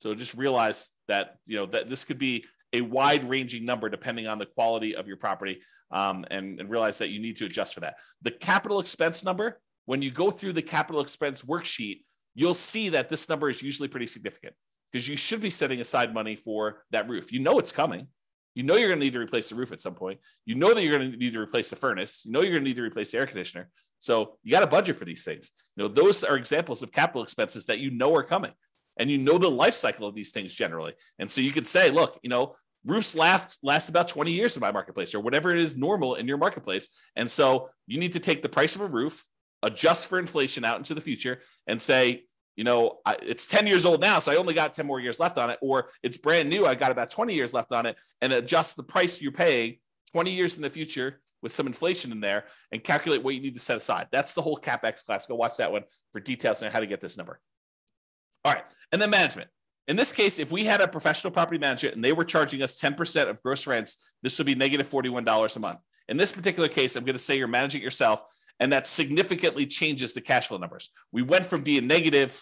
So 0.00 0.14
just 0.14 0.36
realize 0.36 0.90
that 1.08 1.38
you 1.46 1.56
know 1.56 1.66
that 1.66 1.88
this 1.88 2.04
could 2.04 2.18
be 2.18 2.44
a 2.72 2.80
wide 2.80 3.24
ranging 3.24 3.64
number 3.64 3.88
depending 3.88 4.26
on 4.26 4.38
the 4.38 4.46
quality 4.46 4.94
of 4.94 5.06
your 5.06 5.16
property 5.16 5.60
um, 5.90 6.24
and, 6.30 6.60
and 6.60 6.70
realize 6.70 6.98
that 6.98 7.10
you 7.10 7.20
need 7.20 7.36
to 7.36 7.46
adjust 7.46 7.74
for 7.74 7.80
that. 7.80 7.96
The 8.22 8.30
capital 8.30 8.80
expense 8.80 9.24
number, 9.24 9.60
when 9.86 10.02
you 10.02 10.10
go 10.10 10.30
through 10.30 10.52
the 10.52 10.62
capital 10.62 11.00
expense 11.00 11.42
worksheet, 11.42 12.02
you'll 12.34 12.54
see 12.54 12.90
that 12.90 13.08
this 13.08 13.28
number 13.28 13.48
is 13.48 13.62
usually 13.62 13.88
pretty 13.88 14.06
significant 14.06 14.54
because 14.92 15.08
you 15.08 15.16
should 15.16 15.40
be 15.40 15.50
setting 15.50 15.80
aside 15.80 16.14
money 16.14 16.36
for 16.36 16.84
that 16.90 17.08
roof. 17.08 17.32
You 17.32 17.40
know 17.40 17.58
it's 17.58 17.72
coming. 17.72 18.08
You 18.54 18.64
know 18.64 18.76
you're 18.76 18.88
going 18.88 18.98
to 18.98 19.04
need 19.04 19.12
to 19.12 19.20
replace 19.20 19.48
the 19.48 19.54
roof 19.54 19.72
at 19.72 19.80
some 19.80 19.94
point. 19.94 20.18
You 20.44 20.56
know 20.56 20.74
that 20.74 20.82
you're 20.82 20.96
going 20.96 21.12
to 21.12 21.16
need 21.16 21.32
to 21.34 21.40
replace 21.40 21.70
the 21.70 21.76
furnace. 21.76 22.22
You 22.24 22.32
know 22.32 22.40
you're 22.40 22.52
going 22.52 22.64
to 22.64 22.68
need 22.68 22.76
to 22.76 22.82
replace 22.82 23.12
the 23.12 23.18
air 23.18 23.26
conditioner. 23.26 23.68
So 23.98 24.36
you 24.42 24.52
got 24.52 24.62
a 24.62 24.68
budget 24.68 24.96
for 24.96 25.04
these 25.04 25.24
things. 25.24 25.52
You 25.76 25.84
know 25.84 25.88
those 25.88 26.24
are 26.24 26.36
examples 26.36 26.82
of 26.82 26.92
capital 26.92 27.22
expenses 27.22 27.66
that 27.66 27.78
you 27.78 27.90
know 27.90 28.14
are 28.14 28.24
coming 28.24 28.52
and 28.98 29.10
you 29.10 29.18
know 29.18 29.38
the 29.38 29.50
life 29.50 29.74
cycle 29.74 30.06
of 30.06 30.14
these 30.14 30.32
things 30.32 30.54
generally. 30.54 30.94
And 31.18 31.30
so 31.30 31.40
you 31.40 31.52
could 31.52 31.66
say, 31.66 31.90
look, 31.90 32.18
you 32.22 32.28
know, 32.28 32.56
roofs 32.84 33.14
last 33.14 33.60
last 33.62 33.88
about 33.88 34.08
20 34.08 34.32
years 34.32 34.56
in 34.56 34.60
my 34.60 34.72
marketplace 34.72 35.14
or 35.14 35.20
whatever 35.20 35.54
it 35.54 35.60
is 35.60 35.76
normal 35.76 36.14
in 36.14 36.28
your 36.28 36.38
marketplace. 36.38 36.88
And 37.16 37.30
so 37.30 37.70
you 37.86 37.98
need 37.98 38.12
to 38.12 38.20
take 38.20 38.42
the 38.42 38.48
price 38.48 38.74
of 38.74 38.82
a 38.82 38.86
roof, 38.86 39.24
adjust 39.62 40.06
for 40.08 40.18
inflation 40.18 40.64
out 40.64 40.78
into 40.78 40.94
the 40.94 41.00
future 41.00 41.40
and 41.66 41.80
say, 41.80 42.24
you 42.56 42.64
know, 42.64 42.98
it's 43.22 43.46
10 43.46 43.68
years 43.68 43.86
old 43.86 44.00
now, 44.00 44.18
so 44.18 44.32
I 44.32 44.36
only 44.36 44.52
got 44.52 44.74
10 44.74 44.84
more 44.84 44.98
years 44.98 45.20
left 45.20 45.38
on 45.38 45.48
it, 45.48 45.60
or 45.62 45.90
it's 46.02 46.16
brand 46.16 46.50
new, 46.50 46.66
I 46.66 46.74
got 46.74 46.90
about 46.90 47.08
20 47.08 47.32
years 47.32 47.54
left 47.54 47.70
on 47.70 47.86
it, 47.86 47.96
and 48.20 48.32
adjust 48.32 48.76
the 48.76 48.82
price 48.82 49.22
you're 49.22 49.30
paying 49.30 49.78
20 50.10 50.32
years 50.32 50.56
in 50.56 50.62
the 50.62 50.70
future 50.70 51.20
with 51.40 51.52
some 51.52 51.68
inflation 51.68 52.10
in 52.10 52.18
there 52.18 52.46
and 52.72 52.82
calculate 52.82 53.22
what 53.22 53.36
you 53.36 53.40
need 53.40 53.54
to 53.54 53.60
set 53.60 53.76
aside. 53.76 54.08
That's 54.10 54.34
the 54.34 54.42
whole 54.42 54.56
CapEx 54.56 55.06
class. 55.06 55.28
Go 55.28 55.36
watch 55.36 55.58
that 55.58 55.70
one 55.70 55.84
for 56.10 56.20
details 56.20 56.60
on 56.64 56.72
how 56.72 56.80
to 56.80 56.86
get 56.86 57.00
this 57.00 57.16
number. 57.16 57.38
All 58.48 58.54
right. 58.54 58.64
And 58.92 59.02
then 59.02 59.10
management. 59.10 59.50
In 59.88 59.96
this 59.96 60.10
case, 60.10 60.38
if 60.38 60.50
we 60.50 60.64
had 60.64 60.80
a 60.80 60.88
professional 60.88 61.30
property 61.30 61.58
manager 61.58 61.90
and 61.90 62.02
they 62.02 62.12
were 62.12 62.24
charging 62.24 62.62
us 62.62 62.80
10% 62.80 63.28
of 63.28 63.42
gross 63.42 63.66
rents, 63.66 63.98
this 64.22 64.38
would 64.38 64.46
be 64.46 64.54
negative 64.54 64.88
$41 64.88 65.56
a 65.56 65.60
month. 65.60 65.82
In 66.08 66.16
this 66.16 66.32
particular 66.32 66.68
case, 66.68 66.96
I'm 66.96 67.04
going 67.04 67.14
to 67.14 67.18
say 67.18 67.36
you're 67.36 67.46
managing 67.46 67.82
yourself, 67.82 68.22
and 68.58 68.72
that 68.72 68.86
significantly 68.86 69.66
changes 69.66 70.14
the 70.14 70.22
cash 70.22 70.48
flow 70.48 70.56
numbers. 70.56 70.88
We 71.12 71.20
went 71.20 71.44
from 71.44 71.62
being 71.62 71.86
negative 71.86 72.40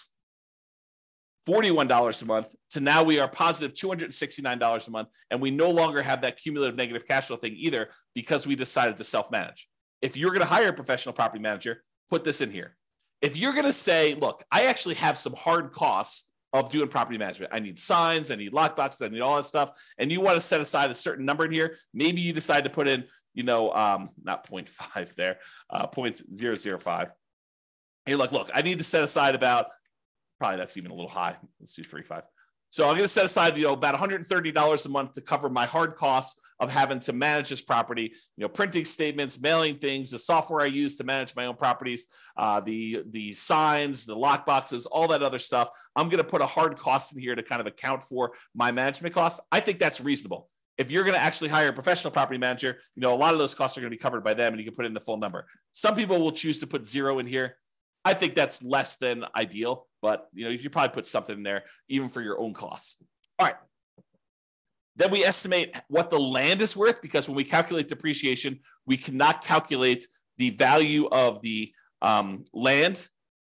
$41 1.49 2.23
a 2.23 2.25
month 2.25 2.55
to 2.71 2.81
now 2.81 3.03
we 3.03 3.19
are 3.19 3.27
positive 3.27 3.77
$269 3.77 4.87
a 4.87 4.91
month. 4.93 5.09
And 5.33 5.41
we 5.41 5.51
no 5.51 5.71
longer 5.71 6.03
have 6.03 6.21
that 6.21 6.37
cumulative 6.37 6.77
negative 6.77 7.05
cash 7.05 7.27
flow 7.27 7.37
thing 7.37 7.57
either 7.57 7.89
because 8.15 8.47
we 8.47 8.55
decided 8.55 8.97
to 8.99 9.05
self 9.05 9.33
manage. 9.33 9.69
If 10.03 10.17
you're 10.17 10.31
going 10.31 10.41
to 10.41 10.47
hire 10.47 10.69
a 10.69 10.73
professional 10.73 11.15
property 11.15 11.43
manager, 11.43 11.83
put 12.09 12.23
this 12.23 12.41
in 12.41 12.53
here 12.53 12.77
if 13.27 13.37
you're 13.37 13.53
going 13.53 13.65
to 13.65 13.73
say, 13.73 14.15
look, 14.15 14.45
I 14.53 14.67
actually 14.67 14.95
have 14.95 15.19
some 15.19 15.35
hard 15.35 15.73
costs 15.73 16.31
of 16.53 16.71
doing 16.71 16.89
property 16.89 17.19
management. 17.19 17.53
I 17.53 17.59
need 17.59 17.77
signs, 17.77 18.31
I 18.31 18.37
need 18.37 18.53
lockboxes, 18.53 19.05
I 19.05 19.09
need 19.09 19.21
all 19.21 19.35
that 19.35 19.45
stuff. 19.45 19.77
And 19.99 20.13
you 20.13 20.21
want 20.21 20.37
to 20.37 20.41
set 20.41 20.61
aside 20.61 20.93
a 20.93 20.95
certain 20.95 21.25
number 21.25 21.45
in 21.45 21.51
here. 21.51 21.77
Maybe 21.93 22.21
you 22.21 22.33
decide 22.33 22.63
to 22.65 22.71
put 22.71 22.87
in, 22.87 23.05
you 23.35 23.43
know, 23.43 23.73
um, 23.73 24.11
not 24.23 24.49
0.5 24.49 25.17
there, 25.17 25.39
uh, 25.71 25.89
0.005. 25.89 27.03
And 27.03 27.11
you're 28.07 28.17
like, 28.17 28.31
look, 28.31 28.49
I 28.55 28.63
need 28.63 28.79
to 28.79 28.85
set 28.85 29.03
aside 29.03 29.35
about, 29.35 29.67
probably 30.39 30.59
that's 30.59 30.77
even 30.77 30.93
a 30.93 30.95
little 30.95 31.11
high. 31.11 31.35
Let's 31.59 31.75
do 31.75 31.83
3.5. 31.83 32.23
So 32.71 32.85
I'm 32.85 32.95
going 32.95 33.05
to 33.05 33.09
set 33.09 33.25
aside, 33.25 33.57
you 33.57 33.65
know, 33.65 33.73
about 33.73 33.99
$130 33.99 34.87
a 34.87 34.89
month 34.89 35.13
to 35.15 35.21
cover 35.21 35.49
my 35.49 35.67
hard 35.67 35.97
costs 35.97 36.41
of 36.59 36.71
having 36.71 37.01
to 37.01 37.13
manage 37.13 37.51
this 37.51 37.63
property, 37.63 38.13
you 38.37 38.43
know, 38.43 38.49
printing 38.49 38.85
statements, 38.85 39.41
mailing 39.41 39.77
things, 39.77 40.11
the 40.11 40.19
software 40.19 40.63
I 40.63 40.67
use 40.67 40.97
to 40.97 41.05
manage 41.05 41.37
my 41.37 41.47
own 41.47 41.57
properties, 41.57 42.07
uh, 42.37 42.61
the 42.61 43.03
the 43.11 43.33
signs, 43.35 44.07
the 44.07 44.17
lock 44.17 44.47
boxes, 44.47 44.87
all 44.87 45.09
that 45.09 45.23
other 45.23 45.39
stuff. 45.39 45.69
I'm 45.95 46.09
going 46.09 46.23
to 46.23 46.29
put 46.29 46.41
a 46.41 46.47
hard 46.47 46.77
cost 46.77 47.15
in 47.15 47.21
here 47.21 47.35
to 47.35 47.43
kind 47.43 47.61
of 47.61 47.67
account 47.67 48.03
for 48.03 48.33
my 48.55 48.73
management 48.73 49.15
costs. 49.15 49.41
I 49.53 49.61
think 49.61 49.79
that's 49.79 50.01
reasonable. 50.01 50.49
If 50.79 50.91
you're 50.91 51.05
going 51.05 51.15
to 51.15 51.21
actually 51.21 51.49
hire 51.49 51.69
a 51.69 51.73
professional 51.73 52.11
property 52.11 52.39
manager, 52.39 52.79
you 52.95 53.01
know, 53.01 53.15
a 53.15 53.17
lot 53.17 53.33
of 53.33 53.39
those 53.39 53.55
costs 53.55 53.79
are 53.79 53.81
going 53.81 53.91
to 53.91 53.97
be 53.97 54.01
covered 54.01 54.23
by 54.23 54.35
them 54.35 54.53
and 54.53 54.61
you 54.61 54.67
can 54.67 54.75
put 54.75 54.85
in 54.85 54.93
the 54.93 55.01
full 55.01 55.17
number. 55.17 55.47
Some 55.73 55.95
people 55.95 56.21
will 56.21 56.33
choose 56.33 56.59
to 56.61 56.67
put 56.67 56.87
zero 56.87 57.19
in 57.19 57.27
here. 57.27 57.57
I 58.07 58.15
think 58.15 58.37
that's 58.37 58.63
less 58.63 58.99
than 58.99 59.25
ideal, 59.35 59.89
but 60.01 60.29
you 60.33 60.45
know, 60.45 60.51
you 60.51 60.71
probably 60.71 60.95
put 60.95 61.07
something 61.07 61.37
in 61.37 61.43
there 61.43 61.65
even 61.89 62.09
for 62.09 62.23
your 62.23 62.41
own 62.41 62.55
costs. 62.55 62.99
All 63.37 63.47
right. 63.47 63.57
Then 64.95 65.11
we 65.11 65.25
estimate 65.25 65.77
what 65.89 66.11
the 66.11 66.19
land 66.19 66.63
is 66.63 66.77
worth 66.77 67.03
because 67.03 67.29
when 67.29 67.37
we 67.37 67.43
calculate 67.43 67.89
depreciation, 67.89 68.61
we 68.87 68.97
cannot 68.97 69.43
calculate 69.43 70.07
the 70.39 70.51
value 70.51 71.09
of 71.09 71.43
the 71.43 71.73
um, 72.01 72.45
land 72.55 73.09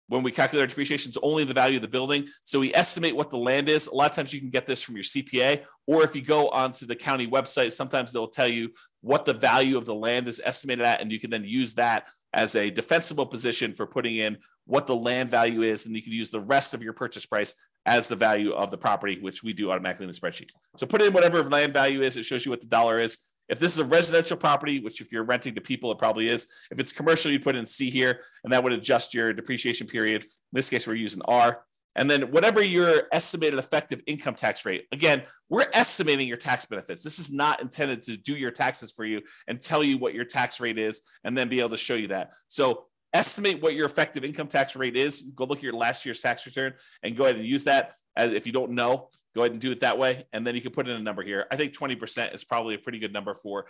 when 0.09 0.23
we 0.23 0.31
calculate 0.31 0.63
our 0.63 0.67
depreciation, 0.67 1.09
it's 1.09 1.19
only 1.21 1.43
the 1.43 1.53
value 1.53 1.75
of 1.75 1.83
the 1.83 1.87
building. 1.87 2.27
So 2.43 2.59
we 2.59 2.73
estimate 2.73 3.15
what 3.15 3.29
the 3.29 3.37
land 3.37 3.69
is. 3.69 3.87
A 3.87 3.93
lot 3.93 4.09
of 4.09 4.15
times 4.15 4.33
you 4.33 4.39
can 4.39 4.49
get 4.49 4.65
this 4.65 4.81
from 4.81 4.95
your 4.95 5.03
CPA, 5.03 5.63
or 5.85 6.03
if 6.03 6.15
you 6.15 6.23
go 6.23 6.49
onto 6.49 6.87
the 6.87 6.95
county 6.95 7.27
website, 7.27 7.71
sometimes 7.71 8.11
they'll 8.11 8.27
tell 8.27 8.47
you 8.47 8.71
what 9.01 9.25
the 9.25 9.33
value 9.33 9.77
of 9.77 9.85
the 9.85 9.93
land 9.93 10.27
is 10.27 10.41
estimated 10.43 10.83
at, 10.83 10.99
and 10.99 11.11
you 11.11 11.19
can 11.19 11.29
then 11.29 11.45
use 11.45 11.75
that 11.75 12.07
as 12.33 12.55
a 12.55 12.69
defensible 12.69 13.25
position 13.25 13.73
for 13.73 13.87
putting 13.87 14.17
in 14.17 14.37
what 14.65 14.85
the 14.87 14.95
land 14.95 15.29
value 15.29 15.63
is, 15.63 15.85
and 15.85 15.95
you 15.95 16.01
can 16.01 16.13
use 16.13 16.29
the 16.29 16.39
rest 16.39 16.73
of 16.73 16.83
your 16.83 16.93
purchase 16.93 17.25
price 17.25 17.55
as 17.85 18.07
the 18.07 18.15
value 18.15 18.51
of 18.51 18.69
the 18.69 18.77
property, 18.77 19.19
which 19.19 19.43
we 19.43 19.51
do 19.51 19.71
automatically 19.71 20.03
in 20.03 20.11
the 20.11 20.17
spreadsheet. 20.17 20.51
So 20.77 20.85
put 20.85 21.01
in 21.01 21.11
whatever 21.13 21.43
land 21.43 21.73
value 21.73 22.03
is. 22.03 22.17
It 22.17 22.23
shows 22.23 22.45
you 22.45 22.51
what 22.51 22.61
the 22.61 22.67
dollar 22.67 22.99
is. 22.99 23.17
If 23.47 23.57
this 23.57 23.73
is 23.73 23.79
a 23.79 23.85
residential 23.85 24.37
property, 24.37 24.79
which 24.79 25.01
if 25.01 25.11
you're 25.11 25.23
renting 25.23 25.55
to 25.55 25.61
people, 25.61 25.91
it 25.91 25.97
probably 25.97 26.29
is. 26.29 26.47
If 26.69 26.79
it's 26.79 26.93
commercial, 26.93 27.31
you 27.31 27.39
put 27.39 27.55
in 27.55 27.65
C 27.65 27.89
here, 27.89 28.19
and 28.43 28.53
that 28.53 28.63
would 28.63 28.73
adjust 28.73 29.15
your 29.15 29.33
depreciation 29.33 29.87
period. 29.87 30.21
In 30.21 30.29
this 30.53 30.69
case, 30.69 30.85
we're 30.85 30.93
using 30.93 31.23
R. 31.25 31.63
And 31.95 32.09
then 32.09 32.31
whatever 32.31 32.61
your 32.61 33.03
estimated 33.11 33.59
effective 33.59 34.01
income 34.05 34.35
tax 34.35 34.65
rate, 34.65 34.85
again, 34.91 35.23
we're 35.49 35.67
estimating 35.73 36.27
your 36.27 36.37
tax 36.37 36.65
benefits. 36.65 37.03
This 37.03 37.19
is 37.19 37.33
not 37.33 37.61
intended 37.61 38.01
to 38.03 38.17
do 38.17 38.33
your 38.33 38.51
taxes 38.51 38.91
for 38.91 39.05
you 39.05 39.21
and 39.47 39.59
tell 39.59 39.83
you 39.83 39.97
what 39.97 40.13
your 40.13 40.25
tax 40.25 40.59
rate 40.59 40.77
is 40.77 41.01
and 41.23 41.37
then 41.37 41.49
be 41.49 41.59
able 41.59 41.69
to 41.69 41.77
show 41.77 41.95
you 41.95 42.07
that. 42.09 42.31
So 42.47 42.85
estimate 43.13 43.61
what 43.61 43.73
your 43.73 43.85
effective 43.85 44.23
income 44.23 44.47
tax 44.47 44.75
rate 44.75 44.95
is. 44.95 45.21
Go 45.35 45.45
look 45.45 45.59
at 45.59 45.63
your 45.63 45.73
last 45.73 46.05
year's 46.05 46.21
tax 46.21 46.45
return 46.45 46.73
and 47.03 47.17
go 47.17 47.23
ahead 47.23 47.35
and 47.35 47.45
use 47.45 47.63
that. 47.65 47.93
As 48.15 48.33
if 48.33 48.45
you 48.45 48.51
don't 48.51 48.71
know, 48.71 49.09
go 49.33 49.41
ahead 49.41 49.51
and 49.51 49.61
do 49.61 49.71
it 49.71 49.79
that 49.79 49.97
way. 49.97 50.25
And 50.33 50.45
then 50.45 50.55
you 50.55 50.61
can 50.61 50.71
put 50.71 50.87
in 50.87 50.95
a 50.95 51.01
number 51.01 51.23
here. 51.23 51.47
I 51.51 51.55
think 51.55 51.73
20% 51.77 52.33
is 52.33 52.43
probably 52.43 52.75
a 52.75 52.79
pretty 52.79 52.99
good 52.99 53.13
number 53.13 53.33
for 53.33 53.65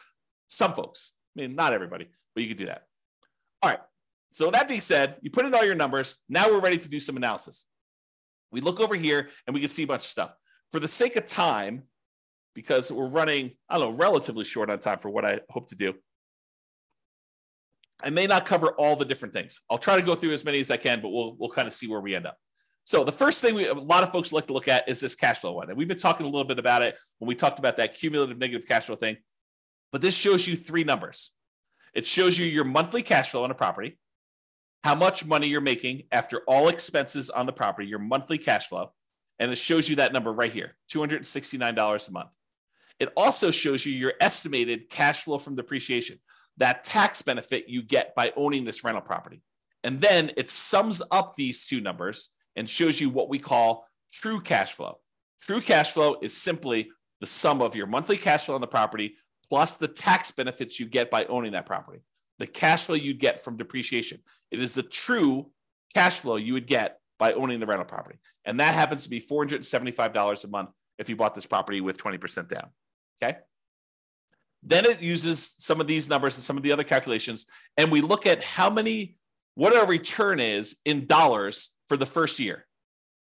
some 0.47 0.73
folks. 0.73 1.13
I 1.37 1.41
mean, 1.41 1.55
not 1.55 1.73
everybody, 1.73 2.07
but 2.33 2.41
you 2.41 2.49
can 2.49 2.57
do 2.57 2.65
that. 2.65 2.83
All 3.61 3.69
right. 3.69 3.79
So 4.31 4.51
that 4.51 4.67
being 4.67 4.81
said, 4.81 5.17
you 5.21 5.29
put 5.29 5.45
in 5.45 5.53
all 5.53 5.65
your 5.65 5.75
numbers. 5.75 6.17
Now 6.27 6.47
we're 6.47 6.61
ready 6.61 6.77
to 6.77 6.89
do 6.89 6.99
some 6.99 7.17
analysis. 7.17 7.65
We 8.51 8.61
look 8.61 8.79
over 8.79 8.95
here 8.95 9.29
and 9.45 9.53
we 9.53 9.59
can 9.59 9.69
see 9.69 9.83
a 9.83 9.87
bunch 9.87 10.01
of 10.01 10.07
stuff. 10.07 10.33
For 10.71 10.79
the 10.79 10.87
sake 10.87 11.15
of 11.15 11.25
time, 11.25 11.83
because 12.53 12.91
we're 12.91 13.07
running, 13.07 13.51
I 13.69 13.77
don't 13.77 13.91
know, 13.91 13.97
relatively 13.97 14.43
short 14.43 14.69
on 14.69 14.79
time 14.79 14.99
for 14.99 15.09
what 15.09 15.25
I 15.25 15.39
hope 15.49 15.67
to 15.69 15.75
do, 15.75 15.93
I 18.01 18.09
may 18.09 18.27
not 18.27 18.45
cover 18.45 18.71
all 18.71 18.95
the 18.95 19.05
different 19.05 19.33
things. 19.33 19.61
I'll 19.69 19.77
try 19.77 19.95
to 19.95 20.01
go 20.01 20.15
through 20.15 20.33
as 20.33 20.45
many 20.45 20.59
as 20.59 20.71
I 20.71 20.77
can, 20.77 21.01
but 21.01 21.09
we'll 21.09 21.35
we'll 21.37 21.49
kind 21.49 21.67
of 21.67 21.73
see 21.73 21.87
where 21.87 21.99
we 21.99 22.15
end 22.15 22.25
up. 22.25 22.37
So 22.85 23.03
the 23.03 23.11
first 23.11 23.41
thing 23.41 23.55
we, 23.55 23.67
a 23.67 23.73
lot 23.73 24.03
of 24.03 24.11
folks 24.11 24.31
like 24.31 24.47
to 24.47 24.53
look 24.53 24.67
at 24.67 24.87
is 24.87 24.99
this 24.99 25.15
cash 25.15 25.39
flow 25.39 25.53
one, 25.53 25.69
and 25.69 25.77
we've 25.77 25.87
been 25.87 25.97
talking 25.97 26.25
a 26.25 26.29
little 26.29 26.47
bit 26.47 26.59
about 26.59 26.81
it 26.81 26.97
when 27.19 27.27
we 27.27 27.35
talked 27.35 27.59
about 27.59 27.77
that 27.77 27.95
cumulative 27.95 28.37
negative 28.37 28.67
cash 28.67 28.85
flow 28.85 28.95
thing. 28.95 29.17
But 29.91 30.01
this 30.01 30.15
shows 30.15 30.47
you 30.47 30.55
three 30.55 30.83
numbers. 30.83 31.31
It 31.93 32.05
shows 32.05 32.37
you 32.37 32.45
your 32.45 32.63
monthly 32.63 33.03
cash 33.03 33.31
flow 33.31 33.43
on 33.43 33.51
a 33.51 33.55
property, 33.55 33.99
how 34.83 34.95
much 34.95 35.25
money 35.25 35.47
you're 35.47 35.61
making 35.61 36.03
after 36.11 36.39
all 36.47 36.69
expenses 36.69 37.29
on 37.29 37.45
the 37.45 37.53
property, 37.53 37.87
your 37.87 37.99
monthly 37.99 38.37
cash 38.37 38.67
flow, 38.67 38.91
and 39.37 39.51
it 39.51 39.57
shows 39.57 39.89
you 39.89 39.97
that 39.97 40.13
number 40.13 40.31
right 40.31 40.51
here, 40.51 40.75
$269 40.91 42.07
a 42.07 42.11
month. 42.11 42.29
It 42.99 43.11
also 43.15 43.51
shows 43.51 43.85
you 43.85 43.93
your 43.93 44.13
estimated 44.19 44.89
cash 44.89 45.23
flow 45.23 45.37
from 45.37 45.55
depreciation 45.55 46.19
that 46.57 46.83
tax 46.83 47.21
benefit 47.21 47.69
you 47.69 47.81
get 47.81 48.13
by 48.15 48.33
owning 48.35 48.65
this 48.65 48.83
rental 48.83 49.01
property. 49.01 49.41
And 49.83 50.01
then 50.01 50.31
it 50.35 50.49
sums 50.49 51.01
up 51.09 51.35
these 51.35 51.65
two 51.65 51.79
numbers 51.79 52.31
and 52.55 52.69
shows 52.69 52.99
you 52.99 53.09
what 53.09 53.29
we 53.29 53.39
call 53.39 53.87
true 54.11 54.41
cash 54.41 54.73
flow. 54.73 54.99
True 55.41 55.61
cash 55.61 55.93
flow 55.93 56.17
is 56.21 56.35
simply 56.35 56.91
the 57.21 57.27
sum 57.27 57.61
of 57.61 57.75
your 57.75 57.87
monthly 57.87 58.17
cash 58.17 58.45
flow 58.45 58.55
on 58.55 58.61
the 58.61 58.67
property 58.67 59.15
plus 59.47 59.77
the 59.77 59.87
tax 59.87 60.31
benefits 60.31 60.79
you 60.79 60.85
get 60.85 61.09
by 61.09 61.25
owning 61.25 61.53
that 61.53 61.65
property, 61.65 62.01
the 62.39 62.47
cash 62.47 62.85
flow 62.85 62.95
you'd 62.95 63.19
get 63.19 63.39
from 63.39 63.57
depreciation. 63.57 64.19
It 64.49 64.59
is 64.59 64.73
the 64.73 64.83
true 64.83 65.51
cash 65.93 66.21
flow 66.21 66.37
you 66.37 66.53
would 66.53 66.67
get 66.67 66.99
by 67.19 67.33
owning 67.33 67.59
the 67.59 67.67
rental 67.67 67.85
property. 67.85 68.17
And 68.45 68.59
that 68.59 68.73
happens 68.73 69.03
to 69.03 69.09
be 69.09 69.19
$475 69.19 70.43
a 70.43 70.47
month 70.47 70.69
if 70.97 71.09
you 71.09 71.15
bought 71.15 71.35
this 71.35 71.45
property 71.45 71.81
with 71.81 71.97
20% 71.97 72.47
down. 72.47 72.69
Okay. 73.21 73.37
Then 74.63 74.85
it 74.85 75.01
uses 75.01 75.55
some 75.57 75.79
of 75.79 75.87
these 75.87 76.09
numbers 76.09 76.37
and 76.37 76.43
some 76.43 76.57
of 76.57 76.63
the 76.63 76.71
other 76.71 76.83
calculations, 76.83 77.45
and 77.77 77.91
we 77.91 78.01
look 78.01 78.25
at 78.25 78.43
how 78.43 78.69
many, 78.69 79.15
what 79.55 79.75
our 79.75 79.85
return 79.85 80.39
is 80.39 80.77
in 80.85 81.05
dollars 81.05 81.75
for 81.87 81.95
the 81.95 82.05
first 82.05 82.39
year. 82.39 82.65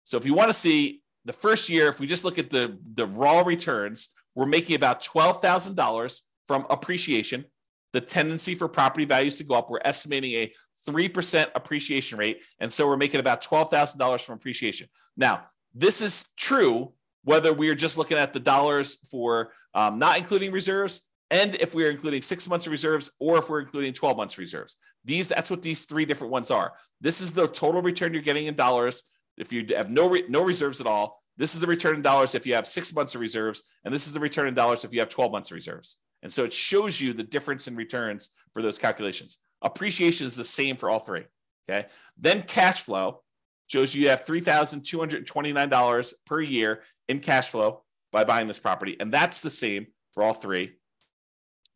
So 0.04 0.16
if 0.16 0.26
you 0.26 0.34
want 0.34 0.48
to 0.48 0.54
see 0.54 1.02
the 1.24 1.32
first 1.32 1.68
year, 1.68 1.88
if 1.88 2.00
we 2.00 2.06
just 2.06 2.24
look 2.24 2.38
at 2.38 2.50
the, 2.50 2.78
the 2.94 3.06
raw 3.06 3.42
returns, 3.42 4.08
we're 4.34 4.46
making 4.46 4.74
about 4.74 5.00
$12,000 5.00 6.20
from 6.46 6.66
appreciation. 6.70 7.44
The 7.92 8.00
tendency 8.00 8.54
for 8.54 8.68
property 8.68 9.04
values 9.04 9.38
to 9.38 9.44
go 9.44 9.54
up, 9.54 9.70
we're 9.70 9.80
estimating 9.84 10.32
a 10.34 10.52
3% 10.88 11.46
appreciation 11.54 12.18
rate. 12.18 12.42
And 12.60 12.72
so 12.72 12.86
we're 12.86 12.96
making 12.96 13.20
about 13.20 13.42
$12,000 13.42 14.24
from 14.24 14.34
appreciation. 14.34 14.88
Now, 15.16 15.46
this 15.74 16.02
is 16.02 16.32
true 16.36 16.92
whether 17.24 17.52
we 17.52 17.68
are 17.68 17.74
just 17.74 17.98
looking 17.98 18.18
at 18.18 18.32
the 18.32 18.40
dollars 18.40 18.94
for 19.10 19.52
um, 19.74 19.98
not 19.98 20.18
including 20.18 20.52
reserves 20.52 21.08
and 21.30 21.54
if 21.56 21.74
we're 21.74 21.90
including 21.90 22.22
six 22.22 22.48
months 22.48 22.66
of 22.66 22.72
reserves 22.72 23.10
or 23.18 23.38
if 23.38 23.50
we're 23.50 23.60
including 23.60 23.92
12 23.92 24.16
months 24.16 24.38
reserves. 24.38 24.76
These 25.04 25.28
that's 25.28 25.50
what 25.50 25.62
these 25.62 25.84
three 25.84 26.04
different 26.04 26.32
ones 26.32 26.50
are. 26.50 26.72
This 27.00 27.20
is 27.20 27.32
the 27.32 27.46
total 27.46 27.82
return 27.82 28.12
you're 28.12 28.22
getting 28.22 28.46
in 28.46 28.54
dollars 28.54 29.02
if 29.36 29.52
you 29.52 29.64
have 29.76 29.90
no 29.90 30.08
re- 30.08 30.24
no 30.28 30.42
reserves 30.42 30.80
at 30.80 30.86
all. 30.86 31.22
This 31.36 31.54
is 31.54 31.60
the 31.60 31.66
return 31.66 31.96
in 31.96 32.02
dollars 32.02 32.34
if 32.34 32.46
you 32.46 32.54
have 32.54 32.66
six 32.66 32.92
months 32.92 33.14
of 33.14 33.20
reserves, 33.20 33.62
and 33.84 33.94
this 33.94 34.06
is 34.06 34.12
the 34.12 34.20
return 34.20 34.48
in 34.48 34.54
dollars 34.54 34.84
if 34.84 34.92
you 34.92 35.00
have 35.00 35.08
12 35.08 35.30
months 35.30 35.50
of 35.50 35.54
reserves. 35.54 35.96
And 36.22 36.32
so 36.32 36.44
it 36.44 36.52
shows 36.52 37.00
you 37.00 37.12
the 37.12 37.22
difference 37.22 37.68
in 37.68 37.76
returns 37.76 38.30
for 38.52 38.62
those 38.62 38.78
calculations. 38.78 39.38
Appreciation 39.62 40.26
is 40.26 40.36
the 40.36 40.44
same 40.44 40.76
for 40.76 40.90
all 40.90 40.98
three. 40.98 41.24
Okay. 41.68 41.86
Then 42.16 42.42
cash 42.42 42.82
flow 42.82 43.22
shows 43.66 43.94
you 43.94 44.08
have 44.08 44.24
$3,229 44.24 46.12
per 46.26 46.40
year 46.40 46.82
in 47.08 47.20
cash 47.20 47.50
flow 47.50 47.82
by 48.10 48.24
buying 48.24 48.46
this 48.46 48.58
property. 48.58 48.96
And 48.98 49.12
that's 49.12 49.42
the 49.42 49.50
same 49.50 49.88
for 50.12 50.22
all 50.22 50.32
three. 50.32 50.72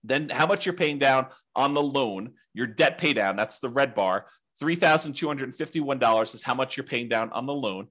Then 0.03 0.31
how 0.31 0.47
much 0.47 0.67
you're 0.67 0.73
paying 0.73 0.99
down 0.99 1.27
on 1.55 1.75
the 1.75 1.83
loan, 1.83 2.33
your 2.55 2.67
debt 2.67 2.99
pay 2.99 3.13
down, 3.13 3.37
that's 3.37 3.61
the 3.61 3.69
red 3.69 3.95
bar. 3.95 4.27
$3,251 4.61 6.35
is 6.35 6.43
how 6.43 6.55
much 6.55 6.77
you're 6.77 6.85
paying 6.85 7.09
down 7.09 7.31
on 7.33 7.47
the 7.47 7.55
loan 7.55 7.89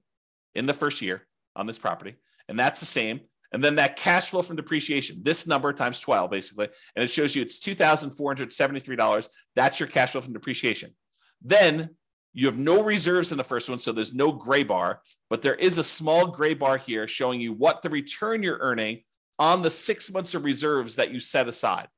in 0.54 0.66
the 0.66 0.74
first 0.74 1.00
year 1.00 1.26
on 1.56 1.66
this 1.66 1.78
property. 1.78 2.16
And 2.48 2.58
that's 2.58 2.80
the 2.80 2.86
same. 2.86 3.20
And 3.52 3.62
then 3.62 3.74
that 3.74 3.96
cash 3.96 4.30
flow 4.30 4.42
from 4.42 4.56
depreciation, 4.56 5.22
this 5.22 5.46
number 5.46 5.72
times 5.72 6.00
12, 6.00 6.30
basically. 6.30 6.68
And 6.96 7.02
it 7.02 7.08
shows 7.08 7.36
you 7.36 7.42
it's 7.42 7.60
$2,473. 7.60 9.28
That's 9.54 9.78
your 9.78 9.88
cash 9.88 10.12
flow 10.12 10.22
from 10.22 10.32
depreciation. 10.32 10.94
Then 11.42 11.90
you 12.32 12.46
have 12.46 12.58
no 12.58 12.82
reserves 12.82 13.30
in 13.30 13.38
the 13.38 13.44
first 13.44 13.68
one, 13.68 13.78
so 13.78 13.92
there's 13.92 14.14
no 14.14 14.32
gray 14.32 14.62
bar, 14.62 15.02
but 15.28 15.42
there 15.42 15.54
is 15.54 15.76
a 15.76 15.84
small 15.84 16.28
gray 16.28 16.54
bar 16.54 16.78
here 16.78 17.06
showing 17.06 17.40
you 17.40 17.52
what 17.52 17.82
the 17.82 17.90
return 17.90 18.42
you're 18.42 18.58
earning 18.58 19.02
on 19.38 19.60
the 19.60 19.70
six 19.70 20.10
months 20.10 20.34
of 20.34 20.44
reserves 20.44 20.96
that 20.96 21.10
you 21.10 21.20
set 21.20 21.46
aside. 21.46 21.88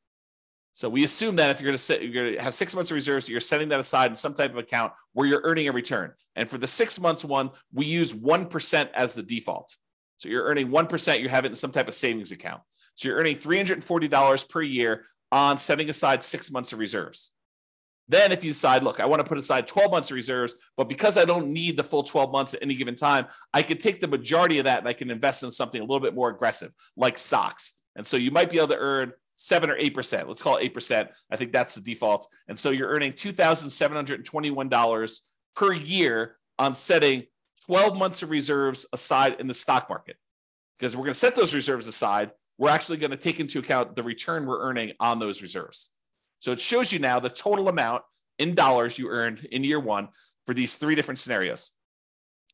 So 0.73 0.89
we 0.89 1.05
assume 1.05 1.37
that 1.37 1.51
if 1.51 1.61
you're 1.61 1.69
going 1.69 1.77
to 1.77 1.83
set, 1.83 2.03
you're 2.03 2.25
going 2.25 2.37
to 2.37 2.43
have 2.43 2.53
six 2.53 2.75
months 2.75 2.91
of 2.91 2.97
reserves, 2.97 3.29
you're 3.29 3.41
setting 3.41 3.69
that 3.69 3.79
aside 3.79 4.11
in 4.11 4.17
some 4.17 4.35
type 4.35 4.51
of 4.51 4.59
account 4.59 4.93
where 5.13 5.25
you're 5.25 5.43
earning 5.45 5.69
a 5.69 5.73
return. 5.73 6.13
And 6.35 6.49
for 6.49 6.59
the 6.59 6.67
six 6.67 6.99
months 6.99 7.25
one, 7.25 7.51
we 7.73 7.87
use 7.87 8.13
1% 8.13 8.89
as 8.93 9.15
the 9.15 9.23
default. 9.23 9.77
So 10.17 10.29
you're 10.29 10.45
earning 10.45 10.69
1%, 10.69 11.21
you 11.21 11.29
have 11.29 11.45
it 11.45 11.49
in 11.49 11.55
some 11.55 11.73
type 11.73 11.89
of 11.89 11.95
savings 11.95 12.33
account. 12.33 12.63
So 12.95 13.09
you're 13.09 13.19
earning 13.19 13.37
$340 13.37 14.49
per 14.49 14.63
year 14.63 15.05
on 15.33 15.57
setting 15.57 15.91
aside 15.91 16.23
six 16.23 16.51
months 16.51 16.73
of 16.73 16.79
reserves. 16.79 17.33
Then, 18.07 18.33
if 18.33 18.45
you 18.45 18.51
decide, 18.51 18.85
look, 18.85 19.01
I 19.01 19.07
want 19.07 19.21
to 19.21 19.29
put 19.29 19.39
aside 19.39 19.67
12 19.67 19.91
months 19.91 20.11
of 20.11 20.15
reserves, 20.15 20.55
but 20.77 20.91
because 20.91 21.17
I 21.17 21.25
don't 21.25 21.49
need 21.49 21.77
the 21.77 21.83
full 21.83 22.03
12 22.03 22.33
months 22.33 22.53
at 22.53 22.63
any 22.63 22.75
given 22.75 22.97
time, 22.97 23.27
I 23.53 23.63
can 23.63 23.79
take 23.79 23.99
the 23.99 24.09
majority 24.09 24.59
of 24.59 24.65
that 24.65 24.81
and 24.81 24.89
I 24.89 24.93
can 24.93 25.11
invest 25.11 25.43
in 25.43 25.51
something 25.51 25.81
a 25.81 25.85
little 25.85 26.01
bit 26.01 26.15
more 26.15 26.29
aggressive, 26.29 26.73
like 26.97 27.17
stocks. 27.17 27.73
And 27.97 28.07
so 28.07 28.19
you 28.19 28.31
might 28.31 28.51
be 28.51 28.59
able 28.59 28.69
to 28.69 28.77
earn 28.77 29.13
seven 29.37 29.71
or 29.71 29.77
eight 29.77 29.95
percent. 29.95 30.29
Let's 30.29 30.43
call 30.43 30.57
it 30.57 30.65
eight 30.65 30.75
percent. 30.75 31.11
I 31.31 31.37
think 31.37 31.53
that's 31.53 31.75
the 31.75 31.81
default. 31.81 32.27
And 32.47 32.59
so 32.59 32.71
you're 32.71 32.91
earning 32.91 33.15
two 33.15 33.33
thousand 33.33 33.71
seven 33.71 33.97
hundred 33.97 34.25
twenty-one 34.25 34.69
dollars 34.69 35.23
per 35.57 35.73
year 35.73 36.37
on 36.59 36.75
setting 36.75 37.25
12 37.67 37.97
months 37.97 38.23
of 38.23 38.31
reserves 38.31 38.87
aside 38.93 39.37
in 39.41 39.47
the 39.47 39.55
stock 39.55 39.89
market. 39.89 40.17
Because 40.79 40.97
we're 40.97 41.05
going 41.05 41.15
to 41.15 41.19
set 41.19 41.35
those 41.35 41.55
reserves 41.55 41.87
aside, 41.87 42.33
we're 42.59 42.71
actually 42.71 42.99
going 42.99 43.11
to 43.11 43.17
take 43.17 43.41
into 43.41 43.59
account 43.59 43.97
the 43.97 44.03
return 44.03 44.47
we're 44.47 44.61
earning 44.61 44.93
on 45.01 45.19
those 45.19 45.43
reserves. 45.43 45.91
So 46.41 46.53
it 46.53 46.61
shows 46.61 46.93
you 46.93 46.99
now 46.99 47.21
the 47.21 47.31
total 47.31 47.69
amount 47.69 48.03
in 48.39 48.55
dollars 48.55 48.99
you 48.99 49.09
earned 49.09 49.47
in 49.51 49.65
year 49.65 49.81
one 49.81 50.09
for 50.45 50.55
these 50.55 50.77
three 50.77 50.95
different 50.95 51.19
scenarios. 51.19 51.71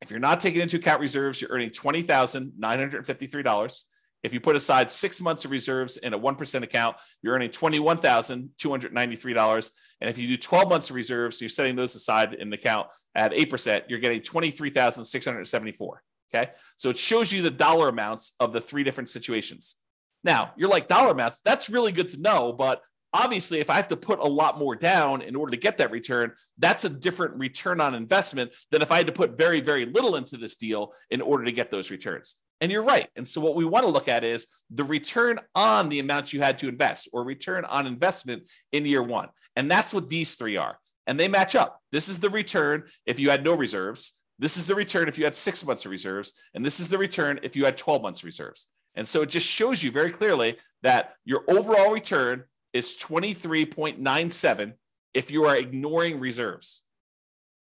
If 0.00 0.10
you're 0.10 0.20
not 0.20 0.40
taking 0.40 0.60
into 0.60 0.76
account 0.76 1.00
reserves, 1.00 1.40
you're 1.40 1.50
earning 1.50 1.70
$20,953. 1.70 3.82
If 4.22 4.34
you 4.34 4.40
put 4.40 4.56
aside 4.56 4.90
six 4.90 5.18
months 5.20 5.44
of 5.44 5.50
reserves 5.50 5.96
in 5.96 6.12
a 6.12 6.18
1% 6.18 6.62
account, 6.62 6.96
you're 7.22 7.34
earning 7.34 7.50
$21,293. 7.50 9.70
And 10.00 10.10
if 10.10 10.18
you 10.18 10.28
do 10.28 10.36
12 10.36 10.68
months 10.68 10.90
of 10.90 10.96
reserves, 10.96 11.40
you're 11.40 11.48
setting 11.48 11.74
those 11.76 11.94
aside 11.94 12.34
in 12.34 12.50
the 12.50 12.56
account 12.56 12.88
at 13.14 13.32
8%, 13.32 13.84
you're 13.88 13.98
getting 13.98 14.20
23,674. 14.20 16.02
Okay. 16.32 16.50
So 16.76 16.90
it 16.90 16.98
shows 16.98 17.32
you 17.32 17.42
the 17.42 17.50
dollar 17.50 17.88
amounts 17.88 18.36
of 18.38 18.52
the 18.52 18.60
three 18.60 18.84
different 18.84 19.08
situations. 19.08 19.74
Now, 20.22 20.52
you're 20.56 20.68
like, 20.68 20.86
dollar 20.86 21.10
amounts, 21.12 21.40
that's 21.40 21.70
really 21.70 21.92
good 21.92 22.10
to 22.10 22.20
know, 22.20 22.52
but 22.52 22.82
Obviously, 23.12 23.58
if 23.58 23.70
I 23.70 23.74
have 23.74 23.88
to 23.88 23.96
put 23.96 24.20
a 24.20 24.26
lot 24.26 24.58
more 24.58 24.76
down 24.76 25.22
in 25.22 25.34
order 25.34 25.50
to 25.50 25.56
get 25.56 25.78
that 25.78 25.90
return, 25.90 26.32
that's 26.58 26.84
a 26.84 26.88
different 26.88 27.36
return 27.36 27.80
on 27.80 27.94
investment 27.94 28.52
than 28.70 28.82
if 28.82 28.92
I 28.92 28.98
had 28.98 29.08
to 29.08 29.12
put 29.12 29.36
very, 29.36 29.60
very 29.60 29.84
little 29.84 30.14
into 30.14 30.36
this 30.36 30.56
deal 30.56 30.92
in 31.10 31.20
order 31.20 31.44
to 31.44 31.52
get 31.52 31.70
those 31.70 31.90
returns. 31.90 32.36
And 32.60 32.70
you're 32.70 32.84
right. 32.84 33.08
And 33.16 33.26
so, 33.26 33.40
what 33.40 33.54
we 33.54 33.64
want 33.64 33.84
to 33.84 33.90
look 33.90 34.08
at 34.08 34.22
is 34.22 34.46
the 34.70 34.84
return 34.84 35.40
on 35.54 35.88
the 35.88 35.98
amount 35.98 36.32
you 36.32 36.40
had 36.40 36.58
to 36.58 36.68
invest 36.68 37.08
or 37.12 37.24
return 37.24 37.64
on 37.64 37.86
investment 37.86 38.48
in 38.72 38.84
year 38.84 39.02
one. 39.02 39.28
And 39.56 39.70
that's 39.70 39.94
what 39.94 40.10
these 40.10 40.34
three 40.34 40.56
are. 40.56 40.78
And 41.06 41.18
they 41.18 41.28
match 41.28 41.56
up. 41.56 41.80
This 41.90 42.08
is 42.08 42.20
the 42.20 42.30
return 42.30 42.84
if 43.06 43.18
you 43.18 43.30
had 43.30 43.44
no 43.44 43.54
reserves. 43.54 44.12
This 44.38 44.56
is 44.56 44.66
the 44.66 44.74
return 44.74 45.08
if 45.08 45.18
you 45.18 45.24
had 45.24 45.34
six 45.34 45.64
months 45.64 45.84
of 45.84 45.90
reserves. 45.90 46.34
And 46.54 46.64
this 46.64 46.80
is 46.80 46.90
the 46.90 46.98
return 46.98 47.40
if 47.42 47.56
you 47.56 47.64
had 47.64 47.76
12 47.76 48.02
months 48.02 48.20
of 48.20 48.26
reserves. 48.26 48.68
And 48.94 49.08
so, 49.08 49.22
it 49.22 49.30
just 49.30 49.48
shows 49.48 49.82
you 49.82 49.90
very 49.90 50.12
clearly 50.12 50.58
that 50.82 51.14
your 51.24 51.44
overall 51.48 51.92
return 51.92 52.44
is 52.72 52.96
23.97 52.98 54.74
if 55.14 55.30
you 55.30 55.44
are 55.44 55.56
ignoring 55.56 56.20
reserves, 56.20 56.82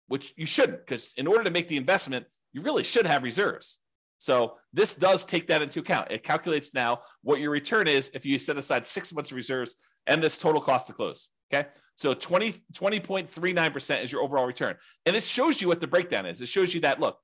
which 0.08 0.34
you 0.36 0.46
shouldn't, 0.46 0.80
because 0.80 1.14
in 1.16 1.26
order 1.26 1.44
to 1.44 1.50
make 1.50 1.68
the 1.68 1.78
investment, 1.78 2.26
you 2.52 2.62
really 2.62 2.84
should 2.84 3.06
have 3.06 3.24
reserves. 3.24 3.80
So 4.24 4.56
this 4.72 4.96
does 4.96 5.26
take 5.26 5.48
that 5.48 5.62
into 5.62 5.82
account. 5.82 6.08
It 6.10 6.24
calculates 6.24 6.74
now 6.74 7.02
what 7.24 7.42
your 7.42 7.52
return 7.52 7.90
is 7.90 8.10
if 8.14 8.26
you 8.26 8.40
set 8.40 8.56
aside 8.56 8.86
six 8.86 9.14
months 9.14 9.32
of 9.32 9.36
reserves 9.36 9.76
and 10.08 10.24
this 10.24 10.40
total 10.40 10.62
cost 10.62 10.88
to 10.88 10.94
close. 10.94 11.28
Okay. 11.54 11.68
So 11.96 12.14
20, 12.14 12.54
20.39% 12.74 14.02
is 14.02 14.14
your 14.14 14.22
overall 14.22 14.46
return. 14.46 14.78
And 15.06 15.18
it 15.18 15.24
shows 15.24 15.62
you 15.62 15.68
what 15.68 15.82
the 15.82 15.88
breakdown 15.88 16.26
is. 16.26 16.40
It 16.40 16.48
shows 16.48 16.74
you 16.74 16.80
that, 16.82 17.02
look, 17.02 17.18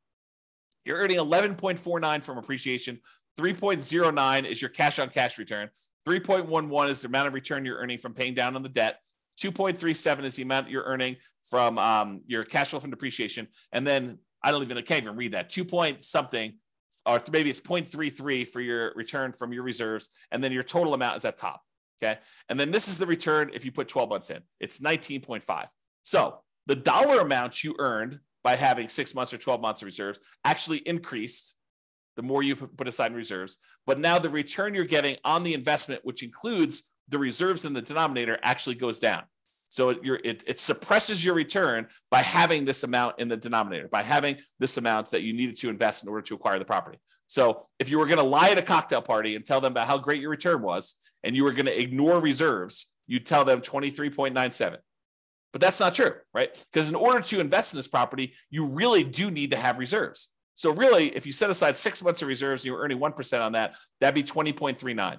you're 0.84 0.98
earning 0.98 1.20
11.49 1.20 2.22
from 2.22 2.38
appreciation. 2.38 3.00
3.09 3.40 4.46
is 4.46 4.62
your 4.62 4.68
cash 4.68 5.00
on 5.00 5.08
cash 5.08 5.38
return. 5.38 5.70
3.11 6.06 6.90
is 6.90 7.02
the 7.02 7.08
amount 7.08 7.30
of 7.30 7.34
return 7.34 7.64
you're 7.64 7.78
earning 7.78 7.98
from 7.98 8.14
paying 8.14 8.34
down 8.34 8.58
on 8.58 8.62
the 8.62 8.68
debt. 8.68 9.00
2.37 9.40 10.26
is 10.26 10.36
the 10.36 10.44
amount 10.44 10.70
you're 10.70 10.84
earning 10.84 11.16
from 11.44 11.78
um, 11.78 12.24
your 12.28 12.44
cash 12.44 12.72
flow 12.72 12.82
from 12.82 12.90
depreciation. 12.90 13.48
And 13.72 13.88
then 13.88 14.20
I 14.44 14.52
don't 14.52 14.64
even, 14.64 14.78
I 14.78 14.82
can't 14.82 15.02
even 15.02 15.16
read 15.16 15.32
that. 15.32 15.48
Two 15.48 15.64
point 15.64 16.04
something 16.04 16.56
or 17.06 17.22
maybe 17.32 17.50
it's 17.50 17.62
0.33 17.62 18.48
for 18.48 18.62
your 18.62 18.94
return 18.96 19.32
from 19.32 19.54
your 19.54 19.64
reserves, 19.64 20.10
and 20.32 20.44
then 20.44 20.52
your 20.52 20.64
total 20.64 20.94
amount 20.94 21.18
is 21.18 21.26
at 21.26 21.38
top. 21.38 21.62
Okay. 22.02 22.20
And 22.48 22.60
then 22.60 22.72
this 22.72 22.88
is 22.88 22.98
the 22.98 23.06
return 23.06 23.52
if 23.54 23.66
you 23.66 23.72
put 23.72 23.90
12 23.90 24.10
months 24.10 24.30
in, 24.30 24.40
it's 24.60 24.80
19.5. 24.80 25.68
So 26.02 26.40
the 26.66 26.76
dollar 26.76 27.20
amount 27.20 27.64
you 27.64 27.76
earned 27.78 28.20
by 28.44 28.56
having 28.56 28.88
six 28.88 29.14
months 29.14 29.34
or 29.34 29.38
12 29.38 29.60
months 29.60 29.82
of 29.82 29.88
reserves 29.88 30.20
actually 30.46 30.78
increased 30.80 31.56
the 32.16 32.24
more 32.24 32.44
you 32.44 32.56
put 32.56 32.88
aside 32.88 33.12
in 33.12 33.18
reserves. 33.18 33.58
But 33.86 34.00
now 34.00 34.20
the 34.20 34.30
return 34.30 34.74
you're 34.74 34.86
getting 34.86 35.18
on 35.24 35.44
the 35.44 35.54
investment, 35.54 36.02
which 36.04 36.24
includes 36.24 36.92
the 37.08 37.18
reserves 37.18 37.66
in 37.66 37.74
the 37.74 37.82
denominator, 37.82 38.38
actually 38.44 38.76
goes 38.76 39.00
down. 39.00 39.24
So 39.70 39.90
it, 39.90 40.00
it, 40.04 40.44
it, 40.48 40.60
suppresses 40.60 41.24
your 41.24 41.36
return 41.36 41.88
by 42.10 42.24
having 42.24 42.66
this 42.66 42.84
amount 42.84 43.20
in 43.20 43.28
the 43.28 43.38
denominator, 43.38 43.88
by 43.88 44.02
having 44.02 44.38
this 44.60 44.78
amount 44.78 45.12
that 45.12 45.22
you 45.22 45.32
needed 45.32 45.58
to 45.60 45.70
invest 45.70 46.04
in 46.04 46.10
order 46.10 46.24
to 46.24 46.36
acquire 46.36 46.58
the 46.58 46.66
property. 46.66 46.98
So 47.28 47.68
if 47.78 47.92
you 47.92 48.00
were 48.00 48.08
going 48.08 48.18
to 48.18 48.26
lie 48.26 48.50
at 48.50 48.58
a 48.58 48.64
cocktail 48.64 49.04
party 49.04 49.36
and 49.36 49.46
tell 49.46 49.62
them 49.62 49.74
about 49.74 49.88
how 49.88 50.00
great 50.00 50.22
your 50.22 50.32
return 50.32 50.64
was, 50.64 50.96
and 51.24 51.36
you 51.36 51.44
were 51.44 51.52
going 51.52 51.68
to 51.68 51.80
ignore 51.80 52.20
reserves, 52.20 52.88
you'd 53.06 53.28
tell 53.28 53.46
them 53.46 53.62
23.97. 53.62 54.78
But 55.52 55.62
that's 55.62 55.80
not 55.80 55.94
true, 55.94 56.14
right? 56.34 56.52
Because 56.72 56.90
in 56.90 56.96
order 56.96 57.22
to 57.22 57.40
invest 57.40 57.74
in 57.74 57.78
this 57.78 57.88
property, 57.88 58.34
you 58.50 58.68
really 58.68 59.04
do 59.04 59.30
need 59.30 59.52
to 59.52 59.58
have 59.58 59.78
reserves. 59.78 60.30
So 60.56 60.72
really, 60.72 61.16
if 61.16 61.26
you 61.26 61.32
set 61.32 61.50
aside 61.50 61.76
six 61.76 62.04
months 62.04 62.22
of 62.22 62.28
reserves 62.28 62.62
and 62.62 62.68
you 62.68 62.74
were 62.74 62.82
earning 62.82 63.00
1% 63.00 63.42
on 63.42 63.54
that, 63.54 63.76
that'd 64.02 64.16
be 64.16 64.24
20.39. 64.24 65.18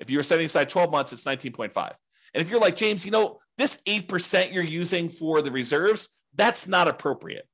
If 0.00 0.10
you 0.10 0.18
were 0.18 0.22
setting 0.22 0.44
aside 0.46 0.68
12 0.68 0.90
months, 0.90 1.12
it's 1.12 1.24
19.5. 1.24 1.94
And 2.34 2.42
if 2.42 2.50
you're 2.50 2.60
like, 2.60 2.76
James, 2.76 3.04
you 3.04 3.10
know, 3.10 3.38
this 3.56 3.82
8% 3.86 4.52
you're 4.52 4.62
using 4.62 5.08
for 5.08 5.42
the 5.42 5.50
reserves, 5.50 6.20
that's 6.34 6.68
not 6.68 6.88
appropriate. 6.88 7.48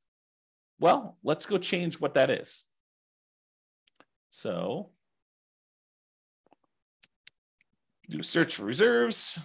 Well, 0.80 1.16
let's 1.22 1.46
go 1.46 1.58
change 1.58 2.00
what 2.00 2.14
that 2.14 2.30
is. 2.30 2.66
So 4.30 4.90
do 8.08 8.20
a 8.20 8.22
search 8.22 8.56
for 8.56 8.64
reserves. 8.64 9.38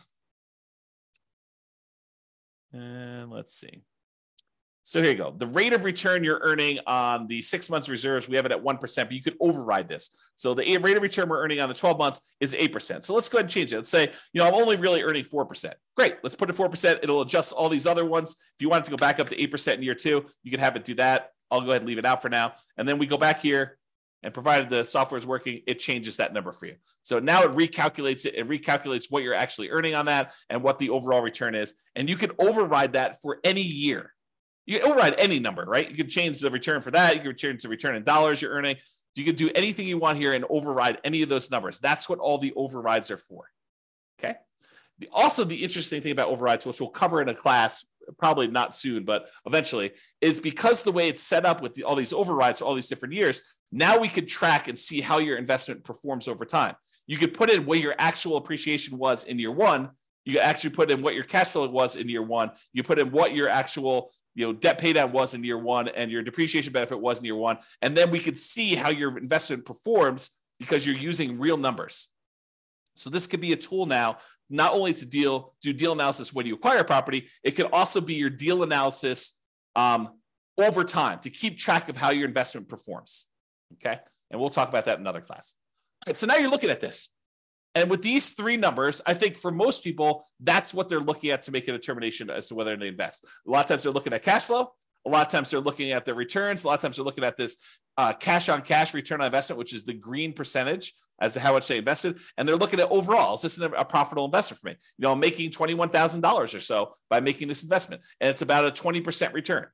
And 2.74 3.32
let's 3.32 3.54
see. 3.54 3.84
So 4.88 5.02
here 5.02 5.12
you 5.12 5.18
go. 5.18 5.36
The 5.38 5.48
rate 5.48 5.74
of 5.74 5.84
return 5.84 6.24
you're 6.24 6.40
earning 6.42 6.80
on 6.88 7.28
the 7.28 7.42
six 7.42 7.70
months 7.70 7.90
reserves, 7.90 8.30
we 8.30 8.38
have 8.38 8.46
it 8.46 8.54
at 8.54 8.64
1%, 8.64 8.80
but 8.80 9.12
you 9.12 9.22
could 9.22 9.36
override 9.42 9.90
this. 9.90 10.12
So 10.36 10.54
the 10.54 10.78
rate 10.78 10.96
of 10.96 11.04
return 11.04 11.28
we're 11.28 11.44
earning 11.44 11.60
on 11.60 11.68
the 11.68 11.76
12 11.76 11.98
months 11.98 12.34
is 12.40 12.54
8%. 12.54 13.04
So 13.04 13.14
let's 13.14 13.28
go 13.28 13.38
ahead 13.38 13.46
and 13.46 13.52
change 13.52 13.74
it. 13.74 13.76
Let's 13.76 13.90
say, 13.90 14.10
you 14.32 14.40
know, 14.40 14.48
I'm 14.48 14.54
only 14.54 14.78
really 14.78 15.04
earning 15.04 15.26
4%. 15.26 15.74
Great. 15.98 16.16
Let's 16.24 16.36
put 16.36 16.50
it 16.50 16.56
4%. 16.56 17.00
It'll 17.04 17.22
adjust 17.22 17.52
all 17.52 17.68
these 17.68 17.86
other 17.86 18.06
ones. 18.06 18.38
If 18.56 18.62
you 18.62 18.70
want 18.70 18.84
it 18.84 18.86
to 18.86 18.92
go 18.92 18.96
back 18.98 19.20
up 19.20 19.28
to 19.28 19.36
8% 19.36 19.74
in 19.74 19.84
year 19.84 19.94
two, 19.94 20.26
you 20.44 20.52
can 20.52 20.62
have 20.62 20.78
it 20.78 20.86
do 20.86 20.96
that. 20.96 21.32
I'll 21.52 21.60
go 21.60 21.72
ahead 21.72 21.82
and 21.82 21.88
leave 21.90 21.98
it 21.98 22.06
out 22.06 22.22
for 22.22 22.30
now. 22.30 22.54
And 22.78 22.88
then 22.88 22.98
we 22.98 23.08
go 23.08 23.18
back 23.18 23.42
here 23.42 23.78
and 24.24 24.34
provided 24.34 24.70
the 24.70 24.86
software 24.86 25.20
is 25.20 25.28
working, 25.28 25.64
it 25.68 25.80
changes 25.80 26.16
that 26.18 26.34
number 26.34 26.54
for 26.54 26.66
you. 26.66 26.76
So 27.02 27.20
now 27.20 27.44
it 27.44 27.52
recalculates 27.52 28.26
it. 28.26 28.36
It 28.36 28.48
recalculates 28.48 29.08
what 29.10 29.22
you're 29.22 29.34
actually 29.34 29.70
earning 29.70 29.96
on 29.96 30.06
that 30.06 30.32
and 30.50 30.64
what 30.64 30.80
the 30.80 30.92
overall 30.92 31.22
return 31.22 31.56
is. 31.56 31.76
And 31.94 32.10
you 32.10 32.16
can 32.16 32.32
override 32.40 32.94
that 32.94 33.22
for 33.22 33.40
any 33.44 33.62
year. 33.62 34.14
You 34.68 34.82
override 34.82 35.16
any 35.18 35.40
number, 35.40 35.64
right? 35.64 35.90
You 35.90 35.96
can 35.96 36.10
change 36.10 36.40
the 36.40 36.52
return 36.52 36.82
for 36.82 36.92
that. 36.92 37.16
You 37.16 37.22
can 37.22 37.36
change 37.36 37.64
the 37.64 37.70
return 37.70 37.96
in 37.96 38.04
dollars 38.04 38.42
you're 38.42 38.52
earning. 38.52 38.76
You 39.16 39.24
can 39.24 39.36
do 39.36 39.50
anything 39.56 39.88
you 39.88 39.98
want 39.98 40.20
here 40.20 40.34
and 40.34 40.46
override 40.50 41.00
any 41.04 41.24
of 41.24 41.30
those 41.30 41.50
numbers. 41.50 41.80
That's 41.80 42.08
what 42.08 42.20
all 42.20 42.38
the 42.38 42.54
overrides 42.56 43.10
are 43.10 43.18
for. 43.18 43.50
Okay. 44.20 44.36
The, 45.00 45.10
also, 45.12 45.44
the 45.44 45.64
interesting 45.64 46.02
thing 46.02 46.12
about 46.12 46.28
overrides, 46.28 46.66
which 46.66 46.80
we'll 46.82 46.90
cover 46.90 47.22
in 47.22 47.30
a 47.30 47.34
class, 47.34 47.86
probably 48.20 48.48
not 48.48 48.76
soon, 48.76 49.06
but 49.06 49.30
eventually, 49.46 49.92
is 50.22 50.40
because 50.40 50.84
the 50.84 50.92
way 50.92 51.08
it's 51.08 51.24
set 51.24 51.46
up 51.46 51.62
with 51.62 51.74
the, 51.74 51.84
all 51.84 51.96
these 51.96 52.14
overrides 52.14 52.60
for 52.60 52.66
all 52.66 52.76
these 52.76 52.90
different 52.90 53.14
years, 53.14 53.42
now 53.72 54.00
we 54.00 54.08
could 54.08 54.28
track 54.28 54.68
and 54.68 54.78
see 54.78 55.02
how 55.02 55.20
your 55.20 55.38
investment 55.38 55.84
performs 55.84 56.28
over 56.28 56.46
time. 56.46 56.76
You 57.06 57.18
could 57.18 57.34
put 57.34 57.50
in 57.50 57.66
what 57.66 57.80
your 57.80 57.96
actual 57.98 58.38
appreciation 58.38 58.98
was 58.98 59.24
in 59.24 59.40
year 59.40 59.52
one, 59.52 59.92
you 60.28 60.40
actually 60.40 60.72
put 60.72 60.92
in 60.92 61.02
what 61.02 61.16
your 61.16 61.24
cash 61.24 61.48
flow 61.48 61.68
was 61.70 61.96
in 61.96 62.10
year 62.10 62.22
one. 62.22 62.52
You 62.74 62.84
put 62.84 63.00
in 63.00 63.12
what 63.12 63.34
your 63.34 63.48
actual 63.48 64.12
you 64.36 64.46
know 64.46 64.52
debt 64.52 64.80
paydown 64.80 65.12
was 65.12 65.34
in 65.34 65.42
year 65.44 65.58
one, 65.58 65.88
and 65.88 66.12
your 66.12 66.22
depreciation 66.22 66.74
benefit 66.74 67.00
was 67.00 67.20
in 67.20 67.26
year 67.26 67.36
one, 67.36 67.60
and 67.82 67.96
then 67.96 68.12
we 68.12 68.20
could 68.20 68.36
see 68.36 68.76
how 68.76 68.90
your 68.90 69.18
investment 69.18 69.66
performs 69.66 70.32
because 70.60 70.86
you're 70.86 70.98
using 70.98 71.40
real 71.40 71.56
numbers. 71.56 72.10
So 72.96 73.10
this 73.10 73.26
could 73.26 73.40
be 73.40 73.54
a 73.54 73.56
tool 73.56 73.86
now, 73.86 74.18
not 74.50 74.74
only 74.74 74.94
to 74.96 75.06
deal 75.06 75.56
do 75.62 75.72
deal 75.72 75.94
analysis 75.94 76.34
when 76.34 76.46
you 76.46 76.56
acquire 76.56 76.80
a 76.80 76.84
property, 76.84 77.30
it 77.42 77.52
could 77.52 77.70
also 77.72 78.02
be 78.02 78.16
your 78.16 78.30
deal 78.30 78.64
analysis 78.64 79.40
um, 79.78 80.10
over 80.58 80.84
time 80.84 81.20
to 81.20 81.30
keep 81.30 81.58
track 81.58 81.88
of 81.88 81.96
how 81.96 82.10
your 82.10 82.28
investment 82.28 82.68
performs. 82.68 83.28
Okay, 83.76 83.98
and 84.30 84.42
we'll 84.42 84.50
talk 84.50 84.68
about 84.68 84.84
that 84.86 84.96
in 84.96 85.02
another 85.02 85.22
class. 85.22 85.56
All 86.06 86.10
right, 86.12 86.18
so 86.18 86.28
now 86.28 86.36
you're 86.36 86.52
looking 86.52 86.70
at 86.70 86.82
this. 86.82 87.10
And 87.76 87.90
with 87.90 88.02
these 88.02 88.32
three 88.32 88.58
numbers, 88.58 89.02
I 89.06 89.14
think 89.14 89.36
for 89.36 89.52
most 89.52 89.84
people, 89.84 90.26
that's 90.40 90.74
what 90.74 90.90
they're 90.90 91.00
looking 91.00 91.30
at 91.30 91.44
to 91.44 91.52
make 91.52 91.68
a 91.68 91.72
determination 91.72 92.30
as 92.30 92.48
to 92.48 92.56
whether 92.56 92.76
they 92.76 92.88
invest. 92.88 93.26
A 93.48 93.52
lot 93.52 93.66
of 93.66 93.68
times 93.68 93.84
they're 93.84 93.92
looking 93.92 94.14
at 94.14 94.24
cash 94.24 94.46
flow. 94.46 94.72
A 95.06 95.10
lot 95.10 95.26
of 95.26 95.32
times 95.32 95.52
they're 95.52 95.62
looking 95.62 95.92
at 95.92 96.06
the 96.06 96.14
returns. 96.14 96.64
A 96.64 96.68
lot 96.68 96.76
of 96.76 96.82
times 96.82 96.98
they're 96.98 97.06
looking 97.06 97.24
at 97.24 97.38
this 97.38 97.58
uh, 97.98 98.14
cash 98.14 98.50
on 98.50 98.62
cash 98.62 98.94
return 98.94 99.22
on 99.22 99.26
investment, 99.26 99.58
which 99.58 99.74
is 99.74 99.86
the 99.86 99.94
green 99.94 100.34
percentage 100.34 100.94
as 101.20 101.34
to 101.34 101.40
how 101.40 101.54
much 101.54 101.68
they 101.68 101.78
invested. 101.78 102.18
And 102.38 102.48
they're 102.48 102.58
looking 102.58 102.80
at 102.80 102.90
overall, 102.92 103.36
is 103.36 103.42
this 103.42 103.58
a 103.60 103.86
profitable 103.86 104.26
investment 104.26 104.60
for 104.60 104.68
me? 104.68 104.76
You 104.98 105.04
know, 105.04 105.12
I'm 105.12 105.20
making 105.20 105.52
$21,000 105.52 106.56
or 106.56 106.60
so 106.60 106.94
by 107.10 107.20
making 107.20 107.48
this 107.48 107.64
investment, 107.64 108.02
and 108.20 108.30
it's 108.30 108.42
about 108.42 108.66
a 108.66 108.72
20% 108.72 109.34
return. 109.34 109.68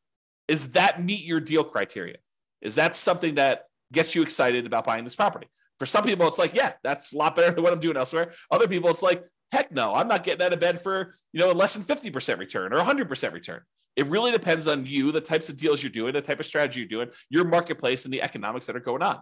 Is 0.48 0.72
that 0.74 1.04
meet 1.04 1.26
your 1.26 1.40
deal 1.40 1.64
criteria? 1.64 2.18
Is 2.62 2.76
that 2.76 2.96
something 2.96 3.36
that 3.36 3.66
gets 3.92 4.16
you 4.16 4.22
excited 4.22 4.66
about 4.66 4.86
buying 4.86 5.04
this 5.04 5.16
property? 5.16 5.48
For 5.84 5.88
some 5.88 6.06
people, 6.06 6.26
it's 6.30 6.40
like, 6.40 6.56
yeah, 6.56 6.72
that's 6.82 7.12
a 7.12 7.18
lot 7.18 7.36
better 7.36 7.52
than 7.52 7.62
what 7.62 7.74
I'm 7.74 7.80
doing 7.82 7.98
elsewhere. 7.98 8.32
Other 8.50 8.70
people, 8.70 8.90
it's 8.90 9.04
like, 9.04 9.22
heck 9.52 9.70
no, 9.70 9.94
I'm 9.94 10.08
not 10.08 10.24
getting 10.24 10.46
out 10.46 10.54
of 10.54 10.62
bed 10.62 10.80
for, 10.80 11.14
you 11.34 11.42
know, 11.42 11.52
less 11.52 11.76
than 11.76 11.84
50% 11.84 12.40
return 12.40 12.72
or 12.72 12.78
100% 12.78 13.34
return. 13.34 13.60
It 13.98 14.06
really 14.06 14.32
depends 14.32 14.66
on 14.70 14.86
you, 14.86 15.12
the 15.12 15.20
types 15.20 15.50
of 15.50 15.58
deals 15.58 15.84
you're 15.84 15.90
doing, 15.90 16.14
the 16.14 16.22
type 16.22 16.40
of 16.40 16.46
strategy 16.46 16.80
you're 16.80 16.88
doing, 16.88 17.10
your 17.30 17.44
marketplace, 17.44 18.06
and 18.06 18.14
the 18.14 18.22
economics 18.22 18.66
that 18.68 18.78
are 18.78 18.80
going 18.80 19.04
on. 19.04 19.22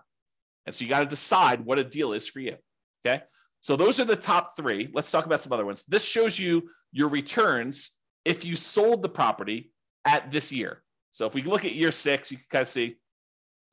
And 0.67 0.75
so 0.75 0.83
you 0.83 0.89
got 0.89 0.99
to 0.99 1.07
decide 1.07 1.65
what 1.65 1.79
a 1.79 1.83
deal 1.83 2.13
is 2.13 2.27
for 2.27 2.41
you. 2.41 2.57
Okay. 3.03 3.23
So 3.61 3.75
those 3.75 3.99
are 3.99 4.05
the 4.05 4.15
top 4.15 4.55
three. 4.55 4.87
Let's 4.93 5.09
talk 5.09 5.25
about 5.25 5.41
some 5.41 5.53
other 5.53 5.65
ones. 5.65 5.85
This 5.85 6.07
shows 6.07 6.37
you 6.37 6.69
your 6.91 7.07
returns 7.07 7.97
if 8.23 8.45
you 8.45 8.55
sold 8.55 9.01
the 9.01 9.09
property 9.09 9.71
at 10.05 10.29
this 10.29 10.51
year. 10.51 10.83
So 11.09 11.25
if 11.25 11.33
we 11.33 11.41
look 11.41 11.65
at 11.65 11.73
year 11.73 11.89
six, 11.89 12.31
you 12.31 12.37
can 12.37 12.45
kind 12.51 12.61
of 12.61 12.67
see 12.67 12.97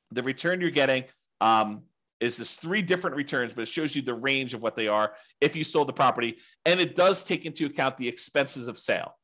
the 0.09 0.23
return 0.23 0.59
you're 0.59 0.71
getting 0.71 1.03
um, 1.39 1.83
is 2.19 2.37
this 2.37 2.57
three 2.57 2.81
different 2.81 3.15
returns, 3.15 3.53
but 3.53 3.61
it 3.61 3.67
shows 3.67 3.95
you 3.95 4.01
the 4.01 4.13
range 4.13 4.53
of 4.53 4.61
what 4.61 4.75
they 4.75 4.87
are 4.87 5.13
if 5.39 5.55
you 5.55 5.63
sold 5.63 5.87
the 5.87 5.93
property. 5.93 6.37
And 6.65 6.79
it 6.79 6.95
does 6.95 7.23
take 7.23 7.45
into 7.45 7.65
account 7.65 7.97
the 7.97 8.07
expenses 8.07 8.67
of 8.67 8.77
sale. 8.77 9.15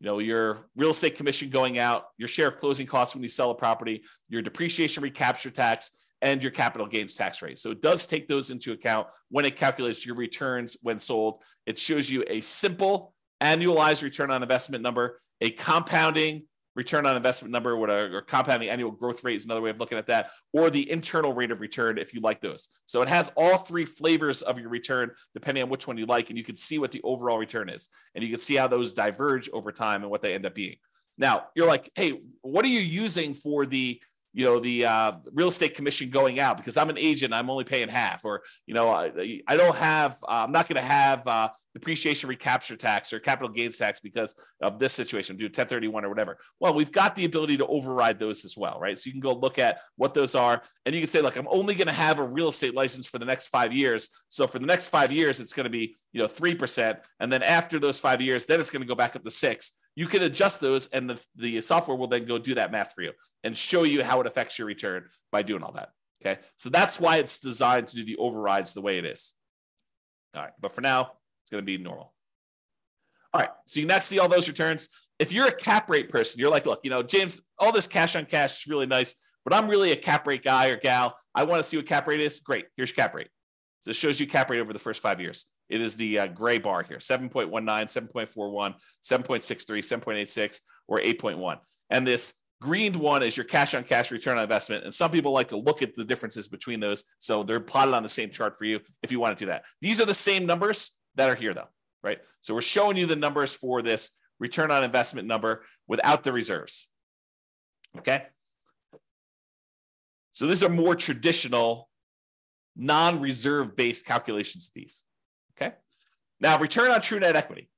You 0.00 0.06
know, 0.06 0.18
your 0.18 0.58
real 0.76 0.90
estate 0.90 1.16
commission 1.16 1.50
going 1.50 1.78
out, 1.78 2.04
your 2.18 2.28
share 2.28 2.48
of 2.48 2.56
closing 2.56 2.86
costs 2.86 3.14
when 3.14 3.22
you 3.22 3.28
sell 3.28 3.50
a 3.50 3.54
property, 3.54 4.04
your 4.28 4.42
depreciation 4.42 5.02
recapture 5.02 5.50
tax, 5.50 5.90
and 6.20 6.42
your 6.42 6.52
capital 6.52 6.86
gains 6.86 7.14
tax 7.14 7.42
rate. 7.42 7.58
So 7.58 7.70
it 7.70 7.80
does 7.80 8.06
take 8.06 8.26
those 8.26 8.50
into 8.50 8.72
account 8.72 9.08
when 9.30 9.44
it 9.44 9.56
calculates 9.56 10.04
your 10.04 10.16
returns 10.16 10.76
when 10.82 10.98
sold. 10.98 11.42
It 11.66 11.78
shows 11.78 12.10
you 12.10 12.24
a 12.26 12.40
simple 12.40 13.14
annualized 13.40 14.02
return 14.02 14.30
on 14.30 14.42
investment 14.42 14.82
number, 14.82 15.20
a 15.40 15.50
compounding 15.50 16.44
return 16.78 17.06
on 17.06 17.16
investment 17.16 17.50
number, 17.50 17.76
what 17.76 17.90
or 17.90 18.22
compounding 18.22 18.68
annual 18.68 18.92
growth 18.92 19.24
rate 19.24 19.34
is 19.34 19.44
another 19.44 19.60
way 19.60 19.68
of 19.68 19.80
looking 19.80 19.98
at 19.98 20.06
that, 20.06 20.30
or 20.52 20.70
the 20.70 20.88
internal 20.88 21.32
rate 21.32 21.50
of 21.50 21.60
return 21.60 21.98
if 21.98 22.14
you 22.14 22.20
like 22.20 22.40
those. 22.40 22.68
So 22.86 23.02
it 23.02 23.08
has 23.08 23.32
all 23.36 23.56
three 23.56 23.84
flavors 23.84 24.42
of 24.42 24.60
your 24.60 24.68
return, 24.68 25.10
depending 25.34 25.64
on 25.64 25.70
which 25.70 25.88
one 25.88 25.98
you 25.98 26.06
like, 26.06 26.28
and 26.28 26.38
you 26.38 26.44
can 26.44 26.54
see 26.54 26.78
what 26.78 26.92
the 26.92 27.02
overall 27.02 27.36
return 27.36 27.68
is, 27.68 27.88
and 28.14 28.22
you 28.22 28.30
can 28.30 28.38
see 28.38 28.54
how 28.54 28.68
those 28.68 28.92
diverge 28.92 29.50
over 29.50 29.72
time 29.72 30.02
and 30.02 30.10
what 30.10 30.22
they 30.22 30.34
end 30.34 30.46
up 30.46 30.54
being. 30.54 30.76
Now 31.18 31.46
you're 31.56 31.66
like, 31.66 31.90
hey, 31.96 32.20
what 32.42 32.64
are 32.64 32.68
you 32.68 32.78
using 32.78 33.34
for 33.34 33.66
the 33.66 34.00
you 34.32 34.44
know 34.44 34.60
the 34.60 34.84
uh, 34.84 35.12
real 35.32 35.48
estate 35.48 35.74
commission 35.74 36.10
going 36.10 36.38
out 36.38 36.56
because 36.56 36.76
I'm 36.76 36.90
an 36.90 36.98
agent. 36.98 37.34
I'm 37.34 37.50
only 37.50 37.64
paying 37.64 37.88
half, 37.88 38.24
or 38.24 38.42
you 38.66 38.74
know 38.74 38.88
I, 38.88 39.40
I 39.46 39.56
don't 39.56 39.76
have. 39.76 40.12
Uh, 40.22 40.44
I'm 40.44 40.52
not 40.52 40.68
going 40.68 40.80
to 40.80 40.86
have 40.88 41.26
uh, 41.26 41.48
depreciation 41.74 42.28
recapture 42.28 42.76
tax 42.76 43.12
or 43.12 43.20
capital 43.20 43.48
gains 43.48 43.78
tax 43.78 44.00
because 44.00 44.36
of 44.60 44.78
this 44.78 44.92
situation. 44.92 45.36
Do 45.36 45.46
1031 45.46 46.04
or 46.04 46.08
whatever. 46.08 46.38
Well, 46.60 46.74
we've 46.74 46.92
got 46.92 47.14
the 47.14 47.24
ability 47.24 47.56
to 47.58 47.66
override 47.66 48.18
those 48.18 48.44
as 48.44 48.56
well, 48.56 48.78
right? 48.80 48.98
So 48.98 49.08
you 49.08 49.12
can 49.12 49.20
go 49.20 49.32
look 49.32 49.58
at 49.58 49.80
what 49.96 50.14
those 50.14 50.34
are, 50.34 50.62
and 50.84 50.94
you 50.94 51.00
can 51.00 51.08
say, 51.08 51.20
like, 51.20 51.36
I'm 51.36 51.48
only 51.48 51.74
going 51.74 51.88
to 51.88 51.92
have 51.92 52.18
a 52.18 52.24
real 52.24 52.48
estate 52.48 52.74
license 52.74 53.06
for 53.06 53.18
the 53.18 53.24
next 53.24 53.48
five 53.48 53.72
years. 53.72 54.08
So 54.28 54.46
for 54.46 54.58
the 54.58 54.66
next 54.66 54.88
five 54.88 55.10
years, 55.10 55.40
it's 55.40 55.52
going 55.52 55.64
to 55.64 55.70
be 55.70 55.96
you 56.12 56.20
know 56.20 56.26
three 56.26 56.54
percent, 56.54 56.98
and 57.18 57.32
then 57.32 57.42
after 57.42 57.78
those 57.78 57.98
five 57.98 58.20
years, 58.20 58.46
then 58.46 58.60
it's 58.60 58.70
going 58.70 58.82
to 58.82 58.88
go 58.88 58.94
back 58.94 59.16
up 59.16 59.22
to 59.22 59.30
six 59.30 59.72
you 59.98 60.06
can 60.06 60.22
adjust 60.22 60.60
those 60.60 60.86
and 60.90 61.10
the, 61.10 61.26
the 61.34 61.60
software 61.60 61.96
will 61.96 62.06
then 62.06 62.24
go 62.24 62.38
do 62.38 62.54
that 62.54 62.70
math 62.70 62.92
for 62.92 63.02
you 63.02 63.10
and 63.42 63.56
show 63.56 63.82
you 63.82 64.04
how 64.04 64.20
it 64.20 64.28
affects 64.28 64.56
your 64.56 64.68
return 64.68 65.06
by 65.32 65.42
doing 65.42 65.60
all 65.60 65.72
that. 65.72 65.88
Okay. 66.22 66.40
So 66.54 66.70
that's 66.70 67.00
why 67.00 67.16
it's 67.16 67.40
designed 67.40 67.88
to 67.88 67.96
do 67.96 68.04
the 68.04 68.16
overrides 68.16 68.74
the 68.74 68.80
way 68.80 68.98
it 68.98 69.04
is. 69.04 69.34
All 70.36 70.42
right. 70.42 70.52
But 70.60 70.70
for 70.70 70.82
now, 70.82 71.14
it's 71.42 71.50
going 71.50 71.62
to 71.62 71.66
be 71.66 71.78
normal. 71.78 72.14
All 73.34 73.40
right. 73.40 73.50
So 73.66 73.80
you 73.80 73.86
can 73.86 73.96
now 73.96 73.98
see 73.98 74.20
all 74.20 74.28
those 74.28 74.46
returns. 74.46 74.88
If 75.18 75.32
you're 75.32 75.48
a 75.48 75.52
cap 75.52 75.90
rate 75.90 76.10
person, 76.10 76.38
you're 76.38 76.50
like, 76.50 76.64
look, 76.64 76.78
you 76.84 76.90
know, 76.90 77.02
James, 77.02 77.42
all 77.58 77.72
this 77.72 77.88
cash 77.88 78.14
on 78.14 78.24
cash 78.24 78.60
is 78.60 78.68
really 78.68 78.86
nice, 78.86 79.16
but 79.44 79.52
I'm 79.52 79.66
really 79.66 79.90
a 79.90 79.96
cap 79.96 80.28
rate 80.28 80.44
guy 80.44 80.68
or 80.68 80.76
gal. 80.76 81.18
I 81.34 81.42
want 81.42 81.58
to 81.58 81.68
see 81.68 81.76
what 81.76 81.86
cap 81.86 82.06
rate 82.06 82.20
is. 82.20 82.38
Great. 82.38 82.66
Here's 82.76 82.90
your 82.90 82.94
cap 83.04 83.16
rate. 83.16 83.30
So 83.80 83.90
it 83.90 83.96
shows 83.96 84.20
you 84.20 84.28
cap 84.28 84.48
rate 84.48 84.60
over 84.60 84.72
the 84.72 84.78
first 84.78 85.02
five 85.02 85.20
years. 85.20 85.46
It 85.68 85.80
is 85.80 85.96
the 85.96 86.18
uh, 86.18 86.26
gray 86.28 86.58
bar 86.58 86.82
here 86.82 86.98
7.19, 86.98 87.50
7.41, 87.50 88.74
7.63, 89.02 90.02
7.86, 90.02 90.60
or 90.86 90.98
8.1. 91.00 91.58
And 91.90 92.06
this 92.06 92.34
green 92.60 92.98
one 92.98 93.22
is 93.22 93.36
your 93.36 93.44
cash 93.44 93.74
on 93.74 93.84
cash 93.84 94.10
return 94.10 94.36
on 94.36 94.42
investment. 94.42 94.84
And 94.84 94.92
some 94.92 95.10
people 95.10 95.32
like 95.32 95.48
to 95.48 95.56
look 95.56 95.82
at 95.82 95.94
the 95.94 96.04
differences 96.04 96.48
between 96.48 96.80
those. 96.80 97.04
So 97.18 97.42
they're 97.42 97.60
plotted 97.60 97.94
on 97.94 98.02
the 98.02 98.08
same 98.08 98.30
chart 98.30 98.56
for 98.56 98.64
you 98.64 98.80
if 99.02 99.12
you 99.12 99.20
want 99.20 99.36
to 99.36 99.44
do 99.44 99.48
that. 99.48 99.64
These 99.80 100.00
are 100.00 100.06
the 100.06 100.14
same 100.14 100.46
numbers 100.46 100.96
that 101.16 101.28
are 101.28 101.34
here, 101.34 101.54
though, 101.54 101.68
right? 102.02 102.18
So 102.40 102.54
we're 102.54 102.62
showing 102.62 102.96
you 102.96 103.06
the 103.06 103.16
numbers 103.16 103.54
for 103.54 103.82
this 103.82 104.10
return 104.40 104.70
on 104.70 104.84
investment 104.84 105.28
number 105.28 105.64
without 105.86 106.24
the 106.24 106.32
reserves. 106.32 106.88
Okay. 107.98 108.26
So 110.32 110.46
these 110.46 110.62
are 110.62 110.68
more 110.68 110.94
traditional 110.94 111.88
non 112.76 113.20
reserve 113.20 113.74
based 113.74 114.06
calculations, 114.06 114.70
these. 114.74 115.04
Now, 116.40 116.58
return 116.58 116.90
on 116.90 117.00
true 117.00 117.20
net 117.20 117.36
equity. 117.36 117.68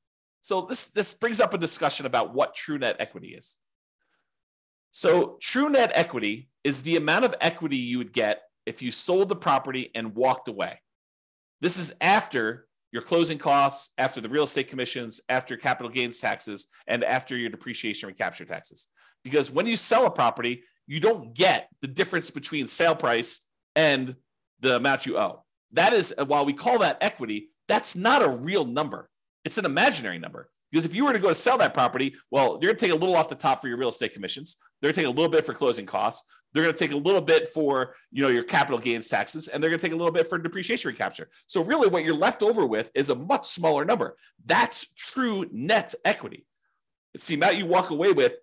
So 0.42 0.62
this, 0.62 0.90
this 0.90 1.14
brings 1.14 1.40
up 1.40 1.54
a 1.54 1.58
discussion 1.58 2.06
about 2.06 2.34
what 2.34 2.54
true 2.54 2.78
net 2.78 2.96
equity 2.98 3.28
is. 3.28 3.56
So 4.92 5.38
true 5.40 5.70
net 5.70 5.92
equity 5.94 6.48
is 6.64 6.82
the 6.82 6.96
amount 6.96 7.24
of 7.24 7.34
equity 7.40 7.76
you 7.76 7.98
would 7.98 8.12
get 8.12 8.42
if 8.66 8.82
you 8.82 8.90
sold 8.90 9.28
the 9.28 9.36
property 9.36 9.90
and 9.94 10.14
walked 10.14 10.48
away. 10.48 10.80
This 11.60 11.78
is 11.78 11.94
after 12.00 12.66
your 12.92 13.02
closing 13.02 13.38
costs, 13.38 13.90
after 13.98 14.20
the 14.20 14.28
real 14.28 14.44
estate 14.44 14.68
commissions, 14.68 15.20
after 15.28 15.56
capital 15.56 15.90
gains 15.90 16.18
taxes, 16.18 16.66
and 16.86 17.04
after 17.04 17.36
your 17.36 17.50
depreciation 17.50 18.08
recapture 18.08 18.44
taxes. 18.44 18.88
Because 19.22 19.50
when 19.50 19.66
you 19.66 19.76
sell 19.76 20.06
a 20.06 20.10
property, 20.10 20.64
you 20.86 20.98
don't 20.98 21.34
get 21.34 21.68
the 21.82 21.88
difference 21.88 22.30
between 22.30 22.66
sale 22.66 22.96
price 22.96 23.46
and 23.76 24.16
the 24.60 24.76
amount 24.76 25.06
you 25.06 25.18
owe. 25.18 25.44
That 25.72 25.92
is, 25.92 26.12
uh, 26.18 26.24
while 26.24 26.44
we 26.44 26.52
call 26.52 26.80
that 26.80 26.98
equity, 27.00 27.50
that's 27.70 27.94
not 27.94 28.22
a 28.22 28.28
real 28.28 28.64
number. 28.64 29.08
It's 29.44 29.58
an 29.58 29.64
imaginary 29.64 30.18
number. 30.18 30.50
Because 30.70 30.84
if 30.84 30.94
you 30.94 31.04
were 31.04 31.12
to 31.12 31.18
go 31.18 31.28
to 31.28 31.34
sell 31.34 31.58
that 31.58 31.74
property, 31.74 32.14
well, 32.30 32.58
you're 32.60 32.72
going 32.72 32.76
to 32.76 32.86
take 32.86 32.92
a 32.92 32.96
little 32.96 33.16
off 33.16 33.28
the 33.28 33.34
top 33.34 33.60
for 33.60 33.68
your 33.68 33.76
real 33.76 33.88
estate 33.88 34.12
commissions. 34.12 34.56
They're 34.80 34.88
going 34.88 34.94
to 34.94 35.00
take 35.00 35.08
a 35.08 35.16
little 35.16 35.30
bit 35.30 35.44
for 35.44 35.52
closing 35.52 35.86
costs. 35.86 36.28
They're 36.52 36.62
going 36.62 36.74
to 36.74 36.78
take 36.78 36.92
a 36.92 36.96
little 36.96 37.20
bit 37.20 37.48
for 37.48 37.94
you 38.10 38.22
know 38.22 38.28
your 38.28 38.42
capital 38.42 38.78
gains 38.78 39.08
taxes, 39.08 39.46
and 39.48 39.62
they're 39.62 39.70
going 39.70 39.78
to 39.78 39.86
take 39.86 39.92
a 39.92 39.96
little 39.96 40.12
bit 40.12 40.28
for 40.28 40.36
depreciation 40.38 40.88
recapture. 40.88 41.28
So 41.46 41.62
really, 41.62 41.88
what 41.88 42.04
you're 42.04 42.14
left 42.14 42.42
over 42.42 42.66
with 42.66 42.90
is 42.94 43.10
a 43.10 43.14
much 43.14 43.46
smaller 43.46 43.84
number. 43.84 44.16
That's 44.44 44.92
true 44.94 45.46
net 45.52 45.94
equity. 46.04 46.46
It's 47.14 47.26
the 47.26 47.36
amount 47.36 47.56
you 47.56 47.66
walk 47.66 47.90
away 47.90 48.12
with 48.12 48.34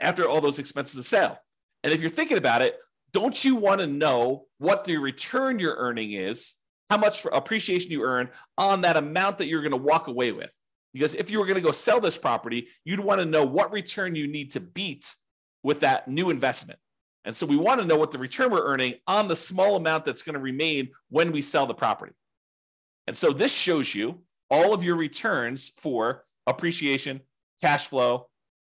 after 0.00 0.28
all 0.28 0.40
those 0.40 0.58
expenses 0.58 0.96
of 0.96 1.04
sale. 1.04 1.38
And 1.84 1.92
if 1.92 2.00
you're 2.00 2.10
thinking 2.10 2.38
about 2.38 2.62
it, 2.62 2.76
don't 3.12 3.44
you 3.44 3.56
want 3.56 3.80
to 3.80 3.86
know 3.86 4.46
what 4.58 4.84
the 4.84 4.96
return 4.96 5.58
you're 5.60 5.76
earning 5.76 6.12
is 6.12 6.56
how 6.92 6.98
much 6.98 7.26
appreciation 7.32 7.90
you 7.90 8.02
earn 8.02 8.28
on 8.58 8.82
that 8.82 8.98
amount 8.98 9.38
that 9.38 9.48
you're 9.48 9.62
going 9.62 9.70
to 9.70 9.78
walk 9.78 10.08
away 10.08 10.30
with. 10.30 10.54
Because 10.92 11.14
if 11.14 11.30
you 11.30 11.38
were 11.38 11.46
going 11.46 11.56
to 11.56 11.62
go 11.62 11.70
sell 11.70 12.00
this 12.00 12.18
property, 12.18 12.68
you'd 12.84 13.00
want 13.00 13.18
to 13.18 13.24
know 13.24 13.46
what 13.46 13.72
return 13.72 14.14
you 14.14 14.28
need 14.28 14.50
to 14.50 14.60
beat 14.60 15.14
with 15.62 15.80
that 15.80 16.06
new 16.06 16.28
investment. 16.28 16.78
And 17.24 17.34
so 17.34 17.46
we 17.46 17.56
want 17.56 17.80
to 17.80 17.86
know 17.86 17.96
what 17.96 18.10
the 18.10 18.18
return 18.18 18.50
we're 18.50 18.66
earning 18.66 18.96
on 19.06 19.26
the 19.26 19.36
small 19.36 19.76
amount 19.76 20.04
that's 20.04 20.22
going 20.22 20.34
to 20.34 20.38
remain 20.38 20.90
when 21.08 21.32
we 21.32 21.40
sell 21.40 21.64
the 21.64 21.72
property. 21.72 22.12
And 23.06 23.16
so 23.16 23.32
this 23.32 23.56
shows 23.56 23.94
you 23.94 24.20
all 24.50 24.74
of 24.74 24.84
your 24.84 24.96
returns 24.96 25.70
for 25.78 26.24
appreciation, 26.46 27.22
cash 27.62 27.86
flow, 27.86 28.28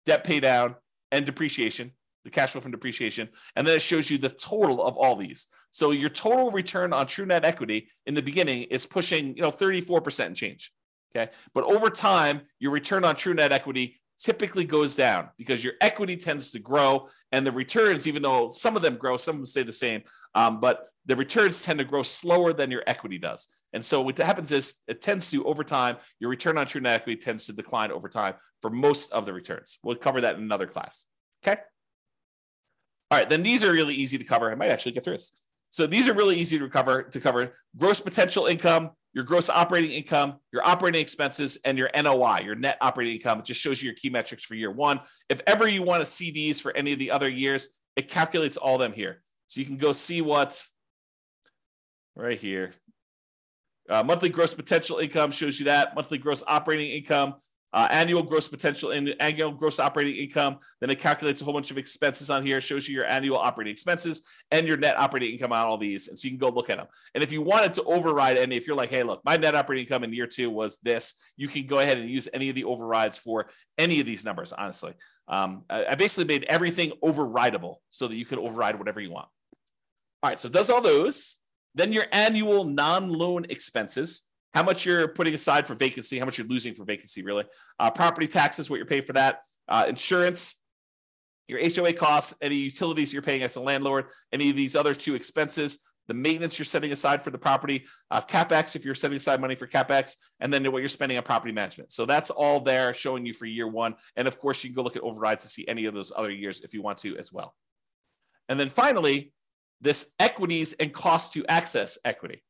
debt 0.06 0.24
pay 0.24 0.40
down, 0.40 0.76
and 1.12 1.26
depreciation 1.26 1.92
the 2.26 2.32
cash 2.32 2.52
flow 2.52 2.60
from 2.60 2.72
depreciation, 2.72 3.30
and 3.56 3.66
then 3.66 3.76
it 3.76 3.82
shows 3.82 4.10
you 4.10 4.18
the 4.18 4.30
total 4.30 4.84
of 4.84 4.98
all 4.98 5.16
these. 5.16 5.48
So 5.70 5.92
your 5.92 6.10
total 6.10 6.52
return 6.52 6.92
on 6.92 7.08
true 7.08 7.26
net 7.26 7.46
equity 7.46 7.90
in 8.06 8.16
the 8.16 8.22
beginning 8.22 8.64
is 8.64 8.86
pushing, 8.86 9.36
you 9.38 9.44
know, 9.44 9.52
34% 9.52 10.26
and 10.26 10.36
change. 10.36 10.74
Okay. 11.16 11.32
But 11.54 11.64
over 11.64 11.90
time, 11.90 12.42
your 12.60 12.72
return 12.72 13.06
on 13.06 13.16
true 13.16 13.34
net 13.34 13.54
equity 13.54 14.02
typically 14.18 14.66
goes 14.66 14.96
down 14.96 15.30
because 15.38 15.64
your 15.64 15.74
equity 15.82 16.18
tends 16.18 16.52
to 16.52 16.60
grow 16.60 17.08
and 17.32 17.46
the 17.46 17.52
returns, 17.52 18.08
even 18.08 18.22
though 18.22 18.48
some 18.48 18.76
of 18.76 18.82
them 18.82 18.96
grow, 18.98 19.18
some 19.18 19.36
of 19.36 19.40
them 19.40 19.46
stay 19.46 19.64
the 19.64 19.74
same, 19.74 20.04
um, 20.36 20.60
but 20.60 20.86
the 21.06 21.16
returns 21.16 21.64
tend 21.64 21.80
to 21.80 21.86
grow 21.86 22.02
slower 22.02 22.54
than 22.54 22.72
your 22.72 22.84
equity 22.88 23.18
does. 23.18 23.48
And 23.74 23.84
so 23.84 24.02
what 24.02 24.18
happens 24.18 24.52
is 24.52 24.78
it 24.88 25.02
tends 25.02 25.30
to, 25.32 25.46
over 25.46 25.64
time, 25.64 25.98
your 26.20 26.30
return 26.30 26.58
on 26.58 26.66
true 26.66 26.82
net 26.82 27.02
equity 27.02 27.20
tends 27.20 27.46
to 27.48 27.54
decline 27.54 27.92
over 27.92 28.10
time 28.10 28.36
for 28.62 28.70
most 28.70 29.12
of 29.12 29.26
the 29.26 29.34
returns. 29.34 29.80
We'll 29.84 29.96
cover 29.96 30.22
that 30.22 30.36
in 30.36 30.42
another 30.42 30.68
class. 30.68 31.06
Okay. 31.46 31.62
All 33.12 33.20
right, 33.20 33.30
then 33.30 33.44
these 33.44 33.64
are 33.64 33.72
really 33.72 33.94
easy 33.94 34.18
to 34.18 34.24
cover. 34.24 34.52
I 34.52 34.56
might 34.56 34.70
actually 34.70 34.94
get 34.94 35.04
through 35.04 35.14
this. 35.14 35.32
So 35.70 35.86
these 35.86 36.08
are 36.08 36.14
really 36.14 36.38
easy 36.38 36.58
to 36.58 36.64
recover 36.64 37.04
to 37.04 37.20
cover 37.20 37.52
gross 37.78 38.00
potential 38.00 38.46
income, 38.46 38.92
your 39.14 39.26
gross 39.26 39.50
operating 39.50 39.92
income, 39.92 40.36
your 40.52 40.66
operating 40.66 41.02
expenses, 41.02 41.58
and 41.66 41.78
your 41.78 41.90
NOI, 41.96 42.40
your 42.46 42.56
net 42.56 42.78
operating 42.82 43.16
income. 43.16 43.40
It 43.40 43.46
just 43.46 43.60
shows 43.60 43.82
you 43.82 43.88
your 43.88 43.96
key 43.96 44.10
metrics 44.10 44.44
for 44.44 44.56
year 44.56 44.72
one. 44.72 45.02
If 45.30 45.42
ever 45.46 45.68
you 45.68 45.84
want 45.84 46.02
to 46.02 46.06
see 46.06 46.32
these 46.32 46.60
for 46.62 46.76
any 46.76 46.94
of 46.94 47.00
the 47.00 47.12
other 47.12 47.30
years, 47.30 47.70
it 47.96 48.08
calculates 48.10 48.58
all 48.58 48.78
them 48.78 48.94
here. 48.94 49.22
So 49.48 49.60
you 49.60 49.66
can 49.66 49.78
go 49.78 49.92
see 49.92 50.22
what 50.22 50.66
right 52.16 52.40
here. 52.40 52.72
Uh, 53.90 54.02
monthly 54.02 54.30
gross 54.30 54.54
potential 54.54 54.98
income 54.98 55.32
shows 55.32 55.60
you 55.60 55.66
that. 55.66 55.94
Monthly 55.94 56.18
gross 56.18 56.44
operating 56.48 56.90
income 56.92 57.36
uh, 57.76 57.90
annual 57.92 58.24
gross 58.24 58.48
potential 58.48 58.92
and 58.92 59.14
annual 59.20 59.52
gross 59.52 59.82
operating 59.82 60.16
income. 60.16 60.58
Then 60.80 60.90
it 60.90 60.98
calculates 60.98 61.42
a 61.42 61.44
whole 61.44 61.54
bunch 61.54 61.72
of 61.72 61.78
expenses 61.78 62.30
on 62.30 62.46
here, 62.46 62.62
shows 62.62 62.88
you 62.88 62.96
your 62.96 63.06
annual 63.06 63.38
operating 63.38 63.74
expenses 63.74 64.24
and 64.50 64.66
your 64.66 64.78
net 64.78 64.98
operating 64.98 65.34
income 65.34 65.52
on 65.52 65.66
all 65.66 65.78
these. 65.78 66.08
And 66.08 66.18
so 66.18 66.26
you 66.26 66.32
can 66.32 66.40
go 66.40 66.48
look 66.48 66.70
at 66.70 66.78
them. 66.78 66.88
And 67.14 67.22
if 67.22 67.34
you 67.34 67.42
wanted 67.42 67.74
to 67.74 67.84
override 67.84 68.38
any, 68.38 68.56
if 68.56 68.66
you're 68.66 68.78
like, 68.78 68.90
hey, 68.90 69.04
look, 69.04 69.22
my 69.26 69.36
net 69.36 69.56
operating 69.56 69.86
income 69.86 70.06
in 70.06 70.14
year 70.14 70.26
two 70.26 70.50
was 70.50 70.78
this, 70.78 71.16
you 71.36 71.50
can 71.50 71.68
go 71.68 71.80
ahead 71.80 71.98
and 71.98 72.10
use 72.10 72.30
any 72.34 72.48
of 72.48 72.56
the 72.56 72.64
overrides 72.64 73.18
for 73.18 73.48
any 73.78 74.00
of 74.00 74.06
these 74.06 74.24
numbers, 74.24 74.54
honestly. 74.54 74.94
Um, 75.28 75.66
I 75.70 75.96
basically 75.96 76.34
made 76.34 76.46
everything 76.46 76.94
overrideable 77.04 77.76
so 77.90 78.08
that 78.08 78.16
you 78.16 78.26
could 78.26 78.40
override 78.40 78.80
whatever 78.80 79.02
you 79.02 79.12
want. 79.12 79.28
All 80.24 80.30
right, 80.30 80.40
so 80.40 80.48
does 80.48 80.70
all 80.70 80.82
those. 80.82 81.40
Then 81.74 81.92
your 81.92 82.06
annual 82.14 82.64
non 82.64 83.10
loan 83.10 83.48
expenses 83.50 84.24
how 84.56 84.64
much 84.64 84.86
you're 84.86 85.10
putting 85.10 85.34
aside 85.34 85.68
for 85.68 85.76
vacancy, 85.76 86.18
how 86.18 86.24
much 86.24 86.38
you're 86.38 86.48
losing 86.48 86.74
for 86.74 86.86
vacancy, 86.86 87.22
really. 87.22 87.44
Uh, 87.78 87.92
property 87.92 88.26
taxes, 88.26 88.70
what 88.70 88.78
you're 88.78 88.86
paying 88.86 89.04
for 89.04 89.12
that. 89.14 89.42
Uh, 89.68 89.86
insurance, 89.90 90.58
your 91.50 91.60
HOA 91.60 91.92
costs, 91.92 92.34
any 92.42 92.56
utilities 92.56 93.12
you're 93.12 93.22
paying 93.22 93.44
as 93.44 93.58
a 93.58 93.62
landlord, 93.62 94.06
any 94.32 94.50
of 94.50 94.56
these 94.56 94.78
other 94.78 94.94
two 94.94 95.14
expenses, 95.14 95.80
the 96.08 96.14
maintenance 96.14 96.58
you're 96.58 96.66
setting 96.66 96.94
aside 96.94 97.22
for 97.22 97.32
the 97.32 97.38
property, 97.38 97.86
uh, 98.12 98.22
capex 98.22 98.78
if 98.78 98.86
you're 98.86 98.96
setting 98.96 99.18
aside 99.18 99.42
money 99.42 99.56
for 99.56 99.68
capex, 99.68 100.16
and 100.40 100.54
then 100.54 100.72
what 100.72 100.80
you're 100.80 100.88
spending 100.88 101.18
on 101.18 101.24
property 101.26 101.52
management. 101.52 101.92
So 101.92 102.06
that's 102.06 102.30
all 102.30 102.62
there 102.62 102.94
showing 102.94 103.26
you 103.26 103.34
for 103.34 103.46
year 103.46 103.68
one. 103.68 103.96
And 104.16 104.26
of 104.26 104.40
course, 104.40 104.64
you 104.64 104.70
can 104.70 104.76
go 104.76 104.84
look 104.84 104.96
at 104.96 105.02
overrides 105.02 105.44
to 105.44 105.50
see 105.50 105.68
any 105.68 105.84
of 105.84 105.94
those 105.94 106.14
other 106.16 106.32
years 106.32 106.62
if 106.62 106.74
you 106.74 106.82
want 106.82 107.00
to 107.00 107.18
as 107.18 107.34
well. 107.34 107.56
And 108.48 108.58
then 108.58 108.70
finally, 108.70 109.34
this 109.82 110.14
equities 110.18 110.72
and 110.74 110.94
cost 110.94 111.34
to 111.34 111.46
access 111.48 111.98
equity. 112.06 112.42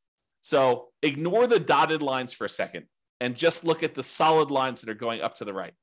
So 0.45 0.89
ignore 1.01 1.47
the 1.47 1.59
dotted 1.59 2.03
lines 2.03 2.31
for 2.31 2.45
a 2.45 2.49
second 2.49 2.85
and 3.19 3.35
just 3.35 3.65
look 3.65 3.81
at 3.81 3.95
the 3.95 4.03
solid 4.03 4.51
lines 4.51 4.81
that 4.81 4.91
are 4.91 4.93
going 4.93 5.19
up 5.19 5.33
to 5.37 5.43
the 5.43 5.55
right. 5.55 5.73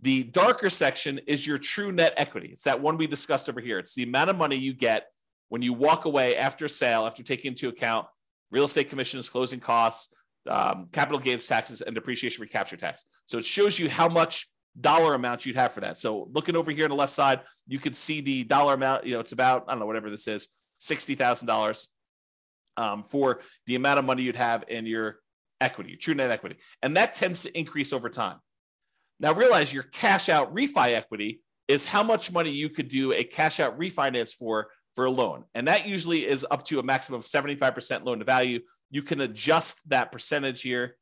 The 0.00 0.22
darker 0.22 0.70
section 0.70 1.20
is 1.26 1.46
your 1.46 1.58
true 1.58 1.92
net 1.92 2.14
equity. 2.16 2.48
It's 2.52 2.64
that 2.64 2.80
one 2.80 2.96
we 2.96 3.06
discussed 3.06 3.46
over 3.46 3.60
here. 3.60 3.78
It's 3.78 3.94
the 3.94 4.04
amount 4.04 4.30
of 4.30 4.36
money 4.36 4.56
you 4.56 4.72
get 4.72 5.08
when 5.50 5.60
you 5.60 5.74
walk 5.74 6.06
away 6.06 6.34
after 6.34 6.66
sale, 6.66 7.04
after 7.06 7.22
taking 7.22 7.50
into 7.50 7.68
account 7.68 8.06
real 8.50 8.64
estate 8.64 8.88
commissions, 8.88 9.28
closing 9.28 9.60
costs, 9.60 10.14
um, 10.48 10.86
capital 10.90 11.18
gains 11.18 11.46
taxes, 11.46 11.82
and 11.82 11.94
depreciation 11.94 12.40
recapture 12.40 12.78
tax. 12.78 13.04
So 13.26 13.36
it 13.36 13.44
shows 13.44 13.78
you 13.78 13.90
how 13.90 14.08
much 14.08 14.48
dollar 14.80 15.12
amount 15.12 15.44
you'd 15.44 15.56
have 15.56 15.72
for 15.72 15.80
that. 15.80 15.98
So 15.98 16.30
looking 16.32 16.56
over 16.56 16.72
here 16.72 16.84
on 16.84 16.90
the 16.90 16.96
left 16.96 17.12
side, 17.12 17.40
you 17.66 17.78
can 17.78 17.92
see 17.92 18.22
the 18.22 18.44
dollar 18.44 18.72
amount. 18.72 19.04
You 19.04 19.12
know, 19.12 19.20
it's 19.20 19.32
about 19.32 19.64
I 19.68 19.72
don't 19.72 19.80
know 19.80 19.86
whatever 19.86 20.08
this 20.08 20.26
is, 20.26 20.48
sixty 20.78 21.14
thousand 21.14 21.48
um, 22.78 23.04
for 23.04 23.40
the 23.66 23.74
amount 23.74 23.98
of 23.98 24.04
money 24.04 24.22
you'd 24.22 24.36
have 24.36 24.64
in 24.68 24.86
your 24.86 25.18
equity, 25.60 25.90
your 25.90 25.98
true 25.98 26.14
net 26.14 26.30
equity, 26.30 26.56
and 26.82 26.96
that 26.96 27.12
tends 27.12 27.42
to 27.42 27.58
increase 27.58 27.92
over 27.92 28.08
time. 28.08 28.38
Now 29.20 29.32
realize 29.34 29.72
your 29.72 29.82
cash 29.82 30.28
out 30.28 30.54
refi 30.54 30.92
equity 30.92 31.42
is 31.66 31.84
how 31.84 32.02
much 32.02 32.32
money 32.32 32.50
you 32.50 32.68
could 32.68 32.88
do 32.88 33.12
a 33.12 33.24
cash 33.24 33.60
out 33.60 33.78
refinance 33.78 34.32
for 34.32 34.68
for 34.94 35.04
a 35.04 35.10
loan. 35.10 35.44
And 35.54 35.68
that 35.68 35.86
usually 35.86 36.26
is 36.26 36.44
up 36.50 36.64
to 36.66 36.80
a 36.80 36.82
maximum 36.82 37.18
of 37.18 37.24
75% 37.24 38.04
loan 38.04 38.18
to 38.18 38.24
value. 38.24 38.60
You 38.90 39.02
can 39.02 39.20
adjust 39.20 39.88
that 39.90 40.10
percentage 40.10 40.62
here. 40.62 40.96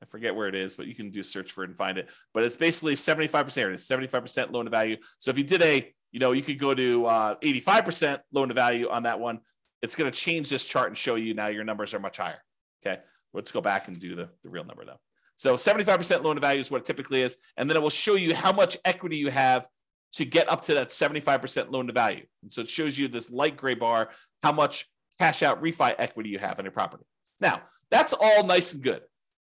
I 0.00 0.06
forget 0.06 0.36
where 0.36 0.46
it 0.46 0.54
is, 0.54 0.76
but 0.76 0.86
you 0.86 0.94
can 0.94 1.10
do 1.10 1.24
search 1.24 1.50
for 1.50 1.64
it 1.64 1.70
and 1.70 1.76
find 1.76 1.98
it. 1.98 2.08
But 2.32 2.44
it's 2.44 2.56
basically 2.56 2.94
75%. 2.94 3.72
It's 3.72 3.88
75% 3.88 4.52
loan 4.52 4.66
to 4.66 4.70
value. 4.70 4.98
So 5.18 5.32
if 5.32 5.38
you 5.38 5.44
did 5.44 5.60
a, 5.62 5.92
you 6.12 6.20
know, 6.20 6.30
you 6.32 6.42
could 6.42 6.60
go 6.60 6.72
to 6.72 7.06
uh, 7.06 7.34
85% 7.42 8.20
loan 8.32 8.48
to 8.48 8.54
value 8.54 8.88
on 8.90 9.02
that 9.04 9.18
one. 9.18 9.40
It's 9.82 9.94
going 9.94 10.10
to 10.10 10.16
change 10.16 10.48
this 10.48 10.64
chart 10.64 10.88
and 10.88 10.96
show 10.96 11.14
you 11.14 11.34
now 11.34 11.48
your 11.48 11.64
numbers 11.64 11.94
are 11.94 12.00
much 12.00 12.16
higher. 12.16 12.42
Okay. 12.84 13.00
Let's 13.32 13.52
go 13.52 13.60
back 13.60 13.88
and 13.88 13.98
do 13.98 14.14
the, 14.14 14.28
the 14.42 14.48
real 14.48 14.64
number 14.64 14.84
though. 14.84 15.00
So 15.36 15.54
75% 15.54 16.22
loan 16.22 16.36
to 16.36 16.40
value 16.40 16.60
is 16.60 16.70
what 16.70 16.80
it 16.80 16.84
typically 16.86 17.20
is. 17.20 17.36
And 17.56 17.68
then 17.68 17.76
it 17.76 17.82
will 17.82 17.90
show 17.90 18.14
you 18.14 18.34
how 18.34 18.52
much 18.52 18.78
equity 18.84 19.18
you 19.18 19.30
have 19.30 19.66
to 20.14 20.24
get 20.24 20.48
up 20.48 20.62
to 20.62 20.74
that 20.74 20.88
75% 20.88 21.70
loan 21.70 21.88
to 21.88 21.92
value. 21.92 22.24
And 22.42 22.50
so 22.50 22.62
it 22.62 22.68
shows 22.68 22.98
you 22.98 23.08
this 23.08 23.30
light 23.30 23.56
gray 23.56 23.74
bar, 23.74 24.10
how 24.42 24.52
much 24.52 24.86
cash 25.18 25.42
out 25.42 25.62
refi 25.62 25.94
equity 25.98 26.30
you 26.30 26.38
have 26.38 26.58
in 26.58 26.64
your 26.64 26.72
property. 26.72 27.04
Now, 27.38 27.62
that's 27.90 28.14
all 28.14 28.46
nice 28.46 28.72
and 28.72 28.82
good 28.82 29.02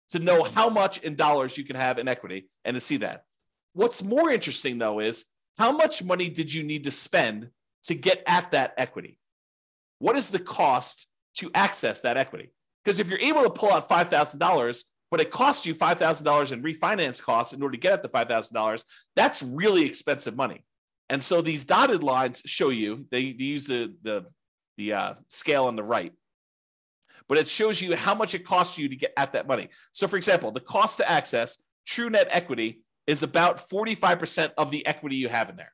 to 0.09 0.19
know 0.19 0.43
how 0.43 0.69
much 0.69 0.99
in 0.99 1.15
dollars 1.15 1.57
you 1.57 1.63
can 1.63 1.75
have 1.75 1.99
in 1.99 2.07
equity 2.07 2.49
and 2.65 2.75
to 2.75 2.81
see 2.81 2.97
that. 2.97 3.23
What's 3.73 4.03
more 4.03 4.29
interesting 4.29 4.77
though 4.77 4.99
is 4.99 5.25
how 5.57 5.71
much 5.71 6.03
money 6.03 6.29
did 6.29 6.53
you 6.53 6.63
need 6.63 6.83
to 6.85 6.91
spend 6.91 7.49
to 7.85 7.95
get 7.95 8.23
at 8.27 8.51
that 8.51 8.73
equity? 8.77 9.19
What 9.99 10.15
is 10.15 10.31
the 10.31 10.39
cost 10.39 11.07
to 11.35 11.51
access 11.53 12.01
that 12.01 12.17
equity? 12.17 12.53
Because 12.83 12.99
if 12.99 13.07
you're 13.07 13.19
able 13.19 13.43
to 13.43 13.49
pull 13.49 13.71
out 13.71 13.89
$5,000 13.89 14.83
but 15.09 15.21
it 15.21 15.31
costs 15.31 15.65
you 15.65 15.73
$5,000 15.73 16.51
in 16.51 16.63
refinance 16.63 17.21
costs 17.21 17.53
in 17.53 17.61
order 17.61 17.73
to 17.73 17.79
get 17.79 17.93
at 17.93 18.01
the 18.01 18.09
$5,000, 18.09 18.83
that's 19.15 19.41
really 19.43 19.85
expensive 19.85 20.35
money. 20.35 20.63
And 21.09 21.23
so 21.23 21.41
these 21.41 21.65
dotted 21.65 22.03
lines 22.03 22.41
show 22.45 22.69
you, 22.69 23.05
they, 23.11 23.31
they 23.31 23.43
use 23.43 23.67
the, 23.67 23.93
the, 24.01 24.25
the 24.77 24.93
uh, 24.93 25.13
scale 25.29 25.65
on 25.65 25.75
the 25.75 25.83
right, 25.83 26.11
but 27.29 27.37
it 27.37 27.47
shows 27.47 27.81
you 27.81 27.95
how 27.95 28.15
much 28.15 28.35
it 28.35 28.45
costs 28.45 28.77
you 28.77 28.89
to 28.89 28.95
get 28.95 29.13
at 29.15 29.33
that 29.33 29.47
money. 29.47 29.69
So, 29.91 30.07
for 30.07 30.17
example, 30.17 30.51
the 30.51 30.59
cost 30.59 30.97
to 30.97 31.09
access 31.09 31.61
true 31.85 32.09
net 32.09 32.27
equity 32.29 32.81
is 33.05 33.23
about 33.23 33.57
45% 33.57 34.51
of 34.57 34.71
the 34.71 34.85
equity 34.85 35.15
you 35.15 35.29
have 35.29 35.49
in 35.49 35.55
there 35.55 35.71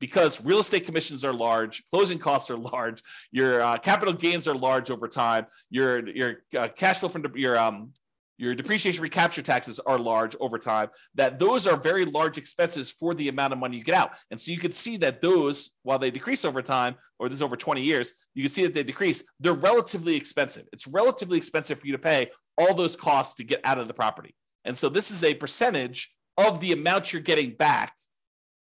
because 0.00 0.44
real 0.44 0.58
estate 0.58 0.84
commissions 0.84 1.24
are 1.24 1.32
large, 1.32 1.82
closing 1.90 2.18
costs 2.18 2.50
are 2.50 2.56
large, 2.56 3.02
your 3.30 3.60
uh, 3.62 3.78
capital 3.78 4.14
gains 4.14 4.46
are 4.46 4.54
large 4.54 4.90
over 4.90 5.08
time, 5.08 5.46
your 5.70 6.08
your 6.08 6.36
uh, 6.56 6.68
cash 6.68 7.00
flow 7.00 7.08
from 7.08 7.24
your 7.34 7.58
um, 7.58 7.92
your 8.38 8.54
depreciation 8.54 9.02
recapture 9.02 9.42
taxes 9.42 9.80
are 9.80 9.98
large 9.98 10.36
over 10.40 10.58
time, 10.58 10.90
that 11.14 11.38
those 11.38 11.66
are 11.66 11.76
very 11.76 12.04
large 12.04 12.36
expenses 12.36 12.90
for 12.90 13.14
the 13.14 13.28
amount 13.28 13.52
of 13.52 13.58
money 13.58 13.78
you 13.78 13.84
get 13.84 13.94
out. 13.94 14.10
And 14.30 14.40
so 14.40 14.52
you 14.52 14.58
can 14.58 14.72
see 14.72 14.96
that 14.98 15.20
those, 15.20 15.74
while 15.82 15.98
they 15.98 16.10
decrease 16.10 16.44
over 16.44 16.62
time, 16.62 16.96
or 17.18 17.28
this 17.28 17.40
over 17.40 17.56
20 17.56 17.80
years, 17.80 18.12
you 18.34 18.42
can 18.42 18.50
see 18.50 18.64
that 18.64 18.74
they 18.74 18.82
decrease. 18.82 19.24
They're 19.40 19.54
relatively 19.54 20.16
expensive. 20.16 20.64
It's 20.72 20.86
relatively 20.86 21.38
expensive 21.38 21.80
for 21.80 21.86
you 21.86 21.92
to 21.92 21.98
pay 21.98 22.30
all 22.58 22.74
those 22.74 22.94
costs 22.94 23.36
to 23.36 23.44
get 23.44 23.60
out 23.64 23.78
of 23.78 23.88
the 23.88 23.94
property. 23.94 24.34
And 24.64 24.76
so 24.76 24.88
this 24.88 25.10
is 25.10 25.24
a 25.24 25.34
percentage 25.34 26.12
of 26.36 26.60
the 26.60 26.72
amount 26.72 27.12
you're 27.12 27.22
getting 27.22 27.52
back 27.52 27.94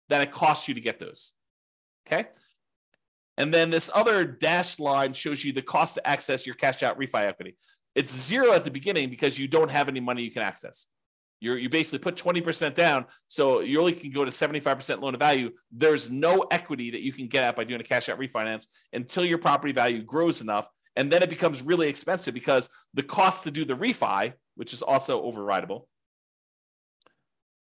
that 0.10 0.22
it 0.22 0.32
costs 0.32 0.68
you 0.68 0.74
to 0.74 0.82
get 0.82 0.99
those. 0.99 1.34
Okay. 2.07 2.26
And 3.38 3.53
then 3.53 3.70
this 3.70 3.89
other 3.93 4.26
dashed 4.26 4.80
line 4.80 5.14
shows 5.14 5.43
you 5.43 5.53
the 5.53 5.62
cost 5.62 5.95
to 5.95 6.05
access 6.05 6.45
your 6.45 6.55
cash 6.55 6.84
out 6.84 6.99
refi 6.99 7.22
equity. 7.22 7.55
It's 7.95 8.14
zero 8.14 8.53
at 8.53 8.66
the 8.66 8.72
beginning 8.72 9.10
because 9.10 9.39
you 9.39 9.47
don't 9.47 9.72
have 9.72 9.88
any 9.88 9.99
money 9.99 10.24
you 10.24 10.32
can 10.32 10.41
access. 10.41 10.88
You're, 11.39 11.57
you 11.57 11.70
basically 11.70 11.99
put 11.99 12.18
20% 12.18 12.76
down, 12.76 13.05
so 13.28 13.62
you 13.62 13.80
only 13.80 13.93
can 13.93 14.12
go 14.12 14.26
to 14.26 14.32
75% 14.32 15.01
loan 15.01 15.14
to 15.14 15.18
value. 15.18 15.51
There's 15.72 16.12
no 16.12 16.45
equity 16.51 16.91
that 16.91 17.01
you 17.01 17.14
can 17.14 17.28
get 17.28 17.45
at 17.45 17.55
by 17.55 17.64
doing 17.64 17.80
a 17.80 17.84
cash 17.84 18.10
out 18.10 18.20
refinance 18.20 18.68
until 18.91 19.24
your 19.24 19.38
property 19.38 19.72
value 19.72 20.03
grows 20.03 20.41
enough. 20.41 20.68
And 20.97 21.10
then 21.10 21.24
it 21.24 21.30
becomes 21.30 21.62
really 21.62 21.88
expensive 21.88 22.34
because 22.34 22.70
the 22.93 23.03
cost 23.03 23.45
to 23.45 23.51
do 23.51 23.64
the 23.64 23.76
refi, 23.76 24.34
which 24.55 24.74
is 24.74 24.82
also 24.82 25.24
overridable. 25.24 25.86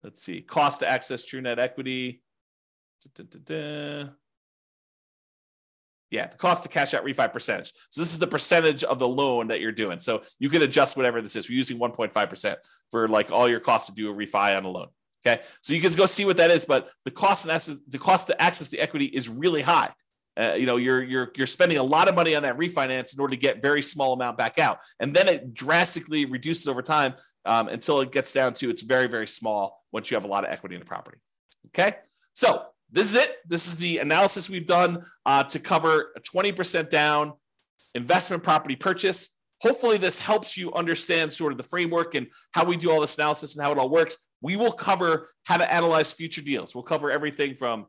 Let's 0.04 0.22
see, 0.22 0.40
cost 0.42 0.80
to 0.80 0.88
access 0.88 1.24
true 1.24 1.40
net 1.40 1.58
equity. 1.58 2.22
Da, 3.14 3.24
da, 3.24 3.38
da, 3.44 4.10
yeah, 6.14 6.28
the 6.28 6.38
cost 6.38 6.62
to 6.62 6.68
cash 6.68 6.94
out 6.94 7.04
refi 7.04 7.32
percentage. 7.32 7.72
So 7.90 8.00
this 8.00 8.12
is 8.12 8.20
the 8.20 8.26
percentage 8.28 8.84
of 8.84 9.00
the 9.00 9.08
loan 9.08 9.48
that 9.48 9.60
you're 9.60 9.72
doing. 9.72 9.98
So 9.98 10.22
you 10.38 10.48
can 10.48 10.62
adjust 10.62 10.96
whatever 10.96 11.20
this 11.20 11.34
is. 11.34 11.48
We're 11.48 11.56
using 11.56 11.78
1.5% 11.78 12.56
for 12.92 13.08
like 13.08 13.32
all 13.32 13.48
your 13.48 13.58
costs 13.58 13.88
to 13.88 13.94
do 13.94 14.10
a 14.10 14.14
refi 14.14 14.56
on 14.56 14.64
a 14.64 14.68
loan. 14.68 14.86
Okay. 15.26 15.42
So 15.62 15.72
you 15.72 15.80
can 15.80 15.92
go 15.94 16.06
see 16.06 16.24
what 16.24 16.36
that 16.36 16.52
is, 16.52 16.66
but 16.66 16.90
the 17.04 17.10
cost 17.10 17.44
and 17.44 17.52
access, 17.52 17.78
the 17.88 17.98
cost 17.98 18.28
to 18.28 18.40
access 18.40 18.68
the 18.68 18.78
equity 18.78 19.06
is 19.06 19.28
really 19.28 19.62
high. 19.62 19.92
Uh, 20.36 20.54
you 20.56 20.66
know, 20.66 20.76
you're 20.76 21.02
you're 21.02 21.30
you're 21.36 21.46
spending 21.46 21.78
a 21.78 21.82
lot 21.82 22.08
of 22.08 22.14
money 22.16 22.34
on 22.34 22.42
that 22.42 22.58
refinance 22.58 23.14
in 23.14 23.20
order 23.20 23.30
to 23.30 23.40
get 23.40 23.62
very 23.62 23.80
small 23.80 24.12
amount 24.12 24.36
back 24.36 24.58
out, 24.58 24.78
and 24.98 25.14
then 25.14 25.28
it 25.28 25.54
drastically 25.54 26.24
reduces 26.24 26.66
over 26.66 26.82
time 26.82 27.14
um, 27.44 27.68
until 27.68 28.00
it 28.00 28.10
gets 28.10 28.32
down 28.32 28.52
to 28.52 28.68
it's 28.68 28.82
very 28.82 29.06
very 29.06 29.28
small 29.28 29.80
once 29.92 30.10
you 30.10 30.16
have 30.16 30.24
a 30.24 30.28
lot 30.28 30.44
of 30.44 30.50
equity 30.50 30.74
in 30.74 30.80
the 30.80 30.84
property. 30.84 31.18
Okay, 31.68 31.94
so 32.32 32.66
this 32.90 33.10
is 33.10 33.16
it. 33.16 33.36
This 33.46 33.66
is 33.66 33.78
the 33.78 33.98
analysis 33.98 34.48
we've 34.48 34.66
done 34.66 35.04
uh, 35.26 35.44
to 35.44 35.58
cover 35.58 36.12
a 36.16 36.20
20% 36.20 36.90
down 36.90 37.32
investment 37.94 38.42
property 38.42 38.76
purchase. 38.76 39.30
Hopefully, 39.62 39.96
this 39.96 40.18
helps 40.18 40.56
you 40.56 40.72
understand 40.74 41.32
sort 41.32 41.52
of 41.52 41.58
the 41.58 41.64
framework 41.64 42.14
and 42.14 42.26
how 42.52 42.64
we 42.64 42.76
do 42.76 42.90
all 42.90 43.00
this 43.00 43.16
analysis 43.16 43.56
and 43.56 43.64
how 43.64 43.72
it 43.72 43.78
all 43.78 43.88
works. 43.88 44.18
We 44.42 44.56
will 44.56 44.72
cover 44.72 45.30
how 45.44 45.56
to 45.56 45.72
analyze 45.72 46.12
future 46.12 46.42
deals. 46.42 46.74
We'll 46.74 46.84
cover 46.84 47.10
everything 47.10 47.54
from 47.54 47.86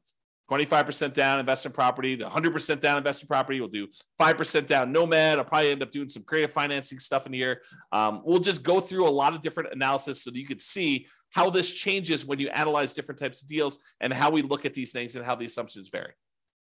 25% 0.52 1.14
down 1.14 1.40
investment 1.40 1.74
property 1.74 2.18
to 2.18 2.26
100% 2.26 2.80
down 2.80 2.98
investment 2.98 3.28
property. 3.28 3.60
We'll 3.60 3.70
do 3.70 3.88
5% 4.20 4.68
down 4.68 4.92
nomad. 4.92 5.40
I'll 5.40 5.46
probably 5.46 5.72
end 5.72 5.82
up 5.82 5.92
doing 5.92 6.08
some 6.08 6.24
creative 6.24 6.52
financing 6.52 7.00
stuff 7.00 7.26
in 7.26 7.34
here. 7.34 7.62
Um, 7.92 8.22
we'll 8.24 8.40
just 8.40 8.62
go 8.62 8.80
through 8.80 9.08
a 9.08 9.10
lot 9.10 9.34
of 9.34 9.42
different 9.42 9.74
analysis 9.74 10.24
so 10.24 10.30
that 10.32 10.38
you 10.38 10.46
could 10.46 10.62
see 10.62 11.08
how 11.34 11.50
this 11.50 11.74
changes 11.74 12.26
when 12.26 12.40
you 12.40 12.50
analyze 12.50 12.94
different 12.94 13.20
types 13.20 13.42
of 13.42 13.48
deals 13.48 13.80
and 14.00 14.14
how 14.14 14.30
we 14.30 14.42
look 14.42 14.66
at 14.66 14.74
these 14.74 14.92
things 14.92 15.16
and 15.16 15.26
how 15.26 15.36
the 15.36 15.46
assumptions 15.46 15.90
vary. 15.90 16.14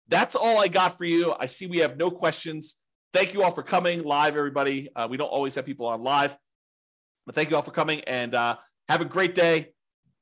That's 0.09 0.35
all 0.35 0.59
I 0.59 0.68
got 0.68 0.99
for 0.99 1.05
you. 1.05 1.35
I 1.39 1.47
see 1.47 1.66
we 1.66 1.79
have 1.79 1.97
no 1.97 2.11
questions. 2.11 2.81
Thank 3.12 3.33
you 3.33 3.43
all 3.43 3.51
for 3.51 3.62
coming 3.62 4.03
live, 4.03 4.37
everybody. 4.37 4.89
Uh, 4.95 5.07
we 5.09 5.16
don't 5.16 5.29
always 5.29 5.55
have 5.55 5.64
people 5.64 5.87
on 5.87 6.03
live, 6.03 6.37
but 7.26 7.35
thank 7.35 7.51
you 7.51 7.57
all 7.57 7.62
for 7.62 7.70
coming 7.70 8.01
and 8.01 8.35
uh, 8.35 8.57
have 8.89 9.01
a 9.01 9.05
great 9.05 9.35
day. 9.35 9.72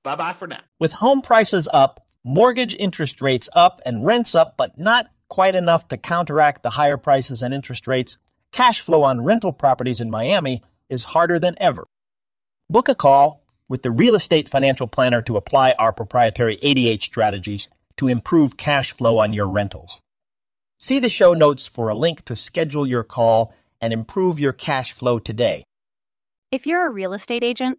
Bye 0.05 0.15
bye 0.15 0.33
for 0.33 0.47
now. 0.47 0.61
With 0.79 0.93
home 0.93 1.23
prices 1.23 1.69
up, 1.73 2.06
mortgage 2.27 2.75
interest 2.81 3.23
rates 3.23 3.49
up 3.55 3.81
and 3.87 4.05
rents 4.05 4.35
up, 4.35 4.57
but 4.57 4.77
not 4.77 5.09
quite 5.29 5.55
enough 5.55 5.87
to 5.87 5.97
counteract 5.97 6.65
the 6.65 6.71
higher 6.71 6.97
prices 6.97 7.41
and 7.41 7.55
interest 7.55 7.87
rates, 7.87 8.19
cash 8.51 8.81
flow 8.81 9.05
on 9.05 9.25
rental 9.25 9.53
properties 9.53 10.01
in 10.01 10.11
Miami 10.11 10.61
is 10.91 11.05
harder 11.05 11.39
than 11.39 11.55
ever. 11.59 11.87
Book 12.69 12.89
a 12.89 12.97
call 12.97 13.45
with 13.69 13.83
the 13.83 13.93
real 13.93 14.17
estate 14.17 14.49
financial 14.49 14.89
planner 14.89 15.23
to 15.23 15.37
apply 15.37 15.75
our 15.79 15.93
proprietary 15.93 16.59
88 16.63 17.01
strategies 17.01 17.69
to 17.97 18.09
improve 18.09 18.57
cash 18.57 18.91
flow 18.91 19.19
on 19.19 19.33
your 19.33 19.49
rentals. 19.49 20.03
See 20.79 20.99
the 20.99 21.09
show 21.09 21.33
notes 21.33 21.65
for 21.65 21.89
a 21.89 21.95
link 21.95 22.25
to 22.25 22.35
schedule 22.35 22.89
your 22.89 23.05
call 23.05 23.55
and 23.81 23.93
improve 23.93 24.41
your 24.41 24.53
cash 24.53 24.93
flow 24.93 25.21
today. 25.21 25.63
If 26.51 26.67
you're 26.67 26.87
a 26.87 26.91
real 26.91 27.13
estate 27.13 27.45
agent, 27.45 27.79